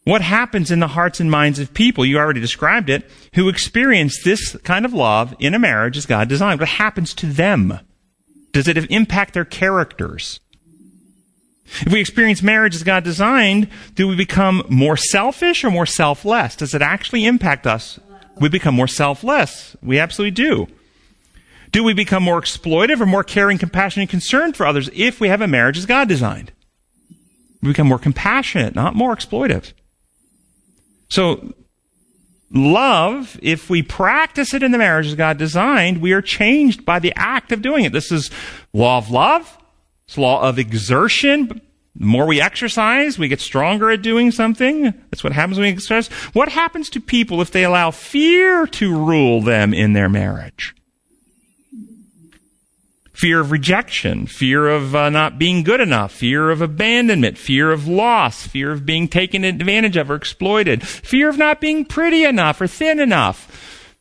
What 0.03 0.21
happens 0.21 0.71
in 0.71 0.79
the 0.79 0.87
hearts 0.87 1.19
and 1.19 1.29
minds 1.29 1.59
of 1.59 1.73
people, 1.73 2.05
you 2.05 2.17
already 2.17 2.39
described 2.39 2.89
it, 2.89 3.09
who 3.33 3.49
experience 3.49 4.23
this 4.23 4.55
kind 4.57 4.85
of 4.85 4.93
love 4.93 5.35
in 5.39 5.53
a 5.53 5.59
marriage 5.59 5.97
as 5.97 6.05
God 6.05 6.29
designed? 6.29 6.59
What 6.59 6.69
happens 6.69 7.13
to 7.15 7.25
them? 7.25 7.79
Does 8.53 8.67
it 8.67 8.77
impact 8.89 9.33
their 9.33 9.43
characters? 9.43 10.39
If 11.81 11.91
we 11.91 11.99
experience 11.99 12.41
marriage 12.41 12.75
as 12.75 12.83
God 12.83 13.03
designed, 13.03 13.69
do 13.95 14.07
we 14.07 14.15
become 14.15 14.63
more 14.69 14.97
selfish 14.97 15.63
or 15.63 15.71
more 15.71 15.85
selfless? 15.85 16.55
Does 16.55 16.73
it 16.73 16.81
actually 16.81 17.25
impact 17.25 17.67
us? 17.67 17.99
We 18.39 18.49
become 18.49 18.75
more 18.75 18.87
selfless. 18.87 19.75
We 19.81 19.99
absolutely 19.99 20.31
do. 20.31 20.67
Do 21.71 21.83
we 21.83 21.93
become 21.93 22.23
more 22.23 22.41
exploitive 22.41 23.01
or 23.01 23.05
more 23.05 23.23
caring, 23.23 23.57
compassionate, 23.57 24.03
and 24.03 24.09
concerned 24.09 24.55
for 24.55 24.65
others 24.65 24.89
if 24.93 25.19
we 25.19 25.27
have 25.27 25.41
a 25.41 25.47
marriage 25.47 25.77
as 25.77 25.85
God 25.85 26.07
designed? 26.07 26.51
We 27.61 27.69
become 27.69 27.87
more 27.87 27.99
compassionate, 27.99 28.75
not 28.75 28.95
more 28.95 29.15
exploitive. 29.15 29.73
So, 31.09 31.53
love, 32.51 33.37
if 33.41 33.69
we 33.69 33.81
practice 33.81 34.53
it 34.53 34.63
in 34.63 34.71
the 34.71 34.77
marriage 34.77 35.07
as 35.07 35.15
God 35.15 35.37
designed, 35.37 36.01
we 36.01 36.13
are 36.13 36.21
changed 36.21 36.85
by 36.85 36.99
the 36.99 37.13
act 37.15 37.51
of 37.51 37.61
doing 37.61 37.83
it. 37.83 37.91
This 37.91 38.11
is 38.11 38.31
law 38.73 38.99
of 38.99 39.11
love. 39.11 39.57
It's 40.07 40.17
law 40.17 40.47
of 40.47 40.57
exertion. 40.57 41.47
The 41.47 42.05
more 42.05 42.25
we 42.25 42.39
exercise, 42.39 43.19
we 43.19 43.27
get 43.27 43.41
stronger 43.41 43.91
at 43.91 44.01
doing 44.01 44.31
something. 44.31 44.83
That's 44.83 45.23
what 45.23 45.33
happens 45.33 45.57
when 45.57 45.65
we 45.65 45.71
exercise. 45.71 46.07
What 46.33 46.49
happens 46.49 46.89
to 46.91 47.01
people 47.01 47.41
if 47.41 47.51
they 47.51 47.65
allow 47.65 47.91
fear 47.91 48.65
to 48.67 48.97
rule 48.97 49.41
them 49.41 49.73
in 49.73 49.93
their 49.93 50.07
marriage? 50.07 50.73
Fear 53.11 53.39
of 53.41 53.51
rejection, 53.51 54.27
fear 54.27 54.69
of 54.69 54.95
uh, 54.95 55.09
not 55.09 55.39
being 55.39 55.63
good 55.63 55.81
enough, 55.81 56.13
fear 56.13 56.51
of 56.51 56.61
abandonment, 56.61 57.35
fear 57.35 57.71
of 57.71 57.87
loss, 57.87 58.45
fear 58.45 58.71
of 58.71 58.85
being 58.85 59.07
taken 59.07 59.43
advantage 59.43 59.97
of 59.97 60.11
or 60.11 60.15
exploited, 60.15 60.87
fear 60.87 61.27
of 61.27 61.37
not 61.37 61.59
being 61.59 61.83
pretty 61.83 62.23
enough 62.23 62.61
or 62.61 62.67
thin 62.67 62.99
enough 62.99 63.95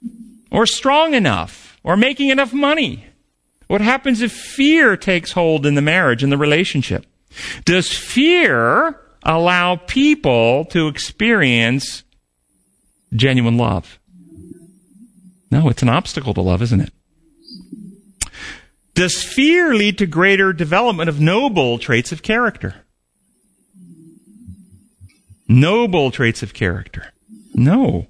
or 0.52 0.66
strong 0.66 1.14
enough 1.14 1.80
or 1.82 1.96
making 1.96 2.28
enough 2.28 2.52
money. 2.52 3.05
What 3.66 3.80
happens 3.80 4.22
if 4.22 4.32
fear 4.32 4.96
takes 4.96 5.32
hold 5.32 5.66
in 5.66 5.74
the 5.74 5.82
marriage 5.82 6.22
and 6.22 6.30
the 6.30 6.38
relationship? 6.38 7.06
Does 7.64 7.92
fear 7.92 9.00
allow 9.22 9.76
people 9.76 10.64
to 10.66 10.86
experience 10.86 12.04
genuine 13.12 13.56
love? 13.56 13.98
No, 15.50 15.68
it's 15.68 15.82
an 15.82 15.88
obstacle 15.88 16.34
to 16.34 16.40
love, 16.40 16.62
isn't 16.62 16.80
it? 16.80 16.92
Does 18.94 19.22
fear 19.22 19.74
lead 19.74 19.98
to 19.98 20.06
greater 20.06 20.52
development 20.52 21.08
of 21.08 21.20
noble 21.20 21.78
traits 21.78 22.12
of 22.12 22.22
character? 22.22 22.76
Noble 25.48 26.10
traits 26.10 26.42
of 26.42 26.54
character. 26.54 27.12
No. 27.54 28.06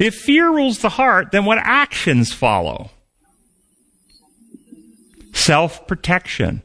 If 0.00 0.14
fear 0.14 0.50
rules 0.50 0.78
the 0.78 0.88
heart, 0.88 1.30
then 1.30 1.44
what 1.44 1.58
actions 1.58 2.32
follow? 2.32 2.90
Self 5.46 5.86
protection. 5.86 6.62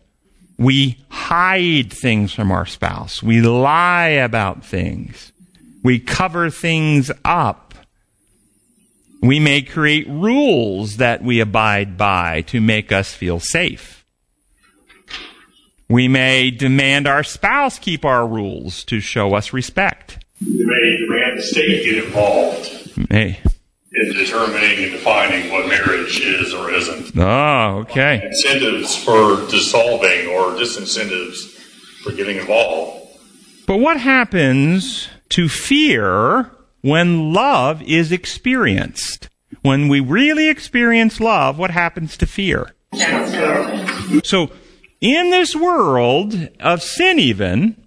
We 0.58 0.98
hide 1.12 1.94
things 1.94 2.34
from 2.34 2.52
our 2.52 2.66
spouse. 2.66 3.22
We 3.22 3.40
lie 3.40 4.08
about 4.08 4.66
things. 4.66 5.32
We 5.84 6.00
cover 6.00 6.50
things 6.50 7.12
up. 7.24 7.76
We 9.22 9.40
may 9.40 9.62
create 9.62 10.10
rules 10.10 10.98
that 10.98 11.24
we 11.24 11.40
abide 11.40 11.96
by 11.96 12.42
to 12.48 12.60
make 12.60 12.92
us 12.92 13.14
feel 13.14 13.40
safe. 13.40 14.04
We 15.88 16.08
may 16.08 16.50
demand 16.50 17.06
our 17.08 17.24
spouse 17.24 17.78
keep 17.78 18.04
our 18.04 18.28
rules 18.28 18.84
to 18.86 19.00
show 19.00 19.36
us 19.36 19.54
respect. 19.54 20.26
You 20.40 20.66
may 20.66 20.98
demand 20.98 21.38
the 21.38 21.44
state 21.44 21.86
get 21.86 22.04
involved 22.06 23.10
May. 23.12 23.40
In 23.94 24.14
determining 24.14 24.84
and 24.84 24.92
defining 24.94 25.52
what 25.52 25.68
marriage 25.68 26.20
is 26.22 26.54
or 26.54 26.72
isn't. 26.72 27.12
Ah, 27.18 27.74
okay. 27.76 28.22
Incentives 28.24 28.96
for 28.96 29.36
dissolving 29.50 30.28
or 30.28 30.52
disincentives 30.52 31.58
for 32.04 32.12
getting 32.14 32.38
involved. 32.38 33.08
But 33.68 33.78
what 33.78 34.00
happens 34.00 35.10
to 35.30 35.50
fear 35.50 36.52
when 36.82 37.34
love 37.34 37.82
is 37.84 38.12
experienced? 38.12 39.30
When 39.62 39.90
we 39.90 40.00
really 40.00 40.50
experience 40.50 41.20
love, 41.20 41.58
what 41.58 41.72
happens 41.72 42.18
to 42.18 42.26
fear? 42.26 42.74
So, 44.24 44.52
in 45.00 45.30
this 45.32 45.56
world 45.56 46.50
of 46.60 46.82
sin, 46.82 47.20
even, 47.20 47.81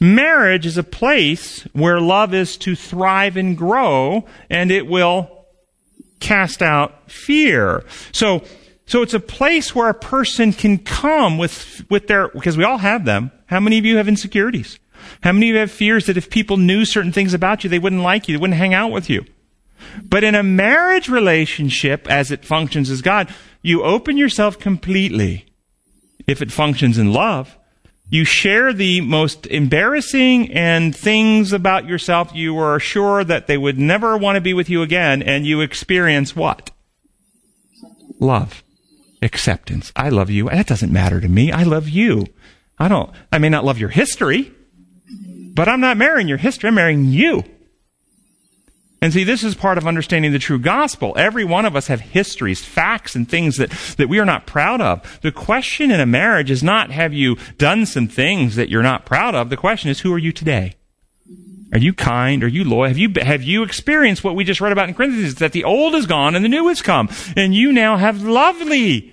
marriage 0.00 0.66
is 0.66 0.76
a 0.76 0.82
place 0.82 1.62
where 1.72 2.00
love 2.00 2.34
is 2.34 2.56
to 2.58 2.74
thrive 2.74 3.36
and 3.36 3.56
grow, 3.56 4.24
and 4.50 4.70
it 4.70 4.86
will 4.86 5.46
cast 6.20 6.62
out 6.62 7.10
fear. 7.10 7.84
So, 8.12 8.42
so 8.86 9.02
it's 9.02 9.14
a 9.14 9.20
place 9.20 9.74
where 9.74 9.88
a 9.88 9.94
person 9.94 10.52
can 10.52 10.78
come 10.78 11.38
with, 11.38 11.84
with 11.90 12.06
their, 12.06 12.28
because 12.28 12.56
we 12.56 12.64
all 12.64 12.78
have 12.78 13.04
them. 13.04 13.30
How 13.46 13.60
many 13.60 13.78
of 13.78 13.84
you 13.84 13.96
have 13.96 14.08
insecurities? 14.08 14.78
How 15.22 15.32
many 15.32 15.50
of 15.50 15.54
you 15.54 15.60
have 15.60 15.70
fears 15.70 16.06
that 16.06 16.16
if 16.16 16.30
people 16.30 16.56
knew 16.56 16.84
certain 16.84 17.12
things 17.12 17.34
about 17.34 17.64
you, 17.64 17.70
they 17.70 17.78
wouldn't 17.78 18.02
like 18.02 18.28
you, 18.28 18.36
they 18.36 18.40
wouldn't 18.40 18.58
hang 18.58 18.74
out 18.74 18.92
with 18.92 19.08
you? 19.08 19.24
But 20.02 20.24
in 20.24 20.34
a 20.34 20.42
marriage 20.42 21.08
relationship, 21.08 22.10
as 22.10 22.30
it 22.30 22.44
functions 22.44 22.90
as 22.90 23.02
God, 23.02 23.32
you 23.62 23.82
open 23.82 24.16
yourself 24.16 24.58
completely. 24.58 25.46
If 26.26 26.42
it 26.42 26.50
functions 26.50 26.98
in 26.98 27.12
love, 27.12 27.56
you 28.08 28.24
share 28.24 28.72
the 28.72 29.00
most 29.00 29.46
embarrassing 29.46 30.52
and 30.52 30.94
things 30.94 31.52
about 31.52 31.86
yourself 31.86 32.34
you 32.34 32.56
are 32.58 32.78
sure 32.78 33.24
that 33.24 33.46
they 33.46 33.58
would 33.58 33.78
never 33.78 34.16
want 34.16 34.36
to 34.36 34.40
be 34.40 34.54
with 34.54 34.70
you 34.70 34.82
again, 34.82 35.22
and 35.22 35.46
you 35.46 35.60
experience 35.60 36.36
what? 36.36 36.70
Love. 38.20 38.62
Acceptance. 39.22 39.92
I 39.96 40.08
love 40.08 40.30
you. 40.30 40.48
That 40.48 40.66
doesn't 40.66 40.92
matter 40.92 41.20
to 41.20 41.28
me. 41.28 41.50
I 41.50 41.64
love 41.64 41.88
you. 41.88 42.26
I 42.78 42.88
don't, 42.88 43.10
I 43.32 43.38
may 43.38 43.48
not 43.48 43.64
love 43.64 43.78
your 43.78 43.88
history, 43.88 44.52
but 45.54 45.68
I'm 45.68 45.80
not 45.80 45.96
marrying 45.96 46.28
your 46.28 46.38
history. 46.38 46.68
I'm 46.68 46.74
marrying 46.74 47.06
you. 47.06 47.42
And 49.02 49.12
see, 49.12 49.24
this 49.24 49.44
is 49.44 49.54
part 49.54 49.76
of 49.76 49.86
understanding 49.86 50.32
the 50.32 50.38
true 50.38 50.58
gospel. 50.58 51.12
Every 51.16 51.44
one 51.44 51.66
of 51.66 51.76
us 51.76 51.88
have 51.88 52.00
histories, 52.00 52.64
facts, 52.64 53.14
and 53.14 53.28
things 53.28 53.58
that, 53.58 53.70
that 53.98 54.08
we 54.08 54.18
are 54.18 54.24
not 54.24 54.46
proud 54.46 54.80
of. 54.80 55.20
The 55.20 55.32
question 55.32 55.90
in 55.90 56.00
a 56.00 56.06
marriage 56.06 56.50
is 56.50 56.62
not, 56.62 56.90
have 56.90 57.12
you 57.12 57.36
done 57.58 57.84
some 57.84 58.08
things 58.08 58.56
that 58.56 58.70
you're 58.70 58.82
not 58.82 59.04
proud 59.04 59.34
of? 59.34 59.50
The 59.50 59.56
question 59.56 59.90
is, 59.90 60.00
who 60.00 60.12
are 60.14 60.18
you 60.18 60.32
today? 60.32 60.76
Are 61.72 61.78
you 61.78 61.92
kind? 61.92 62.42
Are 62.42 62.48
you 62.48 62.64
loyal? 62.64 62.88
Have 62.88 62.98
you, 62.98 63.12
have 63.20 63.42
you 63.42 63.62
experienced 63.62 64.24
what 64.24 64.34
we 64.34 64.44
just 64.44 64.60
read 64.60 64.72
about 64.72 64.88
in 64.88 64.94
Corinthians? 64.94 65.34
That 65.36 65.52
the 65.52 65.64
old 65.64 65.94
is 65.94 66.06
gone 66.06 66.34
and 66.34 66.44
the 66.44 66.48
new 66.48 66.68
has 66.68 66.80
come. 66.80 67.10
And 67.36 67.54
you 67.54 67.72
now 67.72 67.96
have 67.96 68.22
lovely 68.22 69.12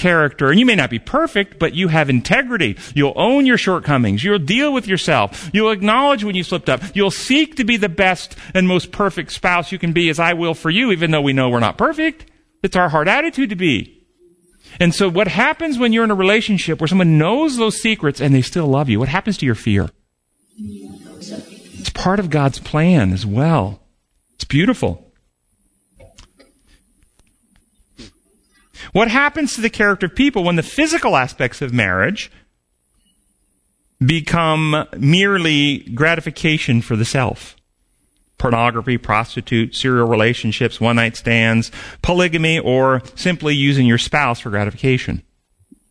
character. 0.00 0.50
And 0.50 0.58
you 0.58 0.64
may 0.64 0.74
not 0.74 0.90
be 0.90 0.98
perfect, 0.98 1.58
but 1.58 1.74
you 1.74 1.88
have 1.88 2.08
integrity. 2.08 2.76
You'll 2.94 3.12
own 3.14 3.44
your 3.44 3.58
shortcomings. 3.58 4.24
You'll 4.24 4.38
deal 4.38 4.72
with 4.72 4.86
yourself. 4.88 5.50
You'll 5.52 5.70
acknowledge 5.70 6.24
when 6.24 6.34
you 6.34 6.42
slipped 6.42 6.70
up. 6.70 6.82
You'll 6.94 7.10
seek 7.10 7.56
to 7.56 7.64
be 7.64 7.76
the 7.76 7.88
best 7.90 8.34
and 8.54 8.66
most 8.66 8.90
perfect 8.90 9.30
spouse 9.30 9.70
you 9.70 9.78
can 9.78 9.92
be 9.92 10.08
as 10.08 10.18
I 10.18 10.32
will 10.32 10.54
for 10.54 10.70
you, 10.70 10.90
even 10.90 11.10
though 11.10 11.20
we 11.20 11.34
know 11.34 11.50
we're 11.50 11.60
not 11.60 11.78
perfect. 11.78 12.30
It's 12.62 12.76
our 12.76 12.88
hard 12.88 13.08
attitude 13.08 13.50
to 13.50 13.56
be. 13.56 14.06
And 14.78 14.94
so 14.94 15.10
what 15.10 15.28
happens 15.28 15.78
when 15.78 15.92
you're 15.92 16.04
in 16.04 16.10
a 16.10 16.14
relationship 16.14 16.80
where 16.80 16.88
someone 16.88 17.18
knows 17.18 17.56
those 17.56 17.80
secrets 17.80 18.20
and 18.20 18.34
they 18.34 18.42
still 18.42 18.66
love 18.66 18.88
you? 18.88 18.98
What 18.98 19.08
happens 19.08 19.36
to 19.38 19.46
your 19.46 19.54
fear? 19.54 19.90
It's 20.58 21.90
part 21.90 22.20
of 22.20 22.30
God's 22.30 22.58
plan 22.58 23.12
as 23.12 23.26
well. 23.26 23.82
It's 24.34 24.44
beautiful. 24.44 25.09
What 28.92 29.08
happens 29.08 29.54
to 29.54 29.60
the 29.60 29.70
character 29.70 30.06
of 30.06 30.14
people 30.14 30.44
when 30.44 30.56
the 30.56 30.62
physical 30.62 31.16
aspects 31.16 31.62
of 31.62 31.72
marriage 31.72 32.30
become 34.04 34.86
merely 34.96 35.78
gratification 35.94 36.82
for 36.82 36.96
the 36.96 37.04
self? 37.04 37.56
Pornography, 38.38 38.96
prostitute, 38.96 39.74
serial 39.74 40.08
relationships, 40.08 40.80
one 40.80 40.96
night 40.96 41.16
stands, 41.16 41.70
polygamy, 42.02 42.58
or 42.58 43.02
simply 43.14 43.54
using 43.54 43.86
your 43.86 43.98
spouse 43.98 44.40
for 44.40 44.50
gratification. 44.50 45.22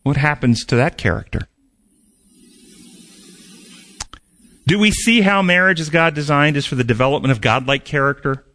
What 0.04 0.18
happens 0.18 0.66
to 0.66 0.76
that 0.76 0.98
character? 0.98 1.48
Do 4.66 4.78
we 4.78 4.92
see 4.92 5.22
how 5.22 5.42
marriage 5.42 5.80
as 5.80 5.90
God 5.90 6.14
designed 6.14 6.58
is 6.58 6.66
for 6.66 6.76
the 6.76 6.84
development 6.84 7.32
of 7.32 7.42
godlike 7.42 7.86
character? 7.86 8.46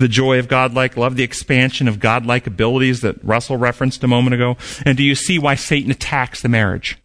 The 0.00 0.08
joy 0.08 0.38
of 0.38 0.48
godlike 0.48 0.96
love, 0.96 1.14
the 1.14 1.22
expansion 1.22 1.86
of 1.86 2.00
godlike 2.00 2.46
abilities 2.46 3.02
that 3.02 3.22
Russell 3.22 3.58
referenced 3.58 4.02
a 4.02 4.08
moment 4.08 4.34
ago? 4.34 4.56
And 4.84 4.96
do 4.96 5.04
you 5.04 5.14
see 5.14 5.38
why 5.38 5.54
Satan 5.54 5.90
attacks 5.90 6.40
the 6.40 6.48
marriage? 6.48 6.98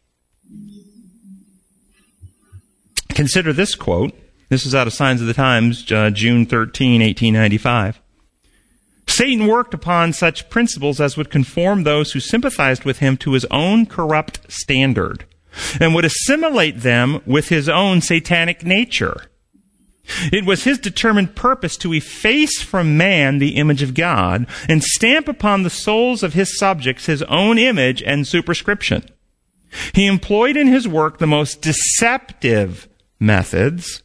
Consider 3.10 3.54
this 3.54 3.76
quote. 3.76 4.14
This 4.50 4.66
is 4.66 4.74
out 4.74 4.88
of 4.88 4.94
Signs 4.94 5.20
of 5.20 5.28
the 5.28 5.34
Times, 5.34 5.92
uh, 5.92 6.10
June 6.10 6.46
13, 6.46 7.02
1895. 7.02 8.02
Satan 9.08 9.46
worked 9.46 9.74
upon 9.74 10.14
such 10.14 10.50
principles 10.50 11.02
as 11.02 11.18
would 11.18 11.30
conform 11.30 11.84
those 11.84 12.14
who 12.14 12.20
sympathized 12.20 12.86
with 12.86 13.00
him 13.00 13.18
to 13.18 13.34
his 13.34 13.46
own 13.52 13.86
corrupt 13.86 14.52
standard 14.52 15.26
and 15.80 15.94
would 15.94 16.06
assimilate 16.06 16.82
them 16.82 17.22
with 17.26 17.50
his 17.50 17.68
own 17.68 18.02
satanic 18.02 18.66
nature 18.66 19.30
it 20.32 20.46
was 20.46 20.64
his 20.64 20.78
determined 20.78 21.36
purpose 21.36 21.78
to 21.78 21.94
efface 21.94 22.62
from 22.62 22.98
man 22.98 23.40
the 23.40 23.56
image 23.56 23.82
of 23.82 23.94
God 23.94 24.48
and 24.70 24.84
stamp 24.84 25.28
upon 25.28 25.64
the 25.64 25.70
souls 25.70 26.24
of 26.24 26.34
his 26.34 26.58
subjects 26.58 27.06
his 27.06 27.24
own 27.24 27.58
image 27.58 28.02
and 28.04 28.28
superscription. 28.28 29.04
He 29.94 30.06
employed 30.06 30.56
in 30.56 30.68
his 30.68 30.88
work 30.88 31.18
the 31.18 31.28
most 31.28 31.62
deceptive 31.62 32.88
methods 33.20 34.04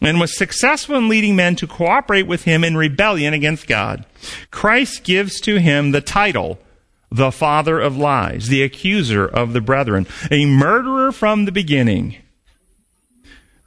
and 0.00 0.20
was 0.20 0.36
successful 0.36 0.96
in 0.96 1.08
leading 1.08 1.36
men 1.36 1.56
to 1.56 1.66
cooperate 1.66 2.26
with 2.26 2.44
him 2.44 2.64
in 2.64 2.76
rebellion 2.76 3.34
against 3.34 3.66
God. 3.66 4.06
Christ 4.50 5.02
gives 5.02 5.40
to 5.40 5.58
him 5.58 5.90
the 5.90 6.00
title, 6.00 6.58
the 7.10 7.32
father 7.32 7.80
of 7.80 7.96
lies, 7.96 8.48
the 8.48 8.62
accuser 8.62 9.26
of 9.26 9.52
the 9.52 9.60
brethren, 9.60 10.06
a 10.30 10.46
murderer 10.46 11.12
from 11.12 11.44
the 11.44 11.52
beginning 11.52 12.16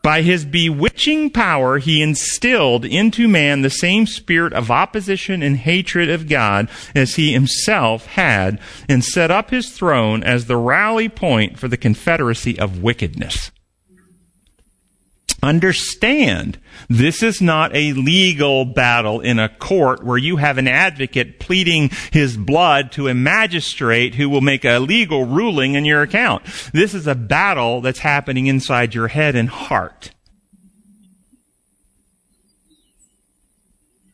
by 0.05 0.21
his 0.21 0.45
bewitching 0.45 1.31
power, 1.31 1.79
he 1.79 2.03
instilled 2.03 2.85
into 2.85 3.27
man 3.27 3.63
the 3.63 3.71
same 3.71 4.05
spirit 4.05 4.53
of 4.53 4.69
opposition 4.69 5.41
and 5.41 5.57
hatred 5.57 6.11
of 6.11 6.29
God 6.29 6.69
as 6.93 7.15
he 7.15 7.33
himself 7.33 8.05
had, 8.05 8.59
and 8.87 9.03
set 9.03 9.31
up 9.31 9.49
his 9.49 9.71
throne 9.71 10.21
as 10.23 10.45
the 10.45 10.57
rally 10.57 11.09
point 11.09 11.57
for 11.57 11.67
the 11.67 11.75
confederacy 11.75 12.59
of 12.59 12.83
wickedness. 12.83 13.49
Understand, 15.45 16.57
this 16.89 17.21
is 17.21 17.39
not 17.39 17.69
a 17.75 17.93
legal 17.93 18.65
battle 18.65 19.21
in 19.21 19.37
a 19.37 19.47
court 19.47 20.03
where 20.03 20.17
you 20.17 20.37
have 20.37 20.57
an 20.57 20.67
advocate 20.67 21.39
pleading 21.39 21.91
his 22.11 22.35
blood 22.35 22.91
to 22.93 23.07
a 23.07 23.13
magistrate 23.13 24.15
who 24.15 24.27
will 24.27 24.41
make 24.41 24.65
a 24.65 24.79
legal 24.79 25.23
ruling 25.23 25.75
in 25.75 25.85
your 25.85 26.01
account. 26.01 26.43
This 26.73 26.95
is 26.95 27.05
a 27.05 27.13
battle 27.13 27.81
that's 27.81 27.99
happening 27.99 28.47
inside 28.47 28.95
your 28.95 29.09
head 29.09 29.35
and 29.35 29.47
heart. 29.47 30.09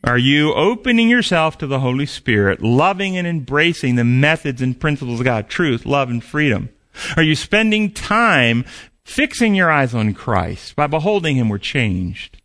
Are 0.03 0.17
you 0.17 0.53
opening 0.53 1.07
yourself 1.07 1.57
to 1.59 1.67
the 1.67 1.79
Holy 1.79 2.07
Spirit, 2.07 2.61
loving 2.61 3.15
and 3.15 3.25
embracing 3.25 3.95
the 3.95 4.03
methods 4.03 4.61
and 4.61 4.77
principles 4.77 5.21
of 5.21 5.25
God, 5.25 5.47
truth, 5.47 5.85
love, 5.85 6.09
and 6.09 6.21
freedom? 6.21 6.71
Are 7.15 7.23
you 7.23 7.35
spending 7.35 7.91
time 7.91 8.65
fixing 9.11 9.55
your 9.55 9.69
eyes 9.69 9.93
on 9.93 10.13
Christ. 10.13 10.75
By 10.75 10.87
beholding 10.87 11.35
Him, 11.35 11.49
we're 11.49 11.57
changed. 11.57 12.41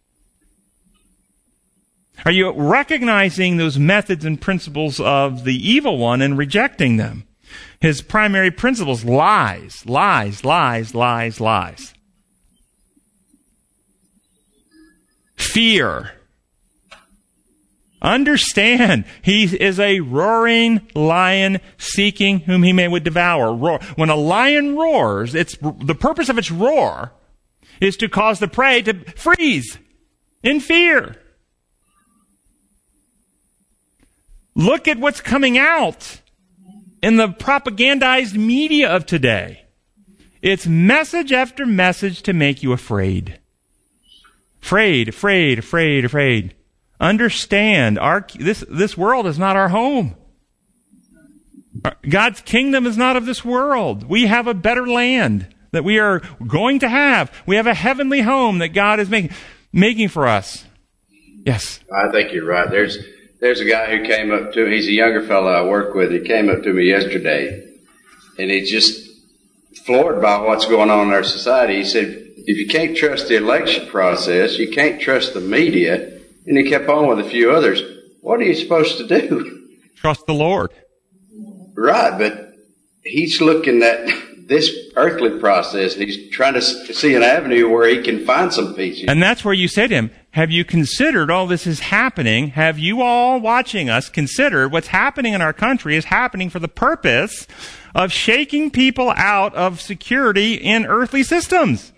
Are 2.25 2.33
you 2.33 2.51
recognizing 2.53 3.57
those 3.57 3.79
methods 3.79 4.25
and 4.25 4.41
principles 4.41 4.99
of 4.99 5.45
the 5.45 5.55
evil 5.55 5.99
one 5.99 6.23
and 6.23 6.37
rejecting 6.37 6.97
them? 6.97 7.27
His 7.81 8.03
primary 8.03 8.51
principles, 8.51 9.05
lies, 9.05 9.87
lies, 9.87 10.45
lies, 10.45 10.95
lies, 10.95 11.41
lies. 11.41 11.95
Fear, 15.37 16.12
Understand, 18.03 19.05
he 19.22 19.44
is 19.44 19.80
a 19.80 20.01
roaring 20.01 20.86
lion 20.94 21.61
seeking 21.78 22.40
whom 22.40 22.62
he 22.62 22.72
may 22.72 22.88
would 22.88 23.05
devour. 23.05 23.55
Roar. 23.55 23.80
When 23.97 24.11
a 24.11 24.16
lion 24.16 24.76
roars, 24.76 25.34
it's, 25.34 25.57
the 25.57 25.94
purpose 25.94 26.28
of 26.28 26.38
its 26.38 26.51
roar 26.51 27.12
is 27.80 27.97
to 27.99 28.09
cause 28.09 28.38
the 28.38 28.49
prey 28.49 28.82
to 28.82 28.94
freeze 29.12 29.78
in 30.42 30.61
fear. 30.61 31.16
Look 34.55 34.88
at 34.88 34.99
what's 34.99 35.20
coming 35.20 35.59
out 35.59 36.20
in 37.03 37.16
the 37.16 37.28
propagandized 37.28 38.34
media 38.34 38.90
of 38.90 39.07
today. 39.07 39.64
It's 40.42 40.66
message 40.66 41.32
after 41.32 41.66
message 41.66 42.22
to 42.22 42.32
make 42.32 42.62
you 42.62 42.72
afraid. 42.72 43.38
Afraid, 44.62 45.09
afraid, 45.09 45.59
afraid, 45.59 46.05
afraid. 46.05 46.55
Understand, 47.01 47.99
our, 47.99 48.26
this, 48.38 48.64
this 48.68 48.97
world 48.97 49.26
is 49.26 49.38
not 49.38 49.57
our 49.57 49.68
home. 49.68 50.16
Uh, 51.84 51.90
God's 52.09 52.40
kingdom 52.40 52.86
is 52.86 52.97
not 52.97 53.16
of 53.16 53.26
this 53.26 53.44
world. 53.44 54.09
We 54.09 54.26
have 54.26 54.47
a 54.47 54.55
better 54.55 54.86
land 54.86 55.55
that 55.72 55.84
we 55.84 55.99
are 55.99 56.22
going 56.47 56.78
to 56.78 56.88
have. 56.88 57.30
We 57.44 57.57
have 57.57 57.66
a 57.66 57.74
heavenly 57.74 58.22
home 58.22 58.59
that 58.59 58.68
God 58.68 58.99
is 58.99 59.11
making, 59.11 59.36
making 59.72 60.09
for 60.09 60.26
us. 60.26 60.64
Yes. 61.44 61.80
I 61.94 62.11
think 62.11 62.32
you're 62.32 62.47
right. 62.47 62.70
There's, 62.70 62.99
there's 63.40 63.61
a 63.61 63.66
guy 63.66 63.94
who 63.94 64.07
came 64.07 64.32
up 64.32 64.55
to, 64.55 64.64
he's 64.66 64.88
a 64.88 64.92
younger 64.92 65.26
fellow 65.26 65.49
I 65.49 65.62
work 65.68 65.94
with. 65.94 66.11
He 66.11 66.20
came 66.20 66.49
up 66.49 66.62
to 66.62 66.72
me 66.72 66.84
yesterday 66.88 67.74
and 68.38 68.51
he's 68.51 68.70
just 68.70 69.07
floored 69.84 70.22
by 70.22 70.38
what's 70.38 70.66
going 70.66 70.90
on 70.90 71.09
in 71.09 71.12
our 71.12 71.22
society. 71.22 71.76
He 71.76 71.84
said, 71.84 72.22
if 72.38 72.57
you 72.57 72.66
can't 72.68 72.97
trust 72.97 73.28
the 73.28 73.36
election 73.36 73.86
process, 73.88 74.57
you 74.57 74.70
can't 74.70 75.01
trust 75.01 75.34
the 75.34 75.40
media, 75.40 76.16
and 76.47 76.57
he 76.57 76.68
kept 76.68 76.88
on 76.88 77.09
with 77.09 77.24
a 77.24 77.28
few 77.28 77.51
others. 77.51 77.82
What 78.20 78.40
are 78.40 78.44
you 78.44 78.55
supposed 78.55 78.99
to 78.99 79.07
do? 79.07 79.68
Trust 79.97 80.26
the 80.26 80.34
Lord. 80.34 80.70
Right, 81.74 82.18
but 82.18 82.55
he's 83.03 83.40
looking 83.40 83.82
at 83.82 84.09
this 84.47 84.70
earthly 84.94 85.38
process. 85.38 85.94
And 85.94 86.05
he's 86.05 86.30
trying 86.30 86.55
to 86.55 86.62
see 86.62 87.14
an 87.14 87.22
avenue 87.22 87.68
where 87.68 87.88
he 87.88 88.03
can 88.03 88.24
find 88.24 88.53
some 88.53 88.74
peace. 88.74 89.05
And 89.07 89.22
that's 89.22 89.44
where 89.44 89.55
you 89.55 89.68
say 89.68 89.88
to 89.88 89.94
him, 89.94 90.11
have 90.30 90.51
you 90.51 90.64
considered 90.64 91.30
all 91.30 91.47
this 91.47 91.66
is 91.66 91.80
happening? 91.80 92.49
Have 92.51 92.78
you 92.78 93.03
all 93.03 93.40
watching 93.40 93.88
us 93.88 94.09
considered 94.09 94.70
what's 94.70 94.88
happening 94.88 95.34
in 95.34 95.42
our 95.42 95.53
country 95.53 95.97
is 95.97 96.07
happening 96.07 96.51
for 96.51 96.59
the 96.59 96.68
purpose 96.68 97.47
of 97.94 98.12
shaking 98.12 98.70
people 98.70 99.11
out 99.16 99.55
of 99.55 99.80
security 99.80 100.55
in 100.55 100.86
earthly 100.86 101.22
systems? 101.22 101.92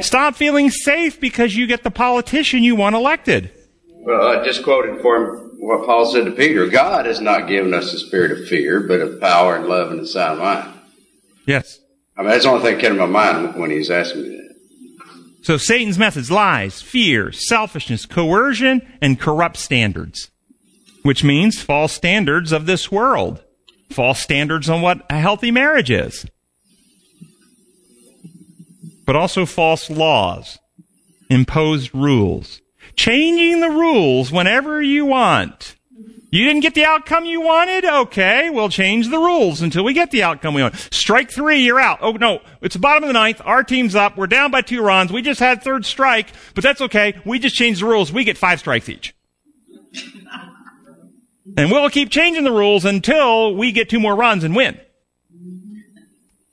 Stop 0.00 0.36
feeling 0.36 0.70
safe 0.70 1.20
because 1.20 1.56
you 1.56 1.66
get 1.66 1.82
the 1.82 1.90
politician 1.90 2.62
you 2.62 2.76
want 2.76 2.94
elected. 2.94 3.50
Well, 3.88 4.26
I 4.26 4.44
just 4.44 4.62
quoted 4.62 5.00
for 5.00 5.16
him 5.16 5.48
what 5.58 5.84
Paul 5.84 6.06
said 6.06 6.24
to 6.24 6.30
Peter 6.30 6.66
God 6.66 7.06
has 7.06 7.20
not 7.20 7.48
given 7.48 7.74
us 7.74 7.92
a 7.92 7.98
spirit 7.98 8.32
of 8.32 8.48
fear, 8.48 8.80
but 8.80 9.00
of 9.00 9.20
power 9.20 9.56
and 9.56 9.66
love 9.66 9.90
and 9.90 10.00
a 10.00 10.06
sound 10.06 10.38
mind. 10.40 10.72
Yes. 11.46 11.80
I 12.16 12.22
mean, 12.22 12.30
that's 12.30 12.44
the 12.44 12.50
only 12.50 12.62
thing 12.62 12.74
that 12.74 12.80
came 12.80 12.94
to 12.94 13.06
my 13.06 13.06
mind 13.06 13.56
when 13.56 13.70
he 13.70 13.78
was 13.78 13.90
asking 13.90 14.22
me 14.22 14.28
that. 14.30 14.48
So 15.42 15.56
Satan's 15.56 15.98
methods, 15.98 16.30
lies, 16.30 16.82
fear, 16.82 17.32
selfishness, 17.32 18.06
coercion, 18.06 18.82
and 19.00 19.20
corrupt 19.20 19.56
standards. 19.56 20.30
Which 21.02 21.24
means 21.24 21.62
false 21.62 21.92
standards 21.92 22.52
of 22.52 22.66
this 22.66 22.90
world. 22.90 23.42
False 23.90 24.20
standards 24.20 24.68
on 24.68 24.82
what 24.82 25.06
a 25.08 25.18
healthy 25.18 25.50
marriage 25.50 25.90
is. 25.90 26.26
But 29.08 29.16
also 29.16 29.46
false 29.46 29.88
laws. 29.88 30.58
Imposed 31.30 31.94
rules. 31.94 32.60
Changing 32.94 33.60
the 33.60 33.70
rules 33.70 34.30
whenever 34.30 34.82
you 34.82 35.06
want. 35.06 35.76
You 36.30 36.44
didn't 36.44 36.60
get 36.60 36.74
the 36.74 36.84
outcome 36.84 37.24
you 37.24 37.40
wanted? 37.40 37.86
Okay, 37.86 38.50
we'll 38.50 38.68
change 38.68 39.08
the 39.08 39.16
rules 39.16 39.62
until 39.62 39.82
we 39.82 39.94
get 39.94 40.10
the 40.10 40.24
outcome 40.24 40.52
we 40.52 40.60
want. 40.60 40.76
Strike 40.92 41.30
three, 41.30 41.60
you're 41.60 41.80
out. 41.80 42.00
Oh 42.02 42.12
no, 42.12 42.40
it's 42.60 42.74
the 42.74 42.80
bottom 42.80 43.02
of 43.02 43.08
the 43.08 43.14
ninth. 43.14 43.40
Our 43.46 43.64
team's 43.64 43.94
up. 43.94 44.18
We're 44.18 44.26
down 44.26 44.50
by 44.50 44.60
two 44.60 44.82
runs. 44.82 45.10
We 45.10 45.22
just 45.22 45.40
had 45.40 45.62
third 45.62 45.86
strike, 45.86 46.30
but 46.54 46.62
that's 46.62 46.82
okay. 46.82 47.14
We 47.24 47.38
just 47.38 47.56
changed 47.56 47.80
the 47.80 47.86
rules. 47.86 48.12
We 48.12 48.24
get 48.24 48.36
five 48.36 48.58
strikes 48.58 48.90
each. 48.90 49.14
And 51.56 51.70
we'll 51.70 51.88
keep 51.88 52.10
changing 52.10 52.44
the 52.44 52.52
rules 52.52 52.84
until 52.84 53.54
we 53.54 53.72
get 53.72 53.88
two 53.88 54.00
more 54.00 54.14
runs 54.14 54.44
and 54.44 54.54
win. 54.54 54.78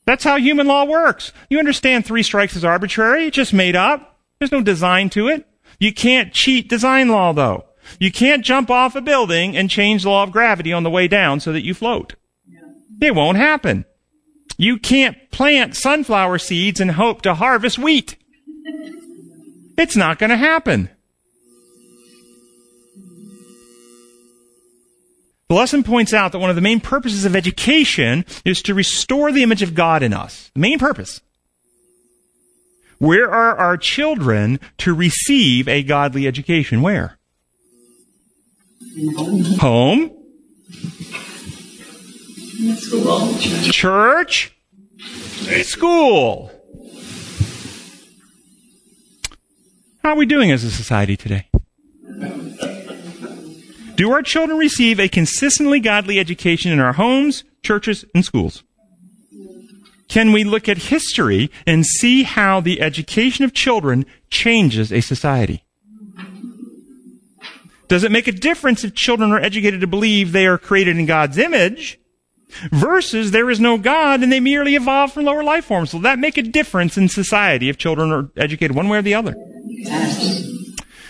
That's 0.06 0.24
how 0.24 0.36
human 0.38 0.66
law 0.66 0.84
works. 0.84 1.32
You 1.50 1.58
understand 1.58 2.06
three 2.06 2.22
strikes 2.22 2.56
is 2.56 2.64
arbitrary. 2.64 3.26
It's 3.26 3.36
just 3.36 3.52
made 3.52 3.76
up. 3.76 4.20
There's 4.38 4.52
no 4.52 4.62
design 4.62 5.10
to 5.10 5.28
it. 5.28 5.46
You 5.78 5.92
can't 5.92 6.32
cheat 6.32 6.68
design 6.68 7.08
law 7.08 7.32
though. 7.32 7.64
You 7.98 8.10
can't 8.10 8.44
jump 8.44 8.70
off 8.70 8.96
a 8.96 9.00
building 9.00 9.56
and 9.56 9.70
change 9.70 10.02
the 10.02 10.10
law 10.10 10.22
of 10.22 10.32
gravity 10.32 10.72
on 10.72 10.82
the 10.82 10.90
way 10.90 11.08
down 11.08 11.40
so 11.40 11.52
that 11.52 11.64
you 11.64 11.74
float. 11.74 12.14
It 13.00 13.14
won't 13.14 13.36
happen. 13.36 13.84
You 14.56 14.78
can't 14.78 15.16
plant 15.30 15.76
sunflower 15.76 16.38
seeds 16.38 16.80
and 16.80 16.92
hope 16.92 17.22
to 17.22 17.34
harvest 17.34 17.78
wheat. 17.78 18.16
It's 19.76 19.96
not 19.96 20.18
going 20.18 20.30
to 20.30 20.36
happen. 20.36 20.88
The 25.48 25.54
lesson 25.54 25.84
points 25.84 26.12
out 26.12 26.32
that 26.32 26.40
one 26.40 26.50
of 26.50 26.56
the 26.56 26.62
main 26.62 26.80
purposes 26.80 27.24
of 27.24 27.36
education 27.36 28.24
is 28.44 28.60
to 28.62 28.74
restore 28.74 29.30
the 29.30 29.44
image 29.44 29.62
of 29.62 29.74
God 29.74 30.02
in 30.02 30.12
us. 30.12 30.50
The 30.54 30.60
main 30.60 30.78
purpose. 30.78 31.20
Where 32.98 33.30
are 33.30 33.56
our 33.56 33.76
children 33.76 34.58
to 34.78 34.92
receive 34.92 35.68
a 35.68 35.84
godly 35.84 36.26
education? 36.26 36.82
Where? 36.82 37.18
Home. 39.60 40.10
Church. 43.70 44.52
School. 45.62 46.50
How 50.02 50.10
are 50.12 50.16
we 50.16 50.26
doing 50.26 50.50
as 50.50 50.64
a 50.64 50.70
society 50.70 51.16
today? 51.16 51.48
Do 53.96 54.12
our 54.12 54.22
children 54.22 54.58
receive 54.58 55.00
a 55.00 55.08
consistently 55.08 55.80
godly 55.80 56.18
education 56.18 56.70
in 56.70 56.80
our 56.80 56.92
homes, 56.92 57.44
churches, 57.62 58.04
and 58.14 58.24
schools? 58.24 58.62
Can 60.08 60.32
we 60.32 60.44
look 60.44 60.68
at 60.68 60.76
history 60.78 61.50
and 61.66 61.84
see 61.84 62.22
how 62.22 62.60
the 62.60 62.80
education 62.80 63.44
of 63.44 63.52
children 63.52 64.04
changes 64.30 64.92
a 64.92 65.00
society? 65.00 65.64
Does 67.88 68.04
it 68.04 68.12
make 68.12 68.26
a 68.26 68.32
difference 68.32 68.84
if 68.84 68.94
children 68.94 69.32
are 69.32 69.40
educated 69.40 69.80
to 69.80 69.86
believe 69.86 70.32
they 70.32 70.46
are 70.46 70.58
created 70.58 70.98
in 70.98 71.06
God's 71.06 71.38
image 71.38 71.98
versus 72.70 73.30
there 73.30 73.50
is 73.50 73.60
no 73.60 73.78
God 73.78 74.22
and 74.22 74.30
they 74.30 74.40
merely 74.40 74.74
evolved 74.74 75.14
from 75.14 75.24
lower 75.24 75.42
life 75.42 75.64
forms? 75.64 75.94
Will 75.94 76.00
that 76.00 76.18
make 76.18 76.36
a 76.36 76.42
difference 76.42 76.96
in 76.96 77.08
society 77.08 77.68
if 77.68 77.78
children 77.78 78.12
are 78.12 78.30
educated 78.36 78.76
one 78.76 78.88
way 78.88 78.98
or 78.98 79.02
the 79.02 79.14
other? 79.14 79.34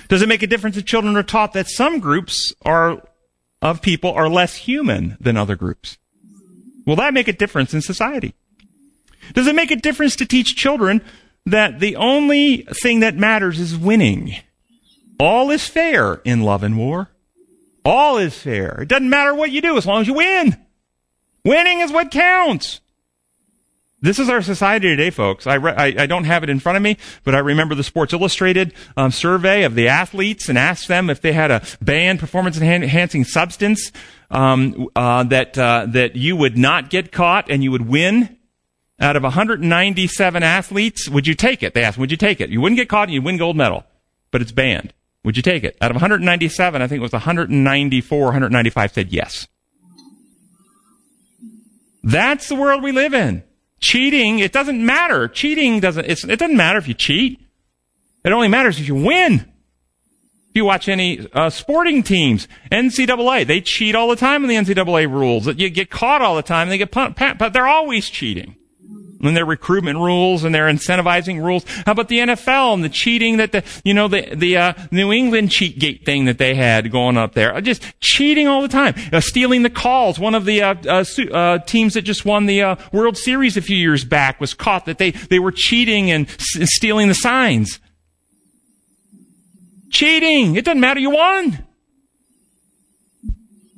Does 0.08 0.22
it 0.22 0.28
make 0.28 0.42
a 0.42 0.46
difference 0.46 0.76
if 0.76 0.84
children 0.84 1.16
are 1.16 1.22
taught 1.22 1.52
that 1.54 1.68
some 1.68 1.98
groups 1.98 2.52
are, 2.64 3.02
of 3.60 3.82
people 3.82 4.12
are 4.12 4.28
less 4.28 4.54
human 4.56 5.16
than 5.20 5.36
other 5.36 5.56
groups? 5.56 5.98
Will 6.86 6.96
that 6.96 7.14
make 7.14 7.28
a 7.28 7.32
difference 7.32 7.74
in 7.74 7.80
society? 7.80 8.34
Does 9.34 9.46
it 9.46 9.54
make 9.54 9.70
a 9.70 9.76
difference 9.76 10.14
to 10.16 10.26
teach 10.26 10.56
children 10.56 11.02
that 11.44 11.80
the 11.80 11.96
only 11.96 12.58
thing 12.82 13.00
that 13.00 13.16
matters 13.16 13.58
is 13.58 13.76
winning? 13.76 14.36
All 15.18 15.50
is 15.50 15.66
fair 15.66 16.14
in 16.24 16.42
love 16.42 16.62
and 16.62 16.78
war. 16.78 17.10
All 17.84 18.18
is 18.18 18.36
fair. 18.36 18.80
It 18.82 18.88
doesn't 18.88 19.10
matter 19.10 19.34
what 19.34 19.50
you 19.50 19.60
do 19.60 19.76
as 19.76 19.86
long 19.86 20.02
as 20.02 20.08
you 20.08 20.14
win. 20.14 20.56
Winning 21.44 21.80
is 21.80 21.92
what 21.92 22.10
counts. 22.10 22.80
This 24.02 24.18
is 24.18 24.28
our 24.28 24.42
society 24.42 24.88
today, 24.88 25.08
folks. 25.08 25.46
I, 25.46 25.54
re- 25.54 25.74
I, 25.74 26.02
I, 26.02 26.06
don't 26.06 26.24
have 26.24 26.42
it 26.42 26.50
in 26.50 26.60
front 26.60 26.76
of 26.76 26.82
me, 26.82 26.98
but 27.24 27.34
I 27.34 27.38
remember 27.38 27.74
the 27.74 27.82
Sports 27.82 28.12
Illustrated 28.12 28.74
um, 28.94 29.10
survey 29.10 29.62
of 29.62 29.74
the 29.74 29.88
athletes 29.88 30.50
and 30.50 30.58
asked 30.58 30.86
them 30.86 31.08
if 31.08 31.22
they 31.22 31.32
had 31.32 31.50
a 31.50 31.62
banned 31.80 32.20
performance 32.20 32.60
enhancing 32.60 33.24
substance 33.24 33.90
um, 34.30 34.88
uh, 34.94 35.22
that 35.24 35.56
uh, 35.56 35.86
that 35.88 36.14
you 36.14 36.36
would 36.36 36.58
not 36.58 36.90
get 36.90 37.10
caught 37.10 37.50
and 37.50 37.62
you 37.64 37.70
would 37.70 37.88
win. 37.88 38.36
Out 38.98 39.14
of 39.14 39.22
197 39.24 40.42
athletes, 40.42 41.06
would 41.06 41.26
you 41.26 41.34
take 41.34 41.62
it? 41.62 41.74
They 41.74 41.82
asked, 41.82 41.98
would 41.98 42.10
you 42.10 42.16
take 42.16 42.40
it? 42.40 42.48
You 42.48 42.62
wouldn't 42.62 42.78
get 42.78 42.88
caught 42.88 43.08
and 43.08 43.12
you'd 43.12 43.24
win 43.24 43.36
gold 43.36 43.54
medal, 43.54 43.84
but 44.30 44.40
it's 44.40 44.52
banned. 44.52 44.94
Would 45.22 45.36
you 45.36 45.42
take 45.42 45.64
it? 45.64 45.76
Out 45.82 45.90
of 45.90 45.96
197, 45.96 46.80
I 46.80 46.86
think 46.86 47.00
it 47.00 47.02
was 47.02 47.12
194, 47.12 48.24
195 48.24 48.92
said 48.92 49.12
yes. 49.12 49.48
That's 52.02 52.48
the 52.48 52.54
world 52.54 52.82
we 52.82 52.92
live 52.92 53.12
in. 53.12 53.42
Cheating, 53.86 54.40
it 54.40 54.50
doesn't 54.50 54.84
matter. 54.84 55.28
Cheating 55.28 55.78
doesn't, 55.78 56.04
it 56.06 56.38
doesn't 56.40 56.56
matter 56.56 56.76
if 56.76 56.88
you 56.88 56.94
cheat. 56.94 57.40
It 58.24 58.32
only 58.32 58.48
matters 58.48 58.80
if 58.80 58.88
you 58.88 58.96
win. 58.96 59.34
If 60.50 60.56
you 60.56 60.64
watch 60.64 60.88
any 60.88 61.28
uh, 61.32 61.50
sporting 61.50 62.02
teams, 62.02 62.48
NCAA, 62.72 63.46
they 63.46 63.60
cheat 63.60 63.94
all 63.94 64.08
the 64.08 64.16
time 64.16 64.42
in 64.42 64.48
the 64.48 64.56
NCAA 64.56 65.08
rules. 65.08 65.46
You 65.46 65.70
get 65.70 65.88
caught 65.88 66.20
all 66.20 66.34
the 66.34 66.42
time. 66.42 66.68
They 66.68 66.78
get 66.78 66.90
pumped, 66.90 67.20
but 67.38 67.52
they're 67.52 67.68
always 67.68 68.10
cheating 68.10 68.56
and 69.22 69.36
their 69.36 69.44
recruitment 69.44 69.98
rules 69.98 70.44
and 70.44 70.54
their 70.54 70.66
incentivizing 70.66 71.42
rules. 71.42 71.64
How 71.84 71.92
about 71.92 72.08
the 72.08 72.18
NFL 72.18 72.74
and 72.74 72.84
the 72.84 72.88
cheating 72.88 73.38
that 73.38 73.52
the, 73.52 73.64
you 73.84 73.94
know, 73.94 74.08
the, 74.08 74.34
the, 74.34 74.56
uh, 74.56 74.72
New 74.90 75.12
England 75.12 75.50
cheat 75.50 75.78
gate 75.78 76.04
thing 76.04 76.26
that 76.26 76.38
they 76.38 76.54
had 76.54 76.90
going 76.90 77.16
up 77.16 77.34
there? 77.34 77.58
Just 77.60 77.82
cheating 78.00 78.46
all 78.46 78.62
the 78.62 78.68
time. 78.68 78.94
Uh, 79.12 79.20
stealing 79.20 79.62
the 79.62 79.70
calls. 79.70 80.18
One 80.18 80.34
of 80.34 80.44
the, 80.44 80.62
uh, 80.62 80.74
uh, 80.86 81.04
uh 81.32 81.58
teams 81.60 81.94
that 81.94 82.02
just 82.02 82.24
won 82.24 82.46
the, 82.46 82.62
uh, 82.62 82.76
World 82.92 83.16
Series 83.16 83.56
a 83.56 83.62
few 83.62 83.76
years 83.76 84.04
back 84.04 84.40
was 84.40 84.54
caught 84.54 84.86
that 84.86 84.98
they, 84.98 85.10
they 85.10 85.38
were 85.38 85.52
cheating 85.52 86.10
and 86.10 86.28
s- 86.28 86.68
stealing 86.74 87.08
the 87.08 87.14
signs. 87.14 87.80
Cheating. 89.90 90.56
It 90.56 90.64
doesn't 90.64 90.80
matter. 90.80 91.00
You 91.00 91.10
won. 91.10 91.64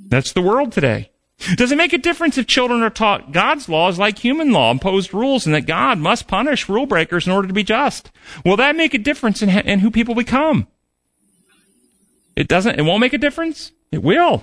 That's 0.09 0.33
the 0.33 0.41
world 0.41 0.73
today. 0.73 1.11
Does 1.55 1.71
it 1.71 1.79
make 1.79 1.93
a 1.93 1.99
difference 1.99 2.37
if 2.37 2.47
children 2.47 2.83
are 2.83 2.91
taught 2.91 3.33
God's 3.33 3.69
law 3.69 3.89
is 3.89 3.99
like 3.99 4.19
human 4.19 4.51
law, 4.51 4.71
imposed 4.71 5.15
rules, 5.15 5.47
and 5.47 5.55
that 5.55 5.67
God 5.67 5.99
must 5.99 6.27
punish 6.27 6.69
rule 6.69 6.87
breakers 6.87 7.27
in 7.27 7.33
order 7.33 7.47
to 7.47 7.55
be 7.55 7.63
just? 7.63 8.11
Will 8.45 8.57
that 8.57 8.77
make 8.77 8.93
a 8.93 8.99
difference 8.99 9.41
in, 9.41 9.49
in 9.49 9.79
who 9.79 9.91
people 9.91 10.15
become? 10.17 10.67
It 12.35 12.49
doesn't, 12.49 12.79
it 12.79 12.83
won't 12.83 13.01
make 13.01 13.13
a 13.13 13.19
difference? 13.19 13.73
It 13.93 14.03
will. 14.03 14.43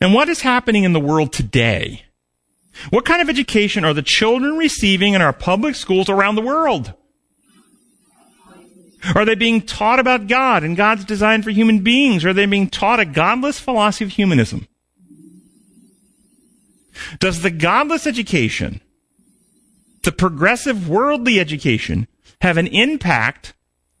And 0.00 0.14
what 0.14 0.28
is 0.28 0.40
happening 0.40 0.84
in 0.84 0.94
the 0.94 1.00
world 1.00 1.32
today? 1.32 2.02
What 2.90 3.04
kind 3.04 3.20
of 3.20 3.28
education 3.28 3.84
are 3.84 3.94
the 3.94 4.02
children 4.02 4.56
receiving 4.56 5.12
in 5.12 5.22
our 5.22 5.32
public 5.32 5.74
schools 5.74 6.08
around 6.08 6.34
the 6.34 6.42
world? 6.42 6.94
Are 9.14 9.24
they 9.24 9.34
being 9.34 9.62
taught 9.62 9.98
about 9.98 10.28
God 10.28 10.62
and 10.62 10.76
God's 10.76 11.04
design 11.04 11.42
for 11.42 11.50
human 11.50 11.80
beings? 11.80 12.24
Are 12.24 12.32
they 12.32 12.46
being 12.46 12.68
taught 12.68 13.00
a 13.00 13.04
godless 13.04 13.58
philosophy 13.58 14.04
of 14.04 14.10
humanism? 14.12 14.68
Does 17.18 17.42
the 17.42 17.50
godless 17.50 18.06
education, 18.06 18.80
the 20.04 20.12
progressive 20.12 20.88
worldly 20.88 21.40
education, 21.40 22.06
have 22.40 22.56
an 22.56 22.68
impact 22.68 23.54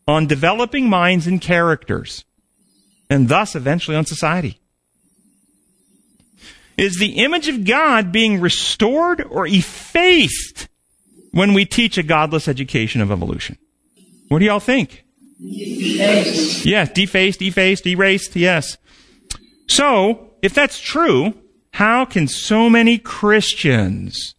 on 0.06 0.26
developing 0.26 0.88
minds 0.88 1.26
and 1.26 1.40
characters? 1.40 2.24
and 3.12 3.28
thus 3.28 3.54
eventually 3.54 3.94
on 3.94 4.06
society. 4.06 4.58
Is 6.78 6.96
the 6.96 7.22
image 7.22 7.46
of 7.48 7.64
God 7.64 8.10
being 8.10 8.40
restored 8.40 9.22
or 9.22 9.46
effaced 9.46 10.68
when 11.30 11.52
we 11.52 11.66
teach 11.66 11.98
a 11.98 12.02
godless 12.02 12.48
education 12.48 13.02
of 13.02 13.10
evolution? 13.10 13.58
What 14.32 14.38
do 14.38 14.46
y'all 14.46 14.60
think? 14.60 15.04
Defaced. 15.38 16.64
Yes, 16.64 16.90
defaced, 16.90 17.42
effaced, 17.42 17.86
erased, 17.86 18.34
yes. 18.34 18.78
So, 19.68 20.30
if 20.40 20.54
that's 20.54 20.80
true, 20.80 21.34
how 21.74 22.06
can 22.06 22.26
so 22.26 22.70
many 22.70 22.96
Christians 22.96 24.34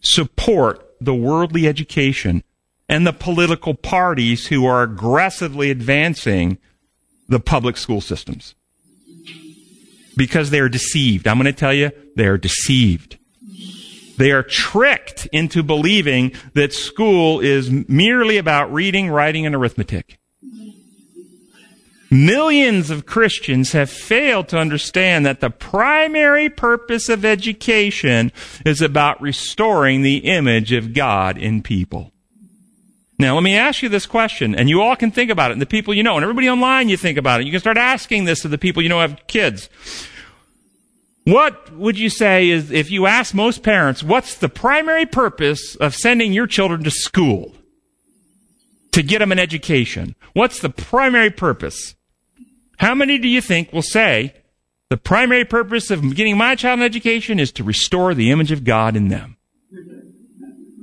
support 0.00 0.82
the 0.98 1.14
worldly 1.14 1.68
education 1.68 2.42
and 2.88 3.06
the 3.06 3.12
political 3.12 3.74
parties 3.74 4.46
who 4.46 4.64
are 4.64 4.82
aggressively 4.82 5.70
advancing 5.70 6.56
the 7.28 7.38
public 7.38 7.76
school 7.76 8.00
systems? 8.00 8.54
Because 10.16 10.48
they 10.48 10.60
are 10.60 10.70
deceived. 10.70 11.28
I'm 11.28 11.36
going 11.36 11.44
to 11.44 11.52
tell 11.52 11.74
you, 11.74 11.90
they 12.16 12.26
are 12.26 12.38
deceived. 12.38 13.18
They 14.16 14.32
are 14.32 14.42
tricked 14.42 15.26
into 15.32 15.62
believing 15.62 16.32
that 16.54 16.72
school 16.72 17.40
is 17.40 17.70
merely 17.70 18.38
about 18.38 18.72
reading, 18.72 19.10
writing, 19.10 19.46
and 19.46 19.54
arithmetic. 19.54 20.18
Millions 22.10 22.90
of 22.90 23.04
Christians 23.04 23.72
have 23.72 23.90
failed 23.90 24.48
to 24.48 24.58
understand 24.58 25.26
that 25.26 25.40
the 25.40 25.50
primary 25.50 26.48
purpose 26.48 27.08
of 27.08 27.24
education 27.24 28.30
is 28.64 28.80
about 28.80 29.20
restoring 29.20 30.02
the 30.02 30.18
image 30.18 30.72
of 30.72 30.94
God 30.94 31.36
in 31.36 31.62
people. 31.62 32.12
Now, 33.18 33.34
let 33.34 33.42
me 33.42 33.56
ask 33.56 33.82
you 33.82 33.88
this 33.88 34.06
question, 34.06 34.54
and 34.54 34.68
you 34.68 34.82
all 34.82 34.94
can 34.94 35.10
think 35.10 35.30
about 35.30 35.50
it, 35.50 35.54
and 35.54 35.62
the 35.62 35.66
people 35.66 35.94
you 35.94 36.02
know, 36.02 36.16
and 36.16 36.22
everybody 36.22 36.48
online, 36.48 36.88
you 36.88 36.96
think 36.96 37.18
about 37.18 37.40
it. 37.40 37.46
You 37.46 37.50
can 37.50 37.60
start 37.60 37.78
asking 37.78 38.24
this 38.24 38.42
to 38.42 38.48
the 38.48 38.58
people 38.58 38.82
you 38.82 38.88
know 38.88 39.00
have 39.00 39.26
kids. 39.26 39.68
What 41.26 41.74
would 41.74 41.98
you 41.98 42.08
say 42.08 42.50
is, 42.50 42.70
if 42.70 42.88
you 42.88 43.06
ask 43.06 43.34
most 43.34 43.64
parents, 43.64 44.00
what's 44.00 44.36
the 44.36 44.48
primary 44.48 45.06
purpose 45.06 45.74
of 45.74 45.92
sending 45.92 46.32
your 46.32 46.46
children 46.46 46.84
to 46.84 46.90
school? 46.92 47.52
To 48.92 49.02
get 49.02 49.18
them 49.18 49.32
an 49.32 49.40
education. 49.40 50.14
What's 50.34 50.60
the 50.60 50.70
primary 50.70 51.30
purpose? 51.30 51.96
How 52.76 52.94
many 52.94 53.18
do 53.18 53.26
you 53.26 53.40
think 53.40 53.72
will 53.72 53.82
say, 53.82 54.34
the 54.88 54.96
primary 54.96 55.44
purpose 55.44 55.90
of 55.90 56.14
getting 56.14 56.36
my 56.36 56.54
child 56.54 56.78
an 56.78 56.84
education 56.84 57.40
is 57.40 57.50
to 57.52 57.64
restore 57.64 58.14
the 58.14 58.30
image 58.30 58.52
of 58.52 58.62
God 58.62 58.94
in 58.94 59.08
them? 59.08 59.36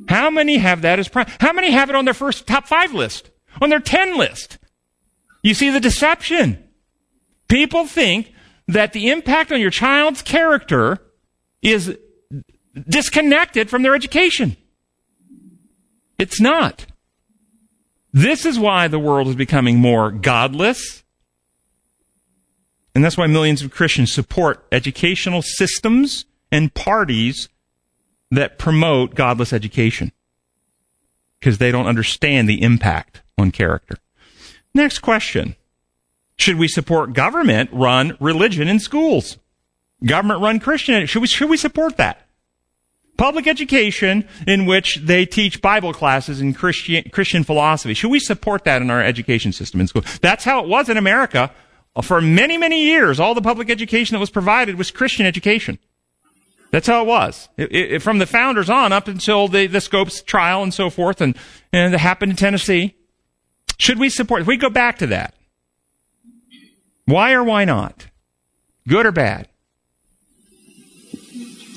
How 0.09 0.29
many 0.29 0.57
have 0.57 0.81
that 0.81 0.99
as 0.99 1.07
prime? 1.07 1.27
How 1.39 1.53
many 1.53 1.71
have 1.71 1.89
it 1.89 1.95
on 1.95 2.03
their 2.03 2.13
first 2.13 2.45
top 2.45 2.67
five 2.67 2.93
list? 2.93 3.31
On 3.61 3.69
their 3.69 3.79
ten 3.79 4.17
list? 4.17 4.57
You 5.41 5.53
see 5.53 5.69
the 5.69 5.79
deception. 5.79 6.61
People 7.47 7.87
think 7.87 8.33
that 8.67 8.93
the 8.93 9.09
impact 9.09 9.51
on 9.51 9.59
your 9.59 9.69
child's 9.69 10.21
character 10.21 10.99
is 11.61 11.97
disconnected 12.87 13.69
from 13.69 13.83
their 13.83 13.95
education. 13.95 14.57
It's 16.17 16.39
not. 16.39 16.85
This 18.11 18.45
is 18.45 18.59
why 18.59 18.87
the 18.87 18.99
world 18.99 19.27
is 19.27 19.35
becoming 19.35 19.79
more 19.79 20.11
godless. 20.11 21.03
And 22.95 23.03
that's 23.03 23.17
why 23.17 23.27
millions 23.27 23.63
of 23.63 23.71
Christians 23.71 24.11
support 24.11 24.65
educational 24.71 25.41
systems 25.41 26.25
and 26.51 26.73
parties 26.73 27.49
that 28.29 28.59
promote 28.59 29.15
godless 29.15 29.51
education. 29.51 30.11
Because 31.39 31.57
they 31.57 31.71
don't 31.71 31.87
understand 31.87 32.47
the 32.47 32.61
impact 32.61 33.21
on 33.37 33.51
character. 33.51 33.97
Next 34.73 34.99
question. 34.99 35.55
Should 36.37 36.57
we 36.57 36.67
support 36.67 37.13
government 37.13 37.69
run 37.71 38.17
religion 38.19 38.67
in 38.67 38.79
schools? 38.79 39.37
Government 40.05 40.41
run 40.41 40.59
Christian, 40.59 41.05
should 41.05 41.21
we, 41.21 41.27
should 41.27 41.49
we 41.49 41.57
support 41.57 41.97
that? 41.97 42.27
Public 43.15 43.47
education 43.47 44.27
in 44.47 44.65
which 44.65 44.97
they 44.97 45.25
teach 45.25 45.61
Bible 45.61 45.93
classes 45.93 46.41
and 46.41 46.55
Christian, 46.55 47.03
Christian 47.11 47.43
philosophy. 47.43 47.93
Should 47.93 48.09
we 48.09 48.19
support 48.19 48.63
that 48.63 48.81
in 48.81 48.89
our 48.89 49.01
education 49.01 49.53
system 49.53 49.79
in 49.79 49.87
school? 49.87 50.03
That's 50.21 50.43
how 50.43 50.63
it 50.63 50.67
was 50.67 50.89
in 50.89 50.97
America. 50.97 51.51
For 52.01 52.19
many, 52.21 52.57
many 52.57 52.83
years, 52.83 53.19
all 53.19 53.35
the 53.35 53.41
public 53.41 53.69
education 53.69 54.15
that 54.15 54.19
was 54.19 54.31
provided 54.31 54.77
was 54.77 54.89
Christian 54.89 55.27
education. 55.27 55.77
That's 56.71 56.87
how 56.87 57.03
it 57.03 57.07
was. 57.07 57.49
It, 57.55 57.71
it, 57.71 58.01
from 58.01 58.17
the 58.17 58.25
founders 58.25 58.67
on 58.67 58.91
up 58.91 59.07
until 59.07 59.47
the, 59.47 59.67
the 59.67 59.79
Scopes 59.79 60.23
trial 60.23 60.63
and 60.63 60.73
so 60.73 60.89
forth, 60.89 61.21
and, 61.21 61.37
and 61.71 61.93
it 61.93 61.99
happened 61.99 62.31
in 62.31 62.35
Tennessee. 62.35 62.95
Should 63.77 63.99
we 63.99 64.09
support, 64.09 64.41
if 64.41 64.47
we 64.47 64.57
go 64.57 64.71
back 64.71 64.97
to 64.97 65.07
that, 65.07 65.35
why 67.05 67.33
or 67.33 67.43
why 67.43 67.65
not? 67.65 68.07
Good 68.87 69.05
or 69.05 69.11
bad? 69.11 69.49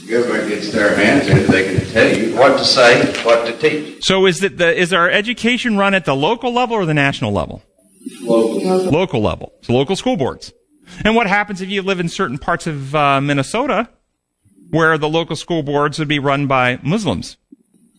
government 0.07 0.49
gets 0.49 0.73
their 0.73 0.95
hands 0.95 1.29
in 1.29 1.51
they 1.51 1.77
can 1.77 1.87
tell 1.91 2.17
you 2.17 2.37
what 2.37 2.59
to 2.59 2.65
say, 2.65 3.23
what 3.23 3.47
to 3.47 3.59
teach. 3.59 4.05
So 4.05 4.27
is 4.27 4.43
it 4.43 4.59
the 4.59 4.75
is 4.75 4.93
our 4.93 5.11
education 5.11 5.77
run 5.77 5.95
at 5.95 6.05
the 6.05 6.15
local 6.15 6.53
level 6.53 6.77
or 6.77 6.87
the 6.87 6.95
national 6.95 7.33
level? 7.33 7.63
Local. 8.23 8.91
Local 8.91 9.21
level. 9.21 9.53
So 9.63 9.73
local 9.73 9.97
school 9.97 10.17
boards. 10.17 10.53
And 11.05 11.17
what 11.17 11.27
happens 11.27 11.61
if 11.61 11.69
you 11.69 11.83
live 11.83 11.99
in 11.99 12.09
certain 12.09 12.39
parts 12.39 12.67
of 12.67 12.95
uh, 12.95 13.21
Minnesota 13.21 13.89
where 14.71 14.97
the 14.99 15.09
local 15.09 15.37
school 15.37 15.63
boards 15.63 15.99
would 15.99 16.09
be 16.09 16.19
run 16.19 16.47
by 16.47 16.79
Muslims 16.83 17.37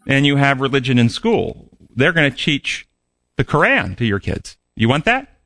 and 0.08 0.26
you 0.26 0.38
have 0.38 0.62
religion 0.62 0.98
in 0.98 1.10
school? 1.10 1.70
They're 1.94 2.14
going 2.14 2.32
to 2.32 2.38
teach 2.38 2.88
the 3.36 3.44
Quran 3.44 3.98
to 3.98 4.06
your 4.06 4.20
kids. 4.20 4.58
You 4.76 4.88
want 4.88 5.06
that? 5.06 5.37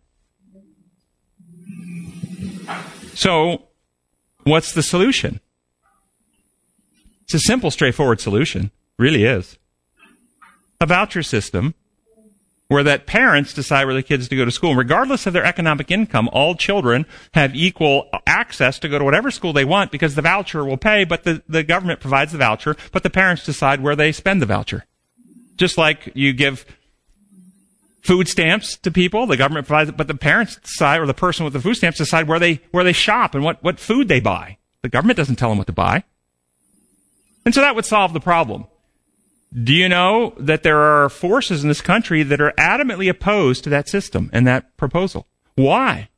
So, 3.22 3.67
what's 4.45 4.74
the 4.74 4.82
solution? 4.82 5.41
It's 7.22 7.36
a 7.36 7.39
simple, 7.39 7.69
straightforward 7.69 8.19
solution. 8.19 8.72
really 8.97 9.26
is. 9.26 9.59
A 10.80 10.88
voucher 10.88 11.22
system 11.22 11.76
where 12.67 12.82
that 12.82 13.05
parents 13.05 13.53
decide 13.53 13.86
where 13.86 13.93
the 13.93 14.01
kids 14.01 14.28
to 14.28 14.36
go 14.36 14.43
to 14.43 14.49
school. 14.49 14.72
And 14.72 14.80
Regardless 14.80 15.28
of 15.28 15.34
their 15.34 15.45
economic 15.45 15.91
income, 15.91 16.32
all 16.34 16.55
children 16.55 17.05
have 17.36 17.55
equal 17.55 18.09
access 18.26 18.80
to 18.80 18.89
go 18.89 18.97
to 18.97 19.05
whatever 19.05 19.30
school 19.30 19.53
they 19.53 19.65
want 19.65 19.91
because 19.91 20.15
the 20.15 20.24
voucher 20.24 20.65
will 20.65 20.78
pay, 20.78 21.03
but 21.03 21.24
the, 21.24 21.43
the 21.47 21.61
government 21.61 21.99
provides 21.99 22.32
the 22.32 22.39
voucher, 22.39 22.76
but 22.91 23.03
the 23.03 23.11
parents 23.11 23.45
decide 23.45 23.82
where 23.82 23.95
they 23.95 24.11
spend 24.11 24.41
the 24.41 24.47
voucher. 24.47 24.88
Just 25.57 25.78
like 25.78 26.11
you 26.15 26.34
give 26.34 26.65
food 28.02 28.28
stamps 28.28 28.78
to 28.78 28.91
people. 28.91 29.26
The 29.28 29.38
government 29.38 29.68
provides 29.68 29.89
it, 29.89 29.97
but 29.97 30.08
the 30.08 30.16
parents 30.16 30.58
decide, 30.58 30.99
or 30.99 31.06
the 31.06 31.14
person 31.14 31.43
with 31.43 31.54
the 31.54 31.62
food 31.62 31.76
stamps 31.76 31.97
decide 31.97 32.28
where 32.28 32.39
they, 32.39 32.62
where 32.72 32.84
they 32.84 32.93
shop 32.93 33.36
and 33.36 33.43
what, 33.43 33.64
what 33.64 33.80
food 33.80 34.08
they 34.08 34.20
buy. 34.20 34.58
The 34.82 34.89
government 34.89 35.18
doesn't 35.18 35.36
tell 35.36 35.49
them 35.49 35.58
what 35.58 35.68
to 35.68 35.74
buy. 35.74 36.04
And 37.45 37.54
so 37.54 37.62
that 37.62 37.76
would 37.76 37.86
solve 37.86 38.14
the 38.14 38.20
problem. 38.20 38.66
Do 39.54 39.74
you 39.74 39.89
know 39.89 40.34
that 40.38 40.64
there 40.64 40.80
are 40.80 41.10
forces 41.10 41.62
in 41.64 41.68
this 41.68 41.82
country 41.82 42.24
that 42.24 42.39
are 42.39 42.54
adamantly 42.58 43.10
opposed 43.10 43.64
to 43.66 43.70
that 43.72 43.89
system 43.89 44.30
and 44.32 44.47
that 44.47 44.78
proposal? 44.78 45.28
Why? 45.56 46.10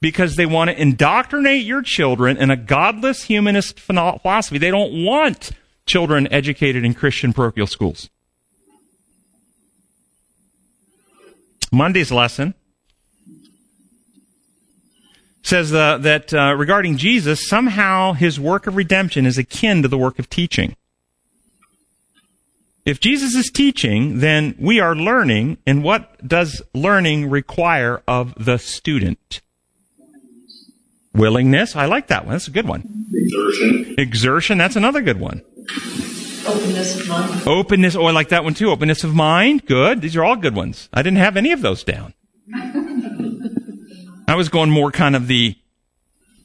Because 0.00 0.34
they 0.34 0.46
want 0.46 0.70
to 0.70 0.80
indoctrinate 0.80 1.64
your 1.64 1.82
children 1.82 2.36
in 2.36 2.50
a 2.50 2.56
godless 2.56 3.24
humanist 3.24 3.78
philosophy. 3.78 4.58
They 4.58 4.72
don't 4.72 5.04
want 5.04 5.52
children 5.86 6.26
educated 6.32 6.84
in 6.84 6.94
Christian 6.94 7.32
parochial 7.32 7.68
schools. 7.68 8.10
Monday's 11.72 12.12
lesson 12.12 12.54
says 15.42 15.74
uh, 15.74 15.98
that 15.98 16.32
uh, 16.32 16.54
regarding 16.56 16.98
Jesus, 16.98 17.48
somehow 17.48 18.12
his 18.12 18.38
work 18.38 18.66
of 18.66 18.76
redemption 18.76 19.26
is 19.26 19.38
akin 19.38 19.82
to 19.82 19.88
the 19.88 19.98
work 19.98 20.18
of 20.18 20.30
teaching. 20.30 20.76
If 22.84 23.00
Jesus 23.00 23.34
is 23.34 23.50
teaching, 23.50 24.18
then 24.18 24.56
we 24.58 24.80
are 24.80 24.94
learning, 24.94 25.58
and 25.66 25.82
what 25.84 26.26
does 26.26 26.62
learning 26.74 27.30
require 27.30 28.02
of 28.08 28.34
the 28.36 28.58
student? 28.58 29.40
Willingness. 31.14 31.76
I 31.76 31.86
like 31.86 32.08
that 32.08 32.24
one. 32.24 32.32
That's 32.32 32.48
a 32.48 32.50
good 32.50 32.66
one. 32.66 33.06
Exertion. 33.12 33.94
Exertion. 33.98 34.58
That's 34.58 34.76
another 34.76 35.00
good 35.00 35.20
one. 35.20 35.42
Openness 36.46 37.00
of 37.00 37.08
mind. 37.08 37.42
Openness. 37.46 37.96
Oh, 37.96 38.06
I 38.06 38.12
like 38.12 38.28
that 38.30 38.44
one 38.44 38.54
too. 38.54 38.70
Openness 38.70 39.04
of 39.04 39.14
mind. 39.14 39.66
Good. 39.66 40.00
These 40.00 40.16
are 40.16 40.24
all 40.24 40.36
good 40.36 40.54
ones. 40.54 40.88
I 40.92 41.02
didn't 41.02 41.18
have 41.18 41.36
any 41.36 41.52
of 41.52 41.62
those 41.62 41.84
down. 41.84 42.14
I 44.28 44.34
was 44.34 44.48
going 44.48 44.70
more 44.70 44.90
kind 44.90 45.14
of 45.14 45.26
the 45.26 45.56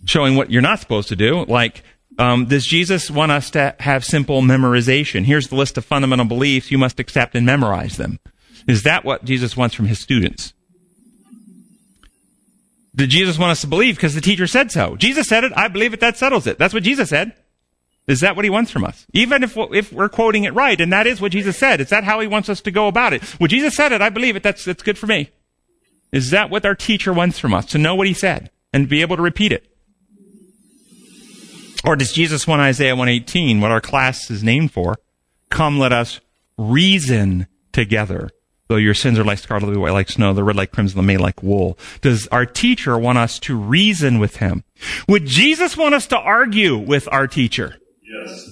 showing 0.06 0.36
what 0.36 0.52
you're 0.52 0.62
not 0.62 0.80
supposed 0.80 1.10
to 1.10 1.16
do. 1.16 1.46
Like, 1.46 1.84
um, 2.20 2.46
does 2.46 2.66
Jesus 2.66 3.12
want 3.12 3.32
us 3.32 3.50
to 3.52 3.76
have 3.80 4.04
simple 4.04 4.42
memorization? 4.42 5.24
Here's 5.24 5.48
the 5.50 5.56
list 5.56 5.78
of 5.78 5.86
fundamental 5.86 6.26
beliefs. 6.26 6.72
You 6.72 6.78
must 6.78 7.00
accept 7.00 7.36
and 7.36 7.46
memorize 7.46 7.98
them. 7.98 8.20
Is 8.68 8.84
that 8.84 9.06
what 9.06 9.24
Jesus 9.24 9.56
wants 9.56 9.76
from 9.76 9.86
his 9.86 10.00
students? 10.00 10.54
Did 12.96 13.12
Jesus 13.12 13.38
want 13.38 13.52
us 13.52 13.62
to 13.62 13.68
believe 13.68 13.96
because 13.96 14.16
the 14.16 14.22
teacher 14.22 14.48
said 14.48 14.72
so? 14.72 14.96
Jesus 14.96 15.28
said 15.28 15.44
it. 15.44 15.54
I 15.56 15.68
believe 15.68 15.94
it. 15.94 16.00
That 16.00 16.18
settles 16.18 16.48
it. 16.48 16.58
That's 16.58 16.74
what 16.74 16.84
Jesus 16.84 17.10
said. 17.10 17.34
Is 18.08 18.22
that 18.22 18.36
what 18.36 18.46
he 18.46 18.50
wants 18.50 18.72
from 18.72 18.86
us? 18.86 19.06
Even 19.12 19.44
if, 19.44 19.58
if 19.58 19.92
we're 19.92 20.08
quoting 20.08 20.46
it 20.46 20.54
right, 20.54 20.80
and 20.80 20.92
that 20.94 21.06
is 21.06 21.20
what 21.20 21.34
Jesus 21.34 21.58
said, 21.58 21.82
is 21.82 21.90
that 21.90 22.06
how 22.06 22.22
he 22.22 22.28
wants 22.28 22.48
us 22.48 22.62
to 22.62 22.72
go 22.72 22.88
about 22.88 23.14
it? 23.14 23.22
Well, 23.40 23.50
Jesus 23.50 23.76
said 23.76 23.92
it, 23.92 24.02
I 24.02 24.10
believe 24.10 24.36
it, 24.38 24.44
that's, 24.44 24.64
that's 24.64 24.84
good 24.84 24.98
for 24.98 25.08
me. 25.08 25.30
Is 26.14 26.32
that 26.32 26.50
what 26.50 26.66
our 26.66 26.76
teacher 26.76 27.12
wants 27.12 27.38
from 27.38 27.54
us? 27.54 27.66
To 27.68 27.78
know 27.78 27.96
what 27.96 28.08
he 28.08 28.14
said 28.14 28.50
and 28.72 28.88
be 28.88 29.02
able 29.02 29.18
to 29.18 29.22
repeat 29.22 29.52
it? 29.52 29.68
Or 31.84 31.96
does 31.96 32.14
Jesus 32.14 32.48
want 32.48 32.62
Isaiah 32.62 32.96
118, 32.96 33.60
what 33.62 33.72
our 33.72 33.82
class 33.82 34.32
is 34.32 34.44
named 34.44 34.72
for? 34.72 34.96
Come, 35.50 35.78
let 35.78 35.94
us 35.94 36.22
reason 36.58 37.48
together. 37.72 38.30
Though 38.68 38.78
your 38.78 38.94
sins 38.94 39.18
are 39.20 39.24
like 39.24 39.38
scarlet, 39.38 39.78
white 39.78 39.94
like 39.94 40.10
snow, 40.10 40.34
the 40.34 40.44
red 40.44 40.56
like 40.56 40.72
crimson, 40.72 40.98
the 40.98 41.04
may 41.04 41.18
like 41.18 41.42
wool. 41.42 41.78
Does 42.02 42.28
our 42.28 42.46
teacher 42.46 42.98
want 42.98 43.18
us 43.18 43.40
to 43.40 43.58
reason 43.58 44.20
with 44.20 44.38
him? 44.38 44.64
Would 45.08 45.26
Jesus 45.26 45.78
want 45.78 45.96
us 45.96 46.08
to 46.08 46.18
argue 46.18 46.78
with 46.78 47.08
our 47.12 47.28
teacher? 47.28 47.78
Yes. 48.10 48.50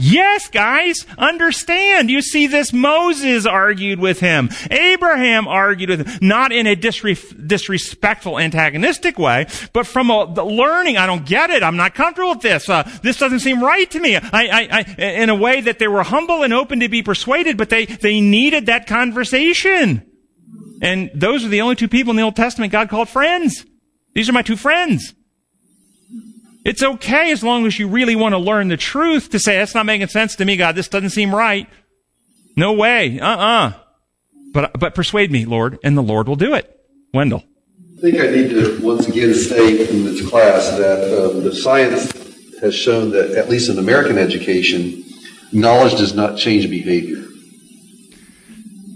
yes, 0.00 0.48
guys, 0.48 1.06
understand. 1.18 2.10
You 2.10 2.22
see 2.22 2.46
this, 2.46 2.72
Moses 2.72 3.46
argued 3.46 3.98
with 3.98 4.20
him. 4.20 4.50
Abraham 4.70 5.48
argued 5.48 5.90
with 5.90 6.06
him. 6.06 6.18
Not 6.20 6.52
in 6.52 6.66
a 6.66 6.76
disre- 6.76 7.46
disrespectful, 7.46 8.38
antagonistic 8.38 9.18
way, 9.18 9.46
but 9.72 9.86
from 9.86 10.10
a, 10.10 10.24
learning. 10.24 10.96
I 10.96 11.06
don't 11.06 11.24
get 11.24 11.50
it. 11.50 11.62
I'm 11.62 11.76
not 11.76 11.94
comfortable 11.94 12.30
with 12.30 12.42
this. 12.42 12.68
Uh, 12.68 12.88
this 13.02 13.18
doesn't 13.18 13.40
seem 13.40 13.62
right 13.62 13.90
to 13.90 14.00
me. 14.00 14.16
I, 14.16 14.20
I, 14.32 14.68
I, 14.70 15.02
in 15.02 15.28
a 15.28 15.34
way 15.34 15.60
that 15.60 15.78
they 15.78 15.88
were 15.88 16.02
humble 16.02 16.42
and 16.42 16.52
open 16.52 16.80
to 16.80 16.88
be 16.88 17.02
persuaded, 17.02 17.56
but 17.56 17.70
they, 17.70 17.86
they 17.86 18.20
needed 18.20 18.66
that 18.66 18.86
conversation. 18.86 20.06
And 20.82 21.10
those 21.14 21.44
are 21.44 21.48
the 21.48 21.60
only 21.60 21.76
two 21.76 21.88
people 21.88 22.10
in 22.10 22.16
the 22.16 22.22
Old 22.22 22.36
Testament 22.36 22.72
God 22.72 22.88
called 22.88 23.08
friends. 23.08 23.64
These 24.14 24.28
are 24.28 24.32
my 24.32 24.42
two 24.42 24.56
friends. 24.56 25.14
It's 26.64 26.82
okay 26.82 27.32
as 27.32 27.42
long 27.42 27.66
as 27.66 27.78
you 27.78 27.88
really 27.88 28.16
want 28.16 28.34
to 28.34 28.38
learn 28.38 28.68
the 28.68 28.76
truth 28.76 29.30
to 29.30 29.38
say, 29.38 29.56
that's 29.56 29.74
not 29.74 29.86
making 29.86 30.08
sense 30.08 30.36
to 30.36 30.44
me, 30.44 30.56
God. 30.56 30.74
This 30.74 30.88
doesn't 30.88 31.10
seem 31.10 31.34
right. 31.34 31.66
No 32.56 32.72
way. 32.72 33.18
Uh-uh. 33.18 33.72
But, 34.52 34.78
but 34.78 34.94
persuade 34.94 35.30
me, 35.30 35.46
Lord, 35.46 35.78
and 35.82 35.96
the 35.96 36.02
Lord 36.02 36.28
will 36.28 36.36
do 36.36 36.54
it. 36.54 36.78
Wendell. 37.14 37.44
I 37.96 38.00
think 38.00 38.20
I 38.20 38.26
need 38.30 38.50
to 38.50 38.78
once 38.82 39.08
again 39.08 39.34
state 39.34 39.90
in 39.90 40.04
this 40.04 40.28
class 40.28 40.70
that 40.70 41.02
um, 41.04 41.44
the 41.44 41.54
science 41.54 42.12
has 42.60 42.74
shown 42.74 43.10
that, 43.12 43.32
at 43.32 43.48
least 43.48 43.70
in 43.70 43.78
American 43.78 44.18
education, 44.18 45.04
knowledge 45.52 45.92
does 45.98 46.14
not 46.14 46.36
change 46.36 46.68
behavior. 46.68 47.24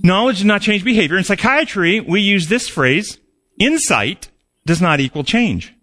Knowledge 0.02 0.36
does 0.36 0.44
not 0.44 0.60
change 0.60 0.84
behavior. 0.84 1.16
In 1.16 1.24
psychiatry, 1.24 2.00
we 2.00 2.20
use 2.20 2.48
this 2.48 2.68
phrase, 2.68 3.18
insight 3.58 4.28
does 4.66 4.82
not 4.82 5.00
equal 5.00 5.24
change. 5.24 5.74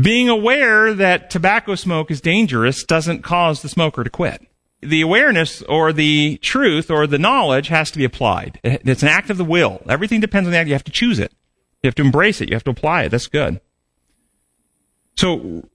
Being 0.00 0.28
aware 0.28 0.92
that 0.92 1.30
tobacco 1.30 1.74
smoke 1.74 2.10
is 2.10 2.20
dangerous 2.20 2.84
doesn't 2.84 3.22
cause 3.22 3.62
the 3.62 3.68
smoker 3.68 4.04
to 4.04 4.10
quit. 4.10 4.46
The 4.80 5.00
awareness 5.00 5.62
or 5.62 5.92
the 5.92 6.38
truth 6.38 6.90
or 6.90 7.06
the 7.06 7.18
knowledge 7.18 7.68
has 7.68 7.90
to 7.90 7.98
be 7.98 8.04
applied. 8.04 8.60
It's 8.62 9.02
an 9.02 9.08
act 9.08 9.30
of 9.30 9.38
the 9.38 9.44
will. 9.44 9.82
Everything 9.88 10.20
depends 10.20 10.46
on 10.46 10.52
that. 10.52 10.66
You 10.66 10.74
have 10.74 10.84
to 10.84 10.92
choose 10.92 11.18
it. 11.18 11.32
You 11.82 11.88
have 11.88 11.94
to 11.96 12.02
embrace 12.02 12.40
it. 12.40 12.48
You 12.48 12.54
have 12.54 12.64
to 12.64 12.70
apply 12.70 13.04
it. 13.04 13.08
That's 13.08 13.26
good. 13.26 13.60
So, 15.16 15.68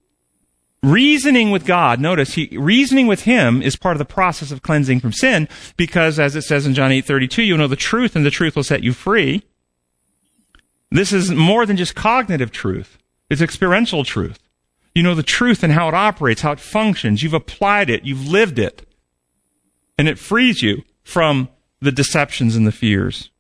reasoning 0.82 1.52
with 1.52 1.66
God, 1.66 2.00
notice, 2.00 2.36
he, 2.36 2.58
reasoning 2.58 3.08
with 3.08 3.24
Him 3.24 3.62
is 3.62 3.76
part 3.76 3.96
of 3.96 4.00
the 4.00 4.06
process 4.06 4.52
of 4.52 4.62
cleansing 4.62 5.02
from 5.02 5.12
sin 5.12 5.50
because, 5.76 6.18
as 6.20 6.36
it 6.36 6.44
says 6.44 6.66
in 6.66 6.74
John 6.74 6.92
8 6.92 7.04
32, 7.04 7.44
you 7.44 7.58
know 7.58 7.68
the 7.68 7.76
truth 7.76 8.16
and 8.16 8.26
the 8.26 8.32
truth 8.32 8.56
will 8.56 8.64
set 8.64 8.84
you 8.84 8.94
free. 8.94 9.44
This 10.92 11.12
is 11.12 11.32
more 11.32 11.66
than 11.66 11.76
just 11.76 11.96
cognitive 11.96 12.52
truth. 12.52 13.00
It's 13.34 13.42
experiential 13.42 14.04
truth. 14.04 14.38
You 14.94 15.02
know 15.02 15.16
the 15.16 15.24
truth 15.24 15.64
and 15.64 15.74
how 15.74 15.88
it 15.88 15.96
operates, 15.96 16.42
how 16.42 16.52
it 16.52 16.60
functions. 16.60 17.24
You've 17.24 17.34
applied 17.34 17.90
it. 17.90 18.06
You've 18.06 18.28
lived 18.28 18.60
it. 18.60 18.88
And 19.98 20.08
it 20.08 20.20
frees 20.20 20.62
you 20.62 20.84
from 21.04 21.50
the 21.82 21.92
deceptions 21.92 22.56
and 22.56 22.68
the 22.68 22.72
fears. 22.72 23.32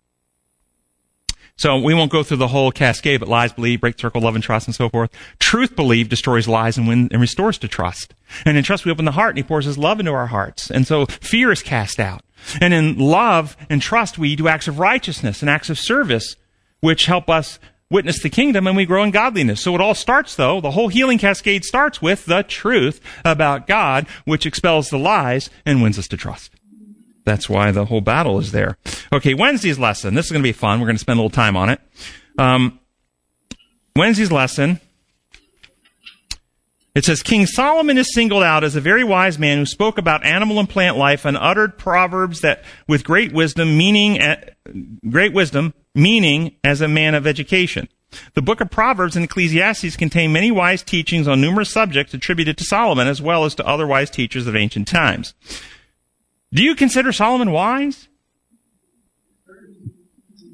So 1.58 1.78
we 1.78 1.94
won't 1.94 2.12
go 2.12 2.24
through 2.24 2.38
the 2.38 2.48
whole 2.48 2.72
cascade, 2.72 3.20
but 3.20 3.30
lies 3.30 3.54
believe, 3.54 3.82
break 3.82 4.00
circle, 4.00 4.22
love 4.22 4.34
and 4.34 4.44
trust, 4.44 4.68
and 4.68 4.74
so 4.74 4.89
forth. 4.89 5.12
Truth 5.38 5.76
believe 5.76 6.10
destroys 6.10 6.48
lies 6.48 6.76
and, 6.76 6.88
win, 6.88 7.08
and 7.12 7.22
restores 7.22 7.60
to 7.60 7.68
trust. 7.68 8.16
And 8.46 8.58
in 8.58 8.64
trust, 8.64 8.86
we 8.86 8.91
open 8.91 9.06
the 9.06 9.12
heart, 9.12 9.30
and 9.30 9.38
He 9.38 9.44
pours 9.44 9.66
His 9.66 9.78
love 9.78 10.00
into 10.00 10.12
our 10.12 10.26
hearts. 10.28 10.72
And 10.72 10.88
so 10.88 11.06
fear 11.06 11.52
is 11.52 11.62
cast 11.62 12.00
out. 12.00 12.24
And 12.60 12.74
in 12.74 12.98
love 12.98 13.56
and 13.70 13.80
trust, 13.80 14.18
we 14.18 14.36
do 14.36 14.48
acts 14.48 14.68
of 14.68 14.80
righteousness 14.80 15.41
and 15.41 15.52
acts 15.52 15.70
of 15.70 15.78
service, 15.78 16.36
which 16.80 17.06
help 17.06 17.30
us 17.30 17.60
witness 17.94 18.22
the 18.22 18.30
kingdom 18.30 18.68
and 18.68 18.76
we 18.76 18.86
grow 18.86 19.04
in 19.04 19.12
godliness. 19.12 19.62
So 19.62 19.76
it 19.76 19.80
all 19.80 19.94
starts 19.94 20.36
though, 20.36 20.60
the 20.60 20.72
whole 20.72 20.89
healing 20.89 21.20
cascade 21.20 21.64
starts 21.64 22.02
with 22.02 22.26
the 22.26 22.44
truth 22.44 23.00
about 23.24 23.68
God, 23.68 24.08
which 24.26 24.46
expels 24.46 24.89
the 24.89 24.98
lies 24.98 25.50
and 25.66 25.82
wins 25.82 26.00
us 26.00 26.08
to 26.10 26.18
trust. 26.18 26.52
That's 27.24 27.50
why 27.50 27.72
the 27.72 27.86
whole 27.86 28.02
battle 28.02 28.39
is 28.39 28.52
there. 28.52 28.78
Okay, 29.14 29.34
Wednesday's 29.34 29.80
lesson. 29.80 30.16
This 30.16 30.26
is 30.26 30.32
going 30.32 30.41
to 30.41 30.48
be 30.48 30.52
fun. 30.52 30.80
We're 30.80 30.88
going 30.88 30.98
to 30.98 31.00
spend 31.00 31.20
a 31.20 31.22
little 31.22 31.34
time 31.34 31.56
on 31.56 31.70
it. 31.70 31.80
Um, 32.38 32.80
Wednesday's 33.96 34.32
lesson. 34.32 34.82
It 36.96 37.06
says 37.06 37.24
King 37.24 37.46
Solomon 37.48 37.98
is 37.98 38.14
singled 38.14 38.44
out 38.44 38.64
as 38.64 38.76
a 38.76 38.82
very 38.82 39.04
wise 39.04 39.39
man 39.39 39.58
who 39.58 39.66
spoke 39.66 39.98
about 39.98 40.26
animal 40.26 40.60
and 40.60 40.70
plant 40.70 40.98
life 40.98 41.26
and 41.26 41.38
uttered 41.38 41.78
proverbs 41.78 42.41
that 42.41 42.64
with 42.88 43.04
great 43.04 43.32
wisdom, 43.32 43.78
meaning 43.78 44.20
great 45.09 45.34
wisdom, 45.34 45.74
meaning 45.93 46.55
as 46.64 46.82
a 46.82 46.88
man 46.88 47.16
of 47.16 47.28
education. 47.28 47.88
The 48.36 48.41
book 48.41 48.61
of 48.61 48.70
Proverbs 48.70 49.16
and 49.16 49.26
Ecclesiastes 49.26 49.97
contain 49.97 50.34
many 50.34 50.51
wise 50.51 50.84
teachings 50.84 51.28
on 51.28 51.41
numerous 51.41 51.72
subjects 51.72 52.14
attributed 52.14 52.57
to 52.57 52.64
Solomon 52.64 53.07
as 53.07 53.22
well 53.22 53.45
as 53.45 53.55
to 53.55 53.66
other 53.66 53.88
wise 53.88 54.09
teachers 54.09 54.47
of 54.47 54.55
ancient 54.55 54.88
times. 54.88 55.34
Do 56.53 56.64
you 56.64 56.76
consider 56.76 57.11
Solomon 57.11 57.51
wise? 57.51 58.07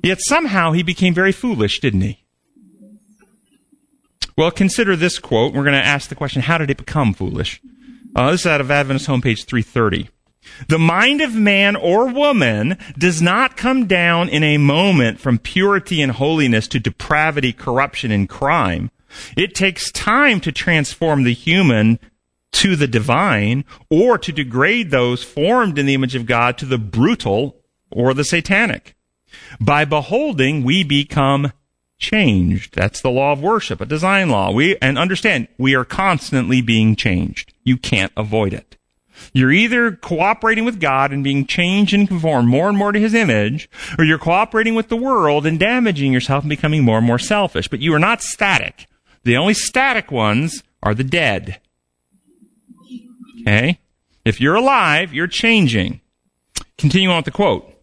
Yet 0.02 0.20
somehow 0.22 0.72
he 0.72 0.84
became 0.84 1.14
very 1.14 1.34
foolish, 1.34 1.82
didn't 1.82 2.02
he? 2.02 2.24
Well, 4.38 4.52
consider 4.52 4.96
this 4.96 5.20
quote. 5.20 5.54
We're 5.54 5.66
going 5.66 5.74
to 5.74 5.86
ask 5.86 6.08
the 6.08 6.16
question, 6.16 6.42
how 6.42 6.58
did 6.58 6.70
it 6.70 6.78
become 6.78 7.14
foolish? 7.14 7.62
Uh, 8.16 8.32
this 8.32 8.42
is 8.42 8.48
out 8.48 8.62
of 8.62 8.72
Adventist 8.72 9.08
Home 9.08 9.22
page 9.22 9.44
330. 9.44 10.10
The 10.68 10.80
mind 10.80 11.22
of 11.22 11.36
man 11.36 11.76
or 11.76 12.08
woman 12.08 12.78
does 12.98 13.22
not 13.22 13.58
come 13.58 13.88
down 13.88 14.30
in 14.30 14.44
a 14.44 14.58
moment 14.58 15.20
from 15.20 15.40
purity 15.40 16.02
and 16.02 16.12
holiness 16.12 16.68
to 16.70 16.80
depravity, 16.80 17.54
corruption, 17.54 18.12
and 18.12 18.28
crime. 18.28 18.92
It 19.36 19.56
takes 19.56 19.92
time 19.92 20.40
to 20.42 20.52
transform 20.52 21.24
the 21.24 21.34
human 21.34 22.00
to 22.52 22.76
the 22.76 22.88
divine 22.88 23.64
or 23.90 24.18
to 24.18 24.32
degrade 24.32 24.92
those 24.92 25.24
formed 25.24 25.78
in 25.78 25.86
the 25.86 25.94
image 25.94 26.16
of 26.16 26.26
God 26.26 26.58
to 26.58 26.66
the 26.66 26.78
brutal 26.78 27.56
or 27.92 28.14
the 28.14 28.24
satanic. 28.24 28.96
By 29.60 29.86
beholding, 29.86 30.64
we 30.64 30.84
become 30.84 31.54
changed. 32.00 32.76
That's 32.76 33.02
the 33.02 33.12
law 33.12 33.34
of 33.34 33.42
worship, 33.42 33.82
a 33.82 33.86
design 33.86 34.30
law. 34.30 34.52
We, 34.52 34.78
and 34.78 34.98
understand, 34.98 35.48
we 35.58 35.76
are 35.76 35.86
constantly 35.86 36.62
being 36.62 36.96
changed. 36.96 37.54
You 37.64 37.78
can't 37.78 38.12
avoid 38.18 38.54
it. 38.54 38.78
You're 39.34 39.52
either 39.52 39.92
cooperating 39.92 40.66
with 40.66 40.80
God 40.80 41.12
and 41.12 41.24
being 41.24 41.46
changed 41.46 41.94
and 41.94 42.08
conformed 42.08 42.48
more 42.48 42.70
and 42.70 42.78
more 42.78 42.92
to 42.92 43.00
His 43.00 43.14
image, 43.14 43.70
or 43.98 44.06
you're 44.06 44.18
cooperating 44.18 44.76
with 44.76 44.90
the 44.90 44.98
world 44.98 45.46
and 45.46 45.60
damaging 45.60 46.14
yourself 46.14 46.44
and 46.44 46.50
becoming 46.50 46.84
more 46.84 46.98
and 46.98 47.08
more 47.08 47.20
selfish. 47.20 47.68
But 47.68 47.82
you 47.82 47.94
are 47.94 48.00
not 48.00 48.22
static. 48.22 48.88
The 49.24 49.38
only 49.38 49.54
static 49.54 50.12
ones 50.12 50.64
are 50.82 50.96
the 50.96 51.04
dead. 51.04 51.60
Okay? 53.42 53.80
If 54.26 54.42
you're 54.42 54.56
alive, 54.56 55.14
you're 55.14 55.28
changing. 55.28 56.02
Continue 56.78 57.10
on 57.10 57.18
with 57.18 57.26
the 57.26 57.32
quote. 57.32 57.74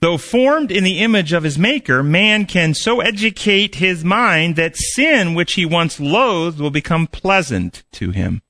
Though 0.00 0.18
formed 0.18 0.70
in 0.70 0.84
the 0.84 1.00
image 1.00 1.32
of 1.32 1.42
his 1.42 1.58
maker, 1.58 2.02
man 2.02 2.44
can 2.44 2.74
so 2.74 3.00
educate 3.00 3.76
his 3.76 4.04
mind 4.04 4.56
that 4.56 4.76
sin 4.76 5.34
which 5.34 5.54
he 5.54 5.64
once 5.64 5.98
loathed 5.98 6.60
will 6.60 6.70
become 6.70 7.06
pleasant 7.06 7.82
to 7.92 8.10
him. 8.10 8.42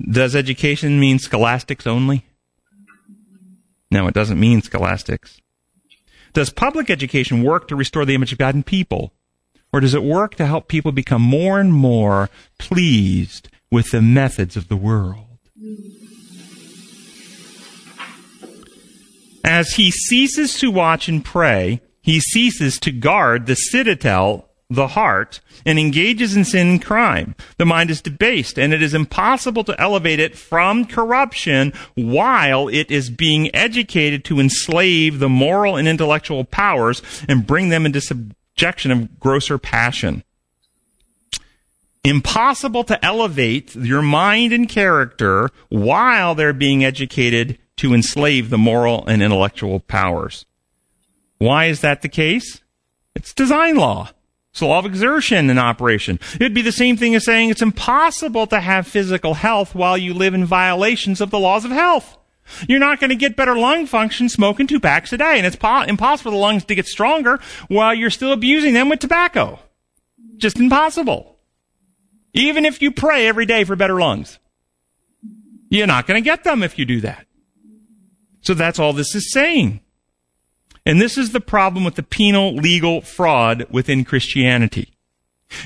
Does 0.00 0.36
education 0.36 1.00
mean 1.00 1.18
scholastics 1.18 1.86
only? 1.86 2.24
No, 3.90 4.06
it 4.06 4.14
doesn't 4.14 4.38
mean 4.38 4.62
scholastics. 4.62 5.40
Does 6.34 6.50
public 6.50 6.90
education 6.90 7.42
work 7.42 7.68
to 7.68 7.76
restore 7.76 8.04
the 8.04 8.14
image 8.14 8.32
of 8.32 8.38
God 8.38 8.54
in 8.54 8.62
people? 8.62 9.12
Or 9.72 9.80
does 9.80 9.94
it 9.94 10.02
work 10.02 10.34
to 10.36 10.46
help 10.46 10.68
people 10.68 10.92
become 10.92 11.22
more 11.22 11.58
and 11.58 11.72
more 11.72 12.30
pleased 12.58 13.48
with 13.70 13.90
the 13.90 14.02
methods 14.02 14.56
of 14.56 14.68
the 14.68 14.76
world? 14.76 15.24
As 19.44 19.74
he 19.74 19.90
ceases 19.90 20.58
to 20.58 20.70
watch 20.70 21.08
and 21.08 21.24
pray, 21.24 21.80
he 22.02 22.20
ceases 22.20 22.78
to 22.80 22.92
guard 22.92 23.46
the 23.46 23.54
citadel 23.54 24.47
the 24.70 24.88
heart 24.88 25.40
and 25.64 25.78
engages 25.78 26.36
in 26.36 26.44
sin 26.44 26.68
and 26.68 26.84
crime. 26.84 27.34
The 27.56 27.64
mind 27.64 27.90
is 27.90 28.02
debased 28.02 28.58
and 28.58 28.74
it 28.74 28.82
is 28.82 28.92
impossible 28.92 29.64
to 29.64 29.80
elevate 29.80 30.20
it 30.20 30.36
from 30.36 30.84
corruption 30.84 31.72
while 31.94 32.68
it 32.68 32.90
is 32.90 33.08
being 33.08 33.54
educated 33.54 34.24
to 34.26 34.40
enslave 34.40 35.18
the 35.18 35.28
moral 35.28 35.76
and 35.76 35.88
intellectual 35.88 36.44
powers 36.44 37.02
and 37.28 37.46
bring 37.46 37.70
them 37.70 37.86
into 37.86 38.00
subjection 38.00 38.90
of 38.90 39.18
grosser 39.18 39.56
passion. 39.56 40.22
Impossible 42.04 42.84
to 42.84 43.02
elevate 43.04 43.74
your 43.74 44.02
mind 44.02 44.52
and 44.52 44.68
character 44.68 45.48
while 45.70 46.34
they're 46.34 46.52
being 46.52 46.84
educated 46.84 47.58
to 47.76 47.94
enslave 47.94 48.50
the 48.50 48.58
moral 48.58 49.06
and 49.06 49.22
intellectual 49.22 49.80
powers. 49.80 50.44
Why 51.38 51.66
is 51.66 51.80
that 51.80 52.02
the 52.02 52.08
case? 52.08 52.60
It's 53.14 53.32
design 53.32 53.76
law. 53.76 54.10
It's 54.50 54.60
the 54.60 54.66
law 54.66 54.78
of 54.78 54.86
exertion 54.86 55.50
in 55.50 55.58
operation. 55.58 56.18
It'd 56.34 56.54
be 56.54 56.62
the 56.62 56.72
same 56.72 56.96
thing 56.96 57.14
as 57.14 57.24
saying 57.24 57.50
it's 57.50 57.62
impossible 57.62 58.46
to 58.48 58.60
have 58.60 58.86
physical 58.86 59.34
health 59.34 59.74
while 59.74 59.96
you 59.96 60.14
live 60.14 60.34
in 60.34 60.44
violations 60.44 61.20
of 61.20 61.30
the 61.30 61.38
laws 61.38 61.64
of 61.64 61.70
health. 61.70 62.16
You're 62.66 62.78
not 62.80 62.98
going 62.98 63.10
to 63.10 63.16
get 63.16 63.36
better 63.36 63.56
lung 63.56 63.86
function 63.86 64.28
smoking 64.28 64.66
two 64.66 64.80
packs 64.80 65.12
a 65.12 65.18
day, 65.18 65.36
and 65.36 65.46
it's 65.46 65.56
po- 65.56 65.82
impossible 65.82 66.30
for 66.30 66.34
the 66.34 66.40
lungs 66.40 66.64
to 66.64 66.74
get 66.74 66.86
stronger 66.86 67.40
while 67.68 67.94
you're 67.94 68.10
still 68.10 68.32
abusing 68.32 68.74
them 68.74 68.88
with 68.88 69.00
tobacco. 69.00 69.58
Just 70.38 70.58
impossible. 70.58 71.36
Even 72.32 72.64
if 72.64 72.80
you 72.80 72.90
pray 72.90 73.26
every 73.26 73.46
day 73.46 73.64
for 73.64 73.76
better 73.76 74.00
lungs. 74.00 74.38
You're 75.70 75.86
not 75.86 76.06
going 76.06 76.22
to 76.22 76.24
get 76.24 76.44
them 76.44 76.62
if 76.62 76.78
you 76.78 76.86
do 76.86 77.00
that. 77.02 77.26
So 78.40 78.54
that's 78.54 78.78
all 78.78 78.92
this 78.92 79.14
is 79.14 79.30
saying. 79.30 79.80
And 80.88 81.02
this 81.02 81.18
is 81.18 81.32
the 81.32 81.40
problem 81.40 81.84
with 81.84 81.96
the 81.96 82.02
penal 82.02 82.54
legal 82.54 83.02
fraud 83.02 83.66
within 83.68 84.06
Christianity. 84.06 84.94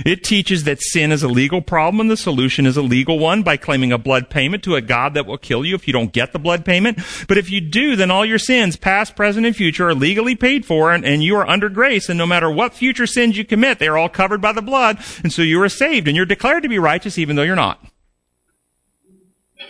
It 0.04 0.24
teaches 0.24 0.64
that 0.64 0.82
sin 0.82 1.12
is 1.12 1.22
a 1.22 1.28
legal 1.28 1.62
problem 1.62 2.00
and 2.00 2.10
the 2.10 2.16
solution 2.16 2.66
is 2.66 2.76
a 2.76 2.82
legal 2.82 3.20
one 3.20 3.44
by 3.44 3.56
claiming 3.56 3.92
a 3.92 3.98
blood 3.98 4.30
payment 4.30 4.64
to 4.64 4.74
a 4.74 4.80
God 4.80 5.14
that 5.14 5.24
will 5.24 5.38
kill 5.38 5.64
you 5.64 5.76
if 5.76 5.86
you 5.86 5.92
don't 5.92 6.12
get 6.12 6.32
the 6.32 6.40
blood 6.40 6.64
payment. 6.64 6.98
But 7.28 7.38
if 7.38 7.50
you 7.50 7.60
do, 7.60 7.94
then 7.94 8.10
all 8.10 8.26
your 8.26 8.40
sins, 8.40 8.74
past, 8.74 9.14
present, 9.14 9.46
and 9.46 9.54
future, 9.54 9.88
are 9.88 9.94
legally 9.94 10.34
paid 10.34 10.66
for 10.66 10.92
and, 10.92 11.04
and 11.04 11.22
you 11.22 11.36
are 11.36 11.48
under 11.48 11.68
grace. 11.68 12.08
And 12.08 12.18
no 12.18 12.26
matter 12.26 12.50
what 12.50 12.74
future 12.74 13.06
sins 13.06 13.38
you 13.38 13.44
commit, 13.44 13.78
they 13.78 13.86
are 13.86 13.96
all 13.96 14.08
covered 14.08 14.40
by 14.40 14.50
the 14.50 14.60
blood. 14.60 14.98
And 15.22 15.32
so 15.32 15.42
you 15.42 15.62
are 15.62 15.68
saved 15.68 16.08
and 16.08 16.16
you're 16.16 16.26
declared 16.26 16.64
to 16.64 16.68
be 16.68 16.80
righteous 16.80 17.16
even 17.16 17.36
though 17.36 17.42
you're 17.42 17.54
not. 17.54 17.80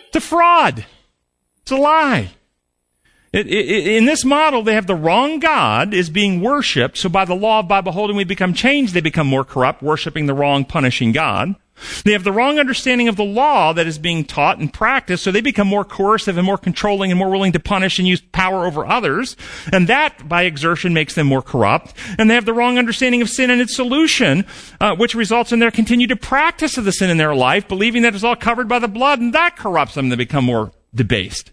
It's 0.07 0.17
a 0.17 0.21
fraud. 0.23 0.87
It's 1.61 1.73
a 1.73 1.77
lie. 1.77 2.31
It, 3.33 3.47
it, 3.47 3.87
in 3.87 4.05
this 4.05 4.25
model, 4.25 4.63
they 4.63 4.75
have 4.75 4.87
the 4.87 4.95
wrong 4.95 5.39
God 5.39 5.95
is 5.95 6.11
being 6.11 6.43
worshipped. 6.43 6.99
So 6.99 7.09
by 7.09 7.25
the 7.25 7.35
law 7.35 7.61
of 7.61 7.69
by 7.69 7.81
beholding 7.81 8.17
we 8.17 8.25
become 8.25 8.53
changed, 8.53 8.93
they 8.93 9.01
become 9.01 9.27
more 9.27 9.45
corrupt, 9.45 9.83
worshiping 9.83 10.27
the 10.27 10.35
wrong, 10.35 10.67
punishing 10.67 11.13
God. 11.13 11.55
They 12.05 12.13
have 12.13 12.25
the 12.25 12.33
wrong 12.33 12.59
understanding 12.59 13.09
of 13.09 13.17
the 13.17 13.25
law 13.25 13.73
that 13.73 13.87
is 13.87 13.99
being 13.99 14.25
taught 14.25 14.59
and 14.59 14.73
practiced, 14.73 15.25
so 15.25 15.33
they 15.33 15.41
become 15.41 15.67
more 15.67 15.85
coercive 15.85 16.37
and 16.37 16.47
more 16.47 16.59
controlling 16.59 17.11
and 17.11 17.19
more 17.19 17.31
willing 17.31 17.53
to 17.53 17.61
punish 17.61 17.99
and 17.99 18.07
use 18.07 18.21
power 18.21 18.67
over 18.67 18.87
others. 18.87 19.37
And 19.73 19.89
that, 19.89 20.29
by 20.29 20.43
exertion, 20.43 20.93
makes 20.93 21.15
them 21.15 21.27
more 21.27 21.43
corrupt. 21.43 21.95
And 22.19 22.31
they 22.31 22.35
have 22.35 22.45
the 22.45 22.53
wrong 22.53 22.79
understanding 22.79 23.23
of 23.23 23.31
sin 23.31 23.51
and 23.51 23.61
its 23.61 23.75
solution, 23.75 24.45
uh, 24.81 24.95
which 24.95 25.15
results 25.15 25.53
in 25.53 25.59
their 25.59 25.71
continued 25.71 26.21
practice 26.21 26.77
of 26.77 26.85
the 26.85 26.93
sin 26.93 27.11
in 27.11 27.17
their 27.17 27.35
life, 27.35 27.67
believing 27.67 28.03
that 28.03 28.15
it's 28.15 28.25
all 28.25 28.37
covered 28.37 28.69
by 28.69 28.79
the 28.79 28.89
blood, 28.89 29.21
and 29.21 29.33
that 29.33 29.57
corrupts 29.57 29.95
them 29.95 30.11
They 30.11 30.17
become 30.17 30.45
more 30.45 30.73
debased. 30.95 31.52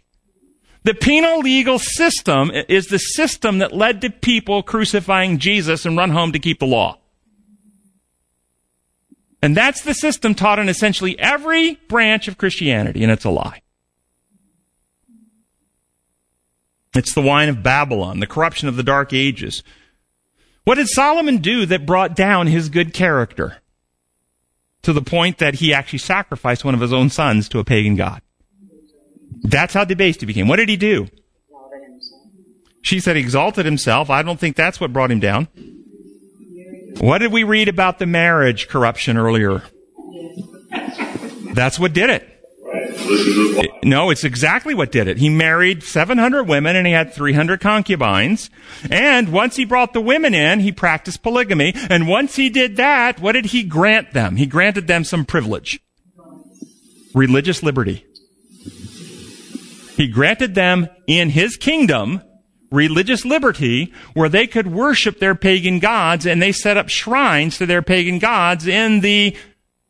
The 0.83 0.93
penal 0.93 1.39
legal 1.39 1.77
system 1.77 2.51
is 2.51 2.87
the 2.87 2.99
system 2.99 3.57
that 3.57 3.73
led 3.73 4.01
to 4.01 4.09
people 4.09 4.63
crucifying 4.63 5.37
Jesus 5.37 5.85
and 5.85 5.97
run 5.97 6.11
home 6.11 6.31
to 6.31 6.39
keep 6.39 6.59
the 6.59 6.65
law. 6.65 6.99
And 9.41 9.55
that's 9.55 9.81
the 9.81 9.93
system 9.93 10.35
taught 10.35 10.59
in 10.59 10.69
essentially 10.69 11.17
every 11.19 11.75
branch 11.87 12.27
of 12.27 12.37
Christianity, 12.37 13.03
and 13.03 13.11
it's 13.11 13.25
a 13.25 13.29
lie. 13.29 13.61
It's 16.95 17.13
the 17.13 17.21
wine 17.21 17.49
of 17.49 17.63
Babylon, 17.63 18.19
the 18.19 18.27
corruption 18.27 18.67
of 18.67 18.75
the 18.75 18.83
Dark 18.83 19.13
Ages. 19.13 19.63
What 20.63 20.75
did 20.75 20.87
Solomon 20.87 21.37
do 21.37 21.65
that 21.65 21.85
brought 21.85 22.15
down 22.15 22.47
his 22.47 22.69
good 22.69 22.93
character? 22.93 23.57
To 24.83 24.93
the 24.93 25.01
point 25.01 25.37
that 25.37 25.55
he 25.55 25.73
actually 25.73 25.99
sacrificed 25.99 26.65
one 26.65 26.73
of 26.73 26.79
his 26.79 26.93
own 26.93 27.09
sons 27.09 27.49
to 27.49 27.59
a 27.59 27.63
pagan 27.63 27.95
god. 27.95 28.21
That's 29.43 29.73
how 29.73 29.85
debased 29.85 30.21
he 30.21 30.25
became. 30.25 30.47
What 30.47 30.57
did 30.57 30.69
he 30.69 30.77
do? 30.77 31.07
She 32.81 32.99
said 32.99 33.15
he 33.15 33.21
exalted 33.21 33.65
himself. 33.65 34.09
I 34.09 34.23
don't 34.23 34.39
think 34.39 34.55
that's 34.55 34.79
what 34.79 34.93
brought 34.93 35.11
him 35.11 35.19
down. 35.19 35.47
What 36.99 37.19
did 37.19 37.31
we 37.31 37.43
read 37.43 37.67
about 37.67 37.99
the 37.99 38.05
marriage 38.05 38.67
corruption 38.67 39.17
earlier? 39.17 39.63
That's 41.53 41.79
what 41.79 41.93
did 41.93 42.09
it. 42.09 42.25
No, 43.83 44.09
it's 44.09 44.23
exactly 44.23 44.73
what 44.75 44.91
did 44.91 45.07
it. 45.07 45.17
He 45.17 45.29
married 45.29 45.83
700 45.83 46.43
women 46.43 46.75
and 46.75 46.85
he 46.85 46.93
had 46.93 47.13
300 47.13 47.59
concubines. 47.59 48.49
And 48.89 49.31
once 49.31 49.55
he 49.55 49.65
brought 49.65 49.93
the 49.93 50.01
women 50.01 50.33
in, 50.33 50.59
he 50.59 50.71
practiced 50.71 51.23
polygamy. 51.23 51.73
And 51.89 52.07
once 52.07 52.35
he 52.35 52.49
did 52.49 52.77
that, 52.77 53.19
what 53.19 53.31
did 53.31 53.47
he 53.47 53.63
grant 53.63 54.13
them? 54.13 54.35
He 54.35 54.45
granted 54.45 54.87
them 54.87 55.03
some 55.03 55.25
privilege. 55.25 55.79
Religious 57.15 57.63
liberty. 57.63 58.05
He 59.99 60.07
granted 60.07 60.55
them 60.55 60.87
in 61.07 61.29
his 61.31 61.57
kingdom 61.57 62.21
religious 62.71 63.25
liberty 63.25 63.93
where 64.13 64.29
they 64.29 64.47
could 64.47 64.67
worship 64.67 65.19
their 65.19 65.35
pagan 65.35 65.79
gods 65.79 66.25
and 66.25 66.41
they 66.41 66.53
set 66.53 66.77
up 66.77 66.87
shrines 66.87 67.57
to 67.57 67.65
their 67.65 67.81
pagan 67.81 68.17
gods 68.17 68.65
in 68.65 69.01
the 69.01 69.35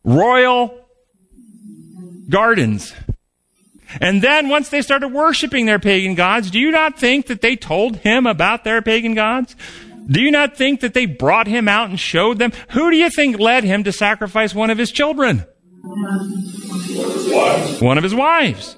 royal 0.03 0.83
gardens. 2.27 2.91
And 4.01 4.23
then 4.23 4.49
once 4.49 4.69
they 4.69 4.81
started 4.81 5.09
worshiping 5.09 5.67
their 5.67 5.77
pagan 5.77 6.15
gods, 6.15 6.49
do 6.49 6.57
you 6.57 6.71
not 6.71 6.97
think 6.97 7.27
that 7.27 7.41
they 7.41 7.55
told 7.55 7.97
him 7.97 8.25
about 8.25 8.63
their 8.63 8.81
pagan 8.81 9.13
gods? 9.13 9.55
Do 10.07 10.21
you 10.21 10.31
not 10.31 10.57
think 10.57 10.79
that 10.79 10.95
they 10.95 11.05
brought 11.05 11.45
him 11.45 11.67
out 11.67 11.91
and 11.91 11.99
showed 11.99 12.39
them? 12.39 12.51
Who 12.69 12.89
do 12.89 12.97
you 12.97 13.11
think 13.11 13.37
led 13.37 13.63
him 13.63 13.83
to 13.83 13.91
sacrifice 13.91 14.55
one 14.55 14.71
of 14.71 14.79
his 14.79 14.91
children? 14.91 15.45
One 17.79 17.99
of 17.99 18.03
his 18.03 18.15
wives. 18.15 18.75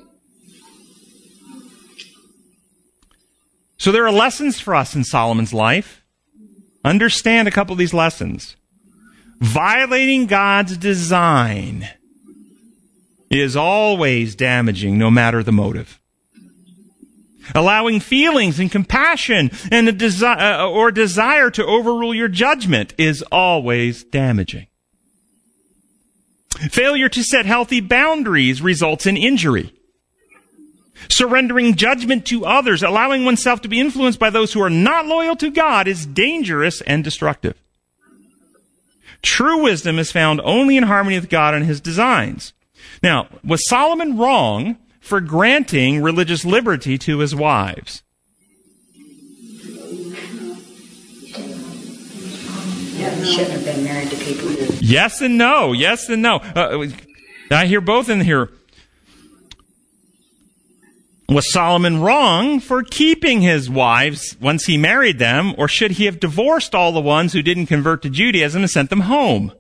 So 3.82 3.92
there 3.92 4.06
are 4.06 4.12
lessons 4.12 4.60
for 4.60 4.76
us 4.76 4.94
in 4.94 5.04
Solomon's 5.04 5.56
life. 5.56 6.04
Understand 6.86 7.48
a 7.48 7.52
couple 7.52 7.74
of 7.74 7.80
these 7.80 7.96
lessons. 7.96 8.56
Violating 9.40 10.28
God's 10.28 10.78
design 10.78 11.90
is 13.32 13.56
always 13.56 14.36
damaging 14.36 15.00
no 15.00 15.10
matter 15.10 15.42
the 15.42 15.52
motive. 15.52 16.00
Allowing 17.56 18.00
feelings 18.00 18.60
and 18.60 18.72
compassion 18.72 19.50
and 19.72 19.90
a 19.90 19.94
desi- 19.94 20.60
uh, 20.60 20.70
or 20.70 20.92
desire 20.92 21.50
to 21.50 21.66
overrule 21.66 22.14
your 22.14 22.30
judgment 22.30 22.94
is 23.00 23.24
always 23.32 24.04
damaging. 24.04 24.68
Failure 26.70 27.10
to 27.10 27.24
set 27.24 27.48
healthy 27.48 27.82
boundaries 27.82 28.62
results 28.62 29.08
in 29.08 29.18
injury. 29.18 29.74
Surrendering 31.10 31.76
judgment 31.76 32.26
to 32.28 32.46
others, 32.46 32.84
allowing 32.84 33.26
oneself 33.26 33.62
to 33.62 33.68
be 33.68 33.80
influenced 33.80 34.20
by 34.20 34.30
those 34.30 34.54
who 34.54 34.62
are 34.62 34.70
not 34.70 35.06
loyal 35.06 35.36
to 35.38 35.52
God 35.52 35.88
is 35.88 36.06
dangerous 36.06 36.82
and 36.82 37.04
destructive. 37.04 37.56
True 39.22 39.64
wisdom 39.64 40.00
is 40.00 40.12
found 40.12 40.42
only 40.42 40.78
in 40.78 40.84
harmony 40.84 41.20
with 41.20 41.30
God 41.30 41.54
and 41.54 41.66
his 41.66 41.82
designs. 41.82 42.54
Now, 43.04 43.28
was 43.44 43.68
Solomon 43.68 44.18
wrong 44.18 44.78
for 45.00 45.22
granting 45.22 46.02
religious 46.02 46.46
liberty 46.46 46.98
to 47.00 47.20
his 47.20 47.36
wives? 47.36 48.04
shouldn't 53.26 53.52
have 53.52 53.66
been 53.66 53.84
married 53.84 54.10
to 54.10 54.16
people. 54.18 54.50
Yes 54.82 55.22
and 55.22 55.38
no. 55.38 55.74
Yes 55.74 56.10
and 56.10 56.22
no. 56.22 56.38
Uh, 56.38 56.88
I 57.50 57.66
hear 57.66 57.82
both 57.82 58.10
in 58.10 58.22
here. 58.22 58.50
Was 61.32 61.50
Solomon 61.50 62.02
wrong 62.02 62.60
for 62.60 62.84
keeping 62.84 63.40
his 63.40 63.70
wives 63.70 64.36
once 64.42 64.66
he 64.66 64.78
married 64.78 65.18
them, 65.18 65.56
or 65.58 65.70
should 65.70 65.92
he 65.92 66.04
have 66.04 66.20
divorced 66.20 66.76
all 66.76 66.92
the 66.92 67.00
ones 67.00 67.32
who 67.32 67.42
didn't 67.42 67.68
convert 67.68 68.02
to 68.02 68.10
Judaism 68.10 68.64
and 68.64 68.70
sent 68.70 68.90
them 68.90 69.00
home? 69.00 69.54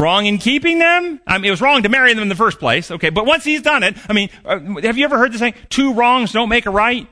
Wrong 0.00 0.24
in 0.24 0.38
keeping 0.38 0.78
them? 0.78 1.20
I 1.26 1.36
mean, 1.36 1.44
it 1.44 1.50
was 1.50 1.60
wrong 1.60 1.82
to 1.82 1.90
marry 1.90 2.14
them 2.14 2.22
in 2.22 2.30
the 2.30 2.34
first 2.34 2.58
place. 2.58 2.90
Okay, 2.90 3.10
but 3.10 3.26
once 3.26 3.44
he's 3.44 3.60
done 3.60 3.82
it, 3.82 3.98
I 4.08 4.14
mean, 4.14 4.30
uh, 4.46 4.60
have 4.80 4.96
you 4.96 5.04
ever 5.04 5.18
heard 5.18 5.32
the 5.32 5.38
saying, 5.38 5.54
two 5.68 5.92
wrongs 5.92 6.32
don't 6.32 6.48
make 6.48 6.64
a 6.64 6.70
right? 6.70 7.06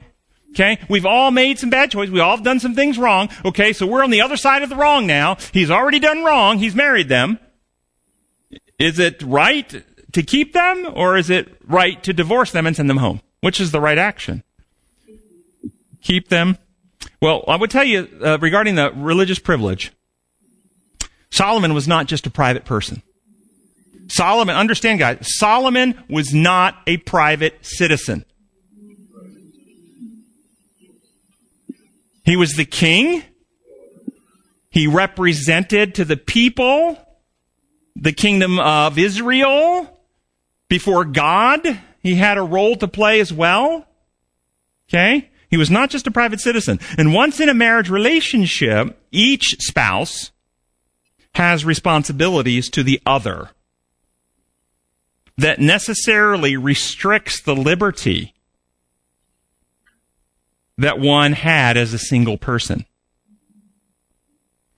Okay, 0.53 0.78
we've 0.89 1.05
all 1.05 1.30
made 1.30 1.59
some 1.59 1.68
bad 1.68 1.91
choices. 1.91 2.12
We 2.12 2.20
all 2.20 2.37
have 2.37 2.45
done 2.45 2.61
some 2.61 2.74
things 2.74 2.97
wrong. 2.97 3.28
Okay, 3.45 3.74
so 3.74 3.87
we're 3.87 4.05
on 4.05 4.11
the 4.11 4.22
other 4.22 4.39
side 4.39 4.62
of 4.62 4.70
the 4.70 4.76
wrong 4.76 5.07
now. 5.07 5.37
He's 5.53 5.70
already 5.70 5.99
done 5.99 6.24
wrong. 6.24 6.61
He's 6.61 6.74
married 6.74 7.11
them. 7.11 7.39
Is 8.78 8.99
it 8.99 9.22
right 9.22 9.85
to 10.15 10.23
keep 10.23 10.53
them, 10.53 10.91
or 10.95 11.17
is 11.17 11.29
it 11.29 11.57
right 11.67 12.03
to 12.05 12.12
divorce 12.12 12.53
them 12.53 12.67
and 12.67 12.75
send 12.75 12.89
them 12.89 12.97
home? 12.99 13.21
Which 13.41 13.61
is 13.61 13.73
the 13.73 13.81
right 13.81 13.99
action? 13.99 14.43
Keep 16.03 16.29
them. 16.29 16.57
Well, 17.21 17.45
I 17.49 17.57
would 17.57 17.71
tell 17.71 17.85
you 17.85 18.09
uh, 18.25 18.39
regarding 18.41 18.77
the 18.77 18.93
religious 18.95 19.39
privilege, 19.39 19.93
Solomon 21.31 21.75
was 21.75 21.89
not 21.89 22.07
just 22.07 22.27
a 22.27 22.31
private 22.31 22.65
person. 22.65 23.03
Solomon, 24.07 24.55
understand 24.55 24.99
guys, 24.99 25.19
Solomon 25.23 26.03
was 26.09 26.33
not 26.33 26.77
a 26.87 26.99
private 26.99 27.59
citizen. 27.65 28.25
He 32.25 32.37
was 32.37 32.55
the 32.55 32.65
king. 32.65 33.25
He 34.71 34.87
represented 34.87 35.97
to 35.97 36.05
the 36.05 36.17
people 36.17 36.99
the 37.97 38.12
kingdom 38.12 38.59
of 38.59 38.99
Israel 38.99 39.93
before 40.69 41.05
God. 41.05 41.81
He 42.03 42.17
had 42.17 42.39
a 42.39 42.43
role 42.43 42.77
to 42.77 42.89
play 42.89 43.21
as 43.21 43.33
well. 43.33 43.87
Okay? 44.89 45.31
He 45.49 45.57
was 45.57 45.71
not 45.71 45.91
just 45.91 46.07
a 46.07 46.11
private 46.11 46.41
citizen. 46.41 46.81
And 46.99 47.15
once 47.15 47.41
in 47.41 47.49
a 47.49 47.55
marriage 47.55 47.89
relationship, 47.89 48.99
each 49.11 49.57
spouse 49.61 50.33
has 51.35 51.65
responsibilities 51.65 52.69
to 52.71 52.83
the 52.83 53.01
other 53.07 53.51
that 55.37 55.61
necessarily 55.61 56.57
restricts 56.57 57.41
the 57.41 57.57
liberty 57.57 58.35
that 60.79 60.99
one 60.99 61.33
had 61.33 61.77
as 61.77 61.93
a 61.93 61.99
single 61.99 62.37
person. 62.37 62.85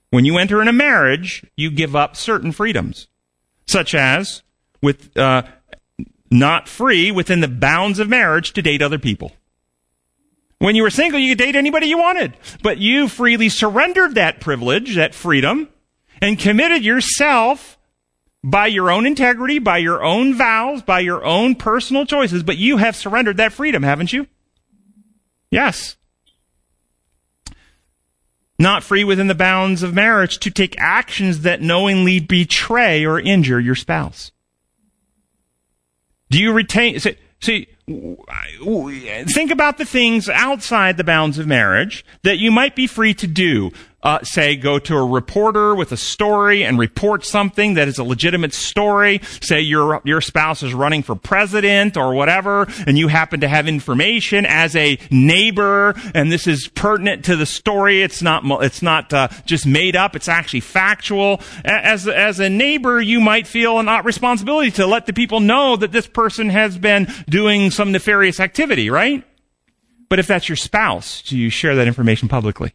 When 0.09 0.25
you 0.25 0.37
enter 0.37 0.61
in 0.61 0.67
a 0.67 0.73
marriage, 0.73 1.43
you 1.55 1.69
give 1.69 1.95
up 1.95 2.15
certain 2.15 2.51
freedoms, 2.51 3.07
such 3.65 3.93
as 3.93 4.41
with 4.81 5.15
uh, 5.17 5.43
not 6.29 6.67
free 6.67 7.11
within 7.11 7.41
the 7.41 7.47
bounds 7.47 7.99
of 7.99 8.09
marriage 8.09 8.53
to 8.53 8.61
date 8.61 8.81
other 8.81 8.99
people. 8.99 9.33
When 10.59 10.75
you 10.75 10.83
were 10.83 10.89
single, 10.89 11.19
you 11.19 11.31
could 11.31 11.43
date 11.43 11.55
anybody 11.55 11.87
you 11.87 11.97
wanted, 11.97 12.35
but 12.63 12.79
you 12.79 13.07
freely 13.07 13.49
surrendered 13.49 14.15
that 14.15 14.39
privilege, 14.41 14.95
that 14.95 15.13
freedom, 15.13 15.69
and 16.21 16.39
committed 16.39 16.83
yourself 16.83 17.77
by 18.43 18.67
your 18.67 18.89
own 18.89 19.05
integrity, 19.05 19.59
by 19.59 19.77
your 19.77 20.03
own 20.03 20.33
vows, 20.33 20.81
by 20.81 20.99
your 20.99 21.23
own 21.23 21.55
personal 21.55 22.05
choices, 22.05 22.43
but 22.43 22.57
you 22.57 22.77
have 22.77 22.95
surrendered 22.95 23.37
that 23.37 23.53
freedom, 23.53 23.83
haven't 23.83 24.13
you? 24.13 24.25
Yes. 25.51 25.95
Not 28.59 28.83
free 28.83 29.03
within 29.03 29.27
the 29.27 29.35
bounds 29.35 29.83
of 29.83 29.93
marriage 29.93 30.39
to 30.39 30.49
take 30.49 30.75
actions 30.79 31.41
that 31.41 31.61
knowingly 31.61 32.19
betray 32.19 33.05
or 33.05 33.19
injure 33.19 33.59
your 33.59 33.75
spouse. 33.75 34.31
Do 36.29 36.39
you 36.39 36.51
retain, 36.51 36.99
see, 36.99 37.67
think 37.87 39.51
about 39.51 39.77
the 39.77 39.85
things 39.85 40.27
outside 40.29 40.97
the 40.97 41.03
bounds 41.03 41.37
of 41.37 41.47
marriage 41.47 42.05
that 42.23 42.37
you 42.37 42.51
might 42.51 42.75
be 42.75 42.87
free 42.87 43.13
to 43.13 43.27
do 43.27 43.71
uh, 44.03 44.23
say, 44.23 44.55
go 44.55 44.77
to 44.79 44.95
a 44.95 45.05
reporter 45.05 45.73
with 45.75 45.91
a 45.91 45.97
story 45.97 46.63
and 46.63 46.77
report 46.77 47.25
something 47.25 47.73
that 47.73 47.87
is 47.87 47.97
a 47.97 48.03
legitimate 48.03 48.53
story. 48.53 49.19
Say 49.41 49.61
your 49.61 50.01
your 50.05 50.21
spouse 50.21 50.61
is 50.63 50.73
running 50.73 51.03
for 51.03 51.15
president 51.15 51.97
or 51.97 52.13
whatever, 52.13 52.67
and 52.85 52.97
you 52.97 53.07
happen 53.07 53.39
to 53.41 53.47
have 53.47 53.67
information 53.67 54.45
as 54.45 54.75
a 54.75 54.99
neighbor, 55.09 55.95
and 56.13 56.31
this 56.31 56.47
is 56.47 56.67
pertinent 56.67 57.25
to 57.25 57.35
the 57.35 57.45
story. 57.45 58.01
It's 58.03 58.21
not 58.21 58.43
it's 58.63 58.81
not 58.81 59.11
uh, 59.11 59.29
just 59.45 59.65
made 59.65 59.95
up. 59.95 60.15
It's 60.15 60.29
actually 60.29 60.61
factual. 60.61 61.41
As 61.65 62.07
as 62.07 62.39
a 62.39 62.49
neighbor, 62.49 63.01
you 63.01 63.19
might 63.19 63.47
feel 63.47 63.79
an 63.79 63.87
responsibility 64.05 64.69
to 64.71 64.85
let 64.85 65.05
the 65.05 65.13
people 65.13 65.39
know 65.39 65.75
that 65.75 65.91
this 65.91 66.07
person 66.07 66.49
has 66.49 66.77
been 66.77 67.07
doing 67.27 67.71
some 67.71 67.91
nefarious 67.91 68.39
activity, 68.39 68.89
right? 68.89 69.23
But 70.09 70.19
if 70.19 70.27
that's 70.27 70.47
your 70.47 70.55
spouse, 70.55 71.21
do 71.23 71.37
you 71.37 71.49
share 71.49 71.75
that 71.75 71.87
information 71.87 72.27
publicly? 72.27 72.73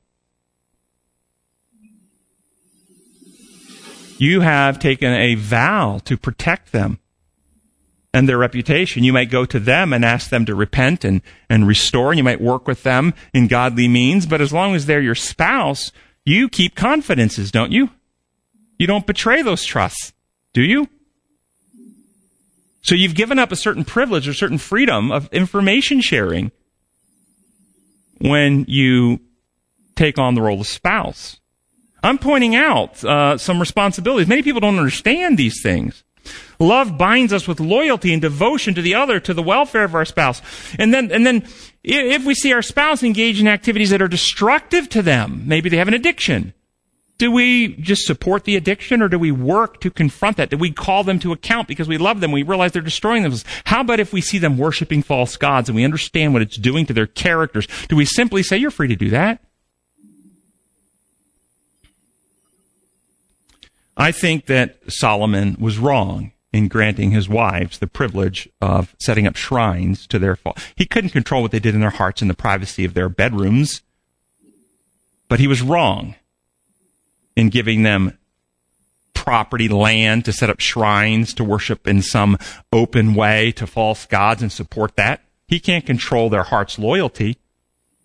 You 4.23 4.41
have 4.41 4.79
taken 4.79 5.13
a 5.13 5.35
vow 5.35 5.99
to 6.05 6.17
protect 6.17 6.71
them 6.71 7.01
and 8.15 8.29
their 8.29 8.39
reputation. 8.39 9.03
You 9.03 9.13
might 9.13 9.31
go 9.31 9.45
to 9.45 9.59
them 9.59 9.93
and 9.93 10.05
ask 10.05 10.31
them 10.31 10.45
to 10.47 10.55
repent 10.55 11.05
and, 11.05 11.23
and 11.51 11.67
restore, 11.67 12.13
and 12.13 12.19
you 12.19 12.23
might 12.23 12.41
work 12.41 12.69
with 12.69 12.85
them 12.85 13.15
in 13.35 13.49
godly 13.49 13.89
means, 13.89 14.27
but 14.27 14.41
as 14.41 14.53
long 14.53 14.77
as 14.77 14.87
they're 14.87 15.01
your 15.01 15.17
spouse, 15.17 15.91
you 16.25 16.49
keep 16.49 16.77
confidences, 16.77 17.51
don't 17.51 17.73
you? 17.73 17.91
You 18.79 18.87
don't 18.87 19.09
betray 19.09 19.43
those 19.43 19.65
trusts, 19.65 20.13
do 20.53 20.63
you? 20.63 20.89
So 22.83 22.95
you've 22.95 23.17
given 23.17 23.41
up 23.41 23.51
a 23.51 23.57
certain 23.57 23.85
privilege 23.85 24.29
or 24.29 24.35
certain 24.35 24.59
freedom 24.59 25.11
of 25.11 25.29
information 25.33 26.01
sharing 26.01 26.53
when 28.19 28.67
you 28.69 29.19
take 29.97 30.17
on 30.17 30.37
the 30.37 30.43
role 30.43 30.61
of 30.61 30.69
spouse. 30.69 31.41
I'm 32.03 32.19
pointing 32.19 32.55
out 32.55 33.03
uh, 33.05 33.39
some 33.39 33.61
responsibilities. 33.61 34.29
Many 34.29 34.43
people 34.43 34.61
don't 34.61 34.79
understand 34.79 35.39
these 35.39 35.63
things. 35.63 36.05
Love 36.59 36.97
binds 36.97 37.33
us 37.33 37.49
with 37.49 37.61
loyalty 37.61 38.13
and 38.13 38.23
devotion 38.23 38.75
to 38.75 38.83
the 38.83 38.95
other, 38.95 39.19
to 39.21 39.35
the 39.35 39.43
welfare 39.43 39.85
of 39.85 39.95
our 39.95 40.05
spouse. 40.05 40.41
And 40.79 40.95
then, 40.95 41.11
and 41.11 41.27
then, 41.27 41.45
if 41.83 42.25
we 42.25 42.35
see 42.35 42.53
our 42.53 42.63
spouse 42.63 43.03
engage 43.03 43.41
in 43.41 43.49
activities 43.49 43.91
that 43.91 44.03
are 44.03 44.09
destructive 44.09 44.89
to 44.91 45.03
them, 45.03 45.43
maybe 45.47 45.69
they 45.69 45.79
have 45.79 45.89
an 45.89 45.95
addiction. 45.95 46.55
Do 47.19 47.31
we 47.31 47.77
just 47.77 48.05
support 48.05 48.45
the 48.45 48.57
addiction 48.57 49.01
or 49.01 49.09
do 49.09 49.19
we 49.19 49.31
work 49.31 49.81
to 49.83 49.91
confront 49.91 50.39
that? 50.39 50.51
Do 50.51 50.57
we 50.57 50.73
call 50.73 51.05
them 51.05 51.19
to 51.21 51.33
account 51.33 51.69
because 51.69 51.87
we 51.87 51.99
love 51.99 52.21
them? 52.21 52.33
We 52.33 52.43
realize 52.43 52.73
they're 52.73 52.83
destroying 52.83 53.23
themselves. 53.23 53.45
How 53.65 53.81
about 53.83 54.01
if 54.01 54.13
we 54.13 54.21
see 54.21 54.39
them 54.39 54.59
worshiping 54.59 55.03
false 55.03 55.37
gods 55.37 55.69
and 55.69 55.77
we 55.77 55.85
understand 55.85 56.33
what 56.33 56.43
it's 56.43 56.57
doing 56.57 56.87
to 56.87 56.93
their 56.93 57.07
characters? 57.07 57.69
Do 57.89 57.97
we 57.97 58.07
simply 58.07 58.43
say, 58.43 58.57
you're 58.57 58.73
free 58.73 58.89
to 58.89 58.97
do 58.97 59.11
that? 59.11 59.41
I 63.97 64.13
think 64.13 64.47
that 64.47 64.79
Solomon 64.89 65.57
was 65.59 65.79
wrong 65.79 66.33
in 66.53 66.69
granting 66.69 67.11
his 67.11 67.29
wives 67.29 67.79
the 67.79 67.87
privilege 67.87 68.49
of 68.61 68.95
setting 68.99 69.27
up 69.27 69.37
shrines 69.37 70.07
to 70.09 70.19
their 70.19 70.37
fall. 70.37 70.57
He 70.77 70.87
couldn't 70.87 71.11
control 71.11 71.43
what 71.43 71.51
they 71.51 71.59
did 71.59 71.75
in 71.75 71.81
their 71.81 71.91
hearts 71.91 72.23
in 72.23 72.29
the 72.29 72.35
privacy 72.35 72.85
of 72.85 72.95
their 72.95 73.09
bedrooms, 73.09 73.83
but 75.29 75.41
he 75.41 75.47
was 75.47 75.63
wrong 75.63 76.15
in 77.37 77.49
giving 77.49 77.83
them 77.83 78.19
property, 79.15 79.69
land 79.69 80.25
to 80.25 80.33
set 80.33 80.51
up 80.51 80.61
shrines 80.61 81.33
to 81.35 81.45
worship 81.45 81.87
in 81.87 82.03
some 82.03 82.37
open 82.73 83.15
way 83.15 83.53
to 83.53 83.67
false 83.67 84.05
gods 84.07 84.43
and 84.43 84.51
support 84.51 84.97
that. 84.97 85.23
He 85.47 85.61
can't 85.61 85.87
control 85.87 86.29
their 86.29 86.43
heart's 86.43 86.79
loyalty. 86.79 87.39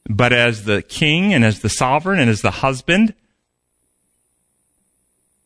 But 0.10 0.32
as 0.32 0.64
the 0.64 0.82
king 0.82 1.34
and 1.34 1.44
as 1.44 1.60
the 1.60 1.70
sovereign 1.70 2.20
and 2.20 2.30
as 2.30 2.42
the 2.42 2.52
husband, 2.52 3.14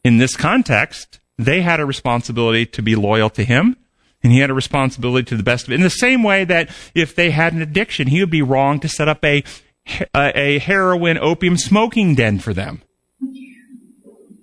in 0.03 0.17
this 0.17 0.35
context, 0.35 1.19
they 1.37 1.61
had 1.61 1.79
a 1.79 1.85
responsibility 1.85 2.65
to 2.67 2.81
be 2.81 2.95
loyal 2.95 3.29
to 3.31 3.43
him, 3.43 3.77
and 4.23 4.31
he 4.31 4.39
had 4.39 4.49
a 4.49 4.53
responsibility 4.53 5.25
to 5.25 5.37
the 5.37 5.43
best 5.43 5.65
of 5.65 5.71
it. 5.71 5.75
In 5.75 5.81
the 5.81 5.89
same 5.89 6.23
way 6.23 6.43
that 6.45 6.69
if 6.93 7.15
they 7.15 7.31
had 7.31 7.53
an 7.53 7.61
addiction, 7.61 8.07
he 8.07 8.19
would 8.19 8.29
be 8.29 8.41
wrong 8.41 8.79
to 8.79 8.87
set 8.87 9.07
up 9.07 9.23
a, 9.25 9.43
a, 10.15 10.59
heroin 10.59 11.17
opium 11.17 11.57
smoking 11.57 12.15
den 12.15 12.39
for 12.39 12.53
them 12.53 12.81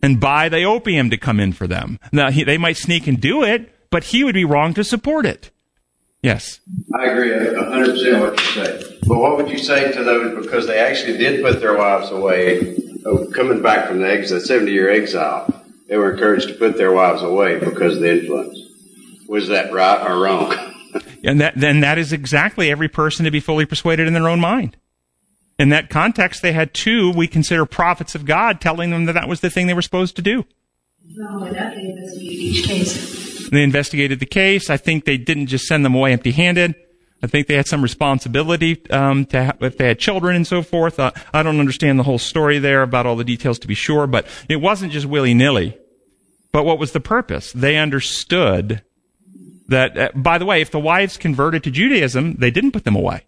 and 0.02 0.20
buy 0.20 0.48
the 0.48 0.64
opium 0.64 1.10
to 1.10 1.16
come 1.16 1.40
in 1.40 1.52
for 1.52 1.66
them. 1.66 1.98
Now, 2.12 2.30
he, 2.30 2.44
they 2.44 2.58
might 2.58 2.76
sneak 2.76 3.06
and 3.06 3.20
do 3.20 3.42
it, 3.42 3.72
but 3.90 4.04
he 4.04 4.24
would 4.24 4.34
be 4.34 4.44
wrong 4.44 4.74
to 4.74 4.84
support 4.84 5.26
it. 5.26 5.50
Yes. 6.22 6.60
I 6.98 7.06
agree 7.06 7.30
100% 7.30 8.20
what 8.20 8.38
you 8.38 8.46
say. 8.46 8.98
But 9.06 9.18
what 9.18 9.36
would 9.36 9.48
you 9.48 9.58
say 9.58 9.92
to 9.92 10.02
those 10.02 10.44
because 10.44 10.66
they 10.66 10.78
actually 10.78 11.16
did 11.16 11.42
put 11.42 11.60
their 11.60 11.76
wives 11.76 12.10
away 12.10 12.76
Oh, 13.04 13.26
coming 13.26 13.62
back 13.62 13.88
from 13.88 14.00
the 14.00 14.10
exile, 14.10 14.40
70 14.40 14.72
year 14.72 14.90
exile, 14.90 15.64
they 15.88 15.96
were 15.96 16.12
encouraged 16.12 16.48
to 16.48 16.54
put 16.54 16.76
their 16.76 16.92
wives 16.92 17.22
away 17.22 17.58
because 17.58 17.96
of 17.96 18.02
the 18.02 18.10
influence. 18.10 18.58
Was 19.28 19.48
that 19.48 19.72
right 19.72 20.10
or 20.10 20.20
wrong? 20.20 20.54
and 21.24 21.40
that, 21.40 21.54
then 21.56 21.80
that 21.80 21.98
is 21.98 22.12
exactly 22.12 22.70
every 22.70 22.88
person 22.88 23.24
to 23.24 23.30
be 23.30 23.40
fully 23.40 23.66
persuaded 23.66 24.06
in 24.06 24.14
their 24.14 24.28
own 24.28 24.40
mind. 24.40 24.76
In 25.58 25.70
that 25.70 25.90
context, 25.90 26.42
they 26.42 26.52
had 26.52 26.72
two 26.72 27.10
we 27.10 27.26
consider 27.26 27.66
prophets 27.66 28.14
of 28.14 28.24
God 28.24 28.60
telling 28.60 28.90
them 28.90 29.06
that 29.06 29.14
that 29.14 29.28
was 29.28 29.40
the 29.40 29.50
thing 29.50 29.66
they 29.66 29.74
were 29.74 29.82
supposed 29.82 30.16
to 30.16 30.22
do. 30.22 30.44
Well, 31.16 31.40
that 31.52 31.74
they 31.74 31.82
investigated 31.82 32.38
each 32.38 32.64
case. 32.64 33.50
They 33.50 33.62
investigated 33.62 34.20
the 34.20 34.26
case. 34.26 34.70
I 34.70 34.76
think 34.76 35.04
they 35.04 35.16
didn't 35.16 35.46
just 35.46 35.66
send 35.66 35.84
them 35.84 35.94
away 35.94 36.12
empty 36.12 36.32
handed. 36.32 36.74
I 37.22 37.26
think 37.26 37.46
they 37.46 37.54
had 37.54 37.66
some 37.66 37.82
responsibility 37.82 38.80
um, 38.90 39.24
to 39.26 39.46
ha- 39.46 39.56
if 39.60 39.76
they 39.76 39.88
had 39.88 39.98
children 39.98 40.36
and 40.36 40.46
so 40.46 40.62
forth. 40.62 41.00
Uh, 41.00 41.10
I 41.32 41.42
don't 41.42 41.58
understand 41.58 41.98
the 41.98 42.04
whole 42.04 42.18
story 42.18 42.58
there 42.58 42.82
about 42.82 43.06
all 43.06 43.16
the 43.16 43.24
details 43.24 43.58
to 43.60 43.68
be 43.68 43.74
sure, 43.74 44.06
but 44.06 44.26
it 44.48 44.56
wasn't 44.56 44.92
just 44.92 45.06
willy 45.06 45.34
nilly. 45.34 45.76
But 46.52 46.64
what 46.64 46.78
was 46.78 46.92
the 46.92 47.00
purpose? 47.00 47.52
They 47.52 47.76
understood 47.76 48.82
that. 49.66 49.98
Uh, 49.98 50.08
by 50.14 50.38
the 50.38 50.46
way, 50.46 50.60
if 50.60 50.70
the 50.70 50.78
wives 50.78 51.16
converted 51.16 51.64
to 51.64 51.70
Judaism, 51.70 52.34
they 52.34 52.50
didn't 52.50 52.72
put 52.72 52.84
them 52.84 52.96
away. 52.96 53.24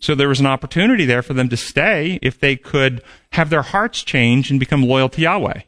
So 0.00 0.16
there 0.16 0.28
was 0.28 0.40
an 0.40 0.46
opportunity 0.46 1.04
there 1.04 1.22
for 1.22 1.32
them 1.32 1.48
to 1.50 1.56
stay 1.56 2.18
if 2.22 2.40
they 2.40 2.56
could 2.56 3.02
have 3.32 3.50
their 3.50 3.62
hearts 3.62 4.02
change 4.02 4.50
and 4.50 4.58
become 4.58 4.82
loyal 4.82 5.08
to 5.10 5.20
Yahweh. 5.20 5.60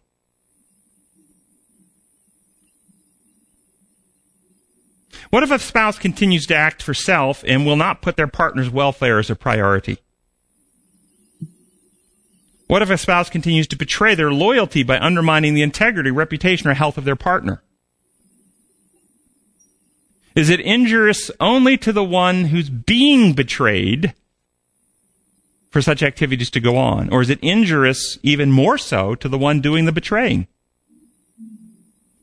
What 5.35 5.43
if 5.43 5.51
a 5.51 5.59
spouse 5.59 5.99
continues 5.99 6.47
to 6.47 6.55
act 6.55 6.81
for 6.81 6.95
self 6.95 7.43
and 7.45 7.67
will 7.67 7.75
not 7.75 8.03
put 8.03 8.15
their 8.17 8.29
partner's 8.29 8.71
welfare 8.71 9.19
as 9.19 9.31
a 9.31 9.35
priority? 9.35 9.99
What 12.69 12.83
if 12.83 12.91
a 12.91 12.97
spouse 12.97 13.31
continues 13.31 13.67
to 13.67 13.77
betray 13.77 14.15
their 14.15 14.31
loyalty 14.31 14.85
by 14.85 14.97
undermining 15.01 15.55
the 15.55 15.63
integrity, 15.63 16.13
reputation, 16.13 16.71
or 16.71 16.75
health 16.75 16.97
of 16.97 17.05
their 17.05 17.17
partner? 17.17 17.65
Is 20.37 20.51
it 20.51 20.61
injurious 20.61 21.33
only 21.41 21.77
to 21.79 21.93
the 21.93 22.05
one 22.05 22.45
who's 22.45 22.71
being 22.71 23.33
betrayed 23.33 24.15
for 25.69 25.83
such 25.83 26.05
activities 26.05 26.51
to 26.51 26.61
go 26.61 26.77
on? 26.77 27.13
Or 27.13 27.23
is 27.23 27.29
it 27.29 27.41
injurious 27.43 28.21
even 28.23 28.53
more 28.53 28.79
so 28.79 29.17
to 29.17 29.29
the 29.29 29.39
one 29.39 29.61
doing 29.61 29.85
the 29.85 29.91
betraying? 29.91 30.47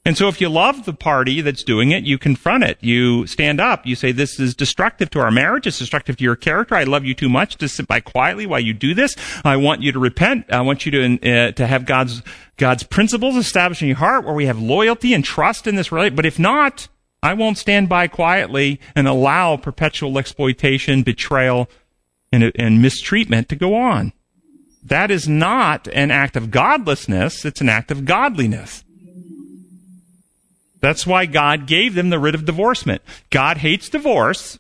And 0.04 0.18
so 0.18 0.28
if 0.28 0.42
you 0.42 0.50
love 0.50 0.86
the 0.86 0.94
party 0.94 1.42
that's 1.42 1.64
doing 1.64 1.92
it, 1.92 2.04
you 2.06 2.18
confront 2.18 2.64
it. 2.64 2.80
You 2.82 3.28
stand 3.28 3.62
up. 3.62 3.86
You 3.86 3.96
say, 3.96 4.12
this 4.12 4.40
is 4.40 4.56
destructive 4.56 5.12
to 5.12 5.20
our 5.20 5.30
marriage. 5.30 5.68
It's 5.68 5.78
destructive 5.78 6.18
to 6.18 6.24
your 6.24 6.36
character. 6.36 6.74
I 6.74 6.86
love 6.86 7.06
you 7.06 7.14
too 7.14 7.30
much 7.30 7.58
to 7.58 7.68
sit 7.68 7.88
by 7.88 8.00
quietly 8.00 8.48
while 8.48 8.60
you 8.60 8.74
do 8.74 8.96
this. 8.96 9.16
I 9.46 9.58
want 9.58 9.84
you 9.84 9.92
to 9.92 10.00
repent. 10.00 10.52
I 10.52 10.62
want 10.62 10.88
you 10.88 10.92
to, 10.92 11.32
uh, 11.32 11.52
to 11.52 11.68
have 11.68 11.86
God's, 11.86 12.24
God's 12.58 12.82
principles 12.82 13.36
established 13.36 13.84
in 13.84 13.90
your 13.90 13.98
heart 13.98 14.26
where 14.26 14.34
we 14.34 14.48
have 14.48 14.60
loyalty 14.60 15.14
and 15.14 15.24
trust 15.24 15.68
in 15.68 15.76
this 15.76 15.92
relationship. 15.92 16.16
But 16.16 16.26
if 16.26 16.40
not, 16.40 16.88
I 17.22 17.36
won't 17.36 17.60
stand 17.60 17.88
by 17.88 18.08
quietly 18.08 18.80
and 18.96 19.08
allow 19.08 19.56
perpetual 19.56 20.18
exploitation, 20.18 21.04
betrayal, 21.04 21.70
and, 22.32 22.52
and 22.56 22.82
mistreatment 22.82 23.50
to 23.50 23.56
go 23.56 23.76
on. 23.76 24.14
That 24.84 25.12
is 25.12 25.28
not 25.28 25.88
an 25.90 26.10
act 26.10 26.36
of 26.36 26.50
godlessness. 26.50 27.46
It's 27.46 27.62
an 27.62 27.70
act 27.70 27.92
of 27.92 28.06
godliness. 28.06 28.84
That's 30.82 31.06
why 31.06 31.28
God 31.28 31.68
gave 31.68 31.94
them 31.94 32.10
the 32.10 32.20
writ 32.20 32.36
of 32.36 32.46
divorcement. 32.46 33.02
God 33.30 33.58
hates 33.58 33.88
divorce 33.90 34.60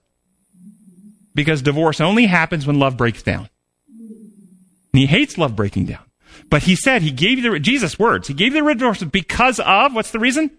because 1.33 1.61
divorce 1.61 1.99
only 1.99 2.27
happens 2.27 2.65
when 2.65 2.79
love 2.79 2.95
breaks 2.95 3.23
down. 3.23 3.49
And 4.93 4.99
he 4.99 5.05
hates 5.07 5.37
love 5.37 5.55
breaking 5.55 5.85
down. 5.85 6.03
But 6.49 6.63
he 6.63 6.75
said, 6.75 7.01
he 7.01 7.11
gave 7.11 7.39
you 7.39 7.51
the, 7.51 7.59
Jesus' 7.59 7.97
words, 7.97 8.27
he 8.27 8.33
gave 8.33 8.53
you 8.53 8.59
the 8.59 8.63
writ 8.63 8.75
of 8.75 8.79
divorce 8.79 9.03
because 9.03 9.59
of, 9.59 9.95
what's 9.95 10.11
the 10.11 10.19
reason? 10.19 10.51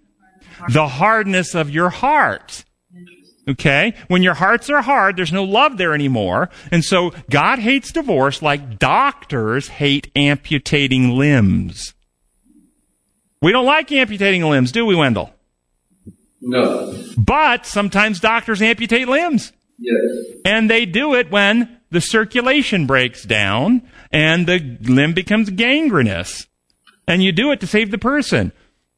The 0.68 0.88
hardness 0.88 1.54
of 1.54 1.70
your 1.70 1.90
heart. 1.90 2.64
Okay? 3.48 3.94
When 4.08 4.22
your 4.22 4.34
hearts 4.34 4.70
are 4.70 4.82
hard, 4.82 5.16
there's 5.16 5.32
no 5.32 5.44
love 5.44 5.76
there 5.76 5.94
anymore. 5.94 6.48
And 6.70 6.84
so 6.84 7.12
God 7.30 7.58
hates 7.58 7.92
divorce 7.92 8.42
like 8.42 8.78
doctors 8.78 9.68
hate 9.68 10.10
amputating 10.16 11.10
limbs. 11.10 11.94
We 13.40 13.52
don't 13.52 13.66
like 13.66 13.90
amputating 13.90 14.42
limbs, 14.42 14.72
do 14.72 14.86
we, 14.86 14.94
Wendell? 14.94 15.32
No. 16.42 17.00
But 17.16 17.64
sometimes 17.66 18.20
doctors 18.20 18.60
amputate 18.60 19.08
limbs. 19.08 19.52
Yes. 19.78 20.36
And 20.44 20.68
they 20.68 20.84
do 20.84 21.14
it 21.14 21.30
when 21.30 21.80
the 21.90 22.00
circulation 22.00 22.86
breaks 22.86 23.24
down 23.24 23.82
and 24.10 24.46
the 24.46 24.78
limb 24.82 25.12
becomes 25.12 25.50
gangrenous. 25.50 26.46
And 27.06 27.22
you 27.22 27.32
do 27.32 27.52
it 27.52 27.60
to 27.60 27.66
save 27.66 27.90
the 27.90 27.98
person. 27.98 28.52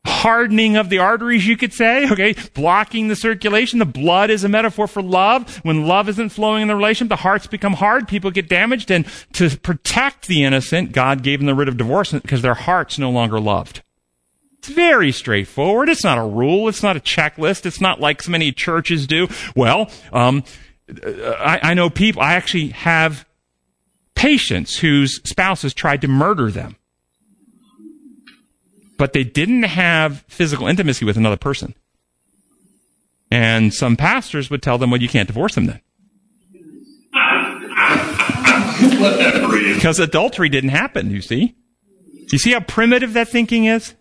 Hardening 0.07 0.77
of 0.77 0.91
the 0.91 0.99
arteries, 0.99 1.47
you 1.47 1.57
could 1.57 1.73
say, 1.73 2.11
okay, 2.11 2.35
blocking 2.53 3.09
the 3.09 3.17
circulation. 3.17 3.79
The 3.79 3.87
blood 3.87 4.29
is 4.29 4.45
a 4.45 4.51
metaphor 4.51 4.87
for 4.87 5.03
love. 5.03 5.57
When 5.65 5.87
love 5.87 6.11
isn't 6.11 6.29
flowing 6.29 6.63
in 6.63 6.69
the 6.69 6.77
relationship, 6.77 7.09
the 7.09 7.23
hearts 7.23 7.47
become 7.47 7.73
hard, 7.75 8.07
people 8.07 8.31
get 8.31 8.49
damaged, 8.49 8.91
and 8.91 9.07
to 9.33 9.57
protect 9.57 10.27
the 10.27 10.45
innocent, 10.45 10.93
God 10.93 11.23
gave 11.23 11.39
them 11.39 11.47
the 11.47 11.55
writ 11.55 11.69
of 11.69 11.79
divorce 11.79 12.13
because 12.13 12.43
their 12.43 12.55
hearts 12.55 12.99
no 12.99 13.11
longer 13.11 13.41
loved. 13.41 13.83
It's 14.65 14.73
very 14.73 15.13
straightforward. 15.13 15.91
It's 15.91 16.05
not 16.05 16.17
a 16.17 16.25
rule. 16.25 16.69
It's 16.69 16.83
not 16.83 16.97
a 16.97 17.01
checklist. 17.01 17.67
It's 17.67 17.83
not 17.83 18.01
like 18.01 18.23
so 18.23 18.31
many 18.31 18.51
churches 18.51 19.07
do. 19.07 19.29
Well, 19.55 19.91
um, 20.11 20.43
I, 21.07 21.61
I 21.63 21.75
know 21.75 21.91
people, 21.91 22.23
I 22.23 22.33
actually 22.33 22.69
have 22.69 23.27
patients 24.15 24.79
whose 24.79 25.21
spouses 25.29 25.75
tried 25.75 26.01
to 26.01 26.09
murder 26.09 26.51
them. 26.51 26.77
But 28.97 29.13
they 29.13 29.23
didn't 29.23 29.65
have 29.65 30.25
physical 30.29 30.67
intimacy 30.67 31.05
with 31.05 31.19
another 31.19 31.37
person. 31.37 31.75
And 33.31 33.75
some 33.75 33.99
pastors 33.99 34.49
would 34.49 34.63
tell 34.63 34.79
them, 34.79 34.91
well, 34.91 35.03
you 35.03 35.11
can't 35.11 35.27
divorce 35.27 35.57
them 35.57 35.67
then. 35.67 35.81
Because 39.75 39.99
adultery 39.99 40.49
didn't 40.49 40.71
happen, 40.71 41.11
you 41.11 41.21
see? 41.21 41.55
You 42.33 42.39
see 42.39 42.53
how 42.53 42.61
primitive 42.61 43.13
that 43.13 43.29
thinking 43.29 43.67
is? 43.67 43.95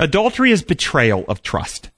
Adultery 0.00 0.50
is 0.50 0.62
betrayal 0.62 1.24
of 1.28 1.42
trust. 1.42 1.90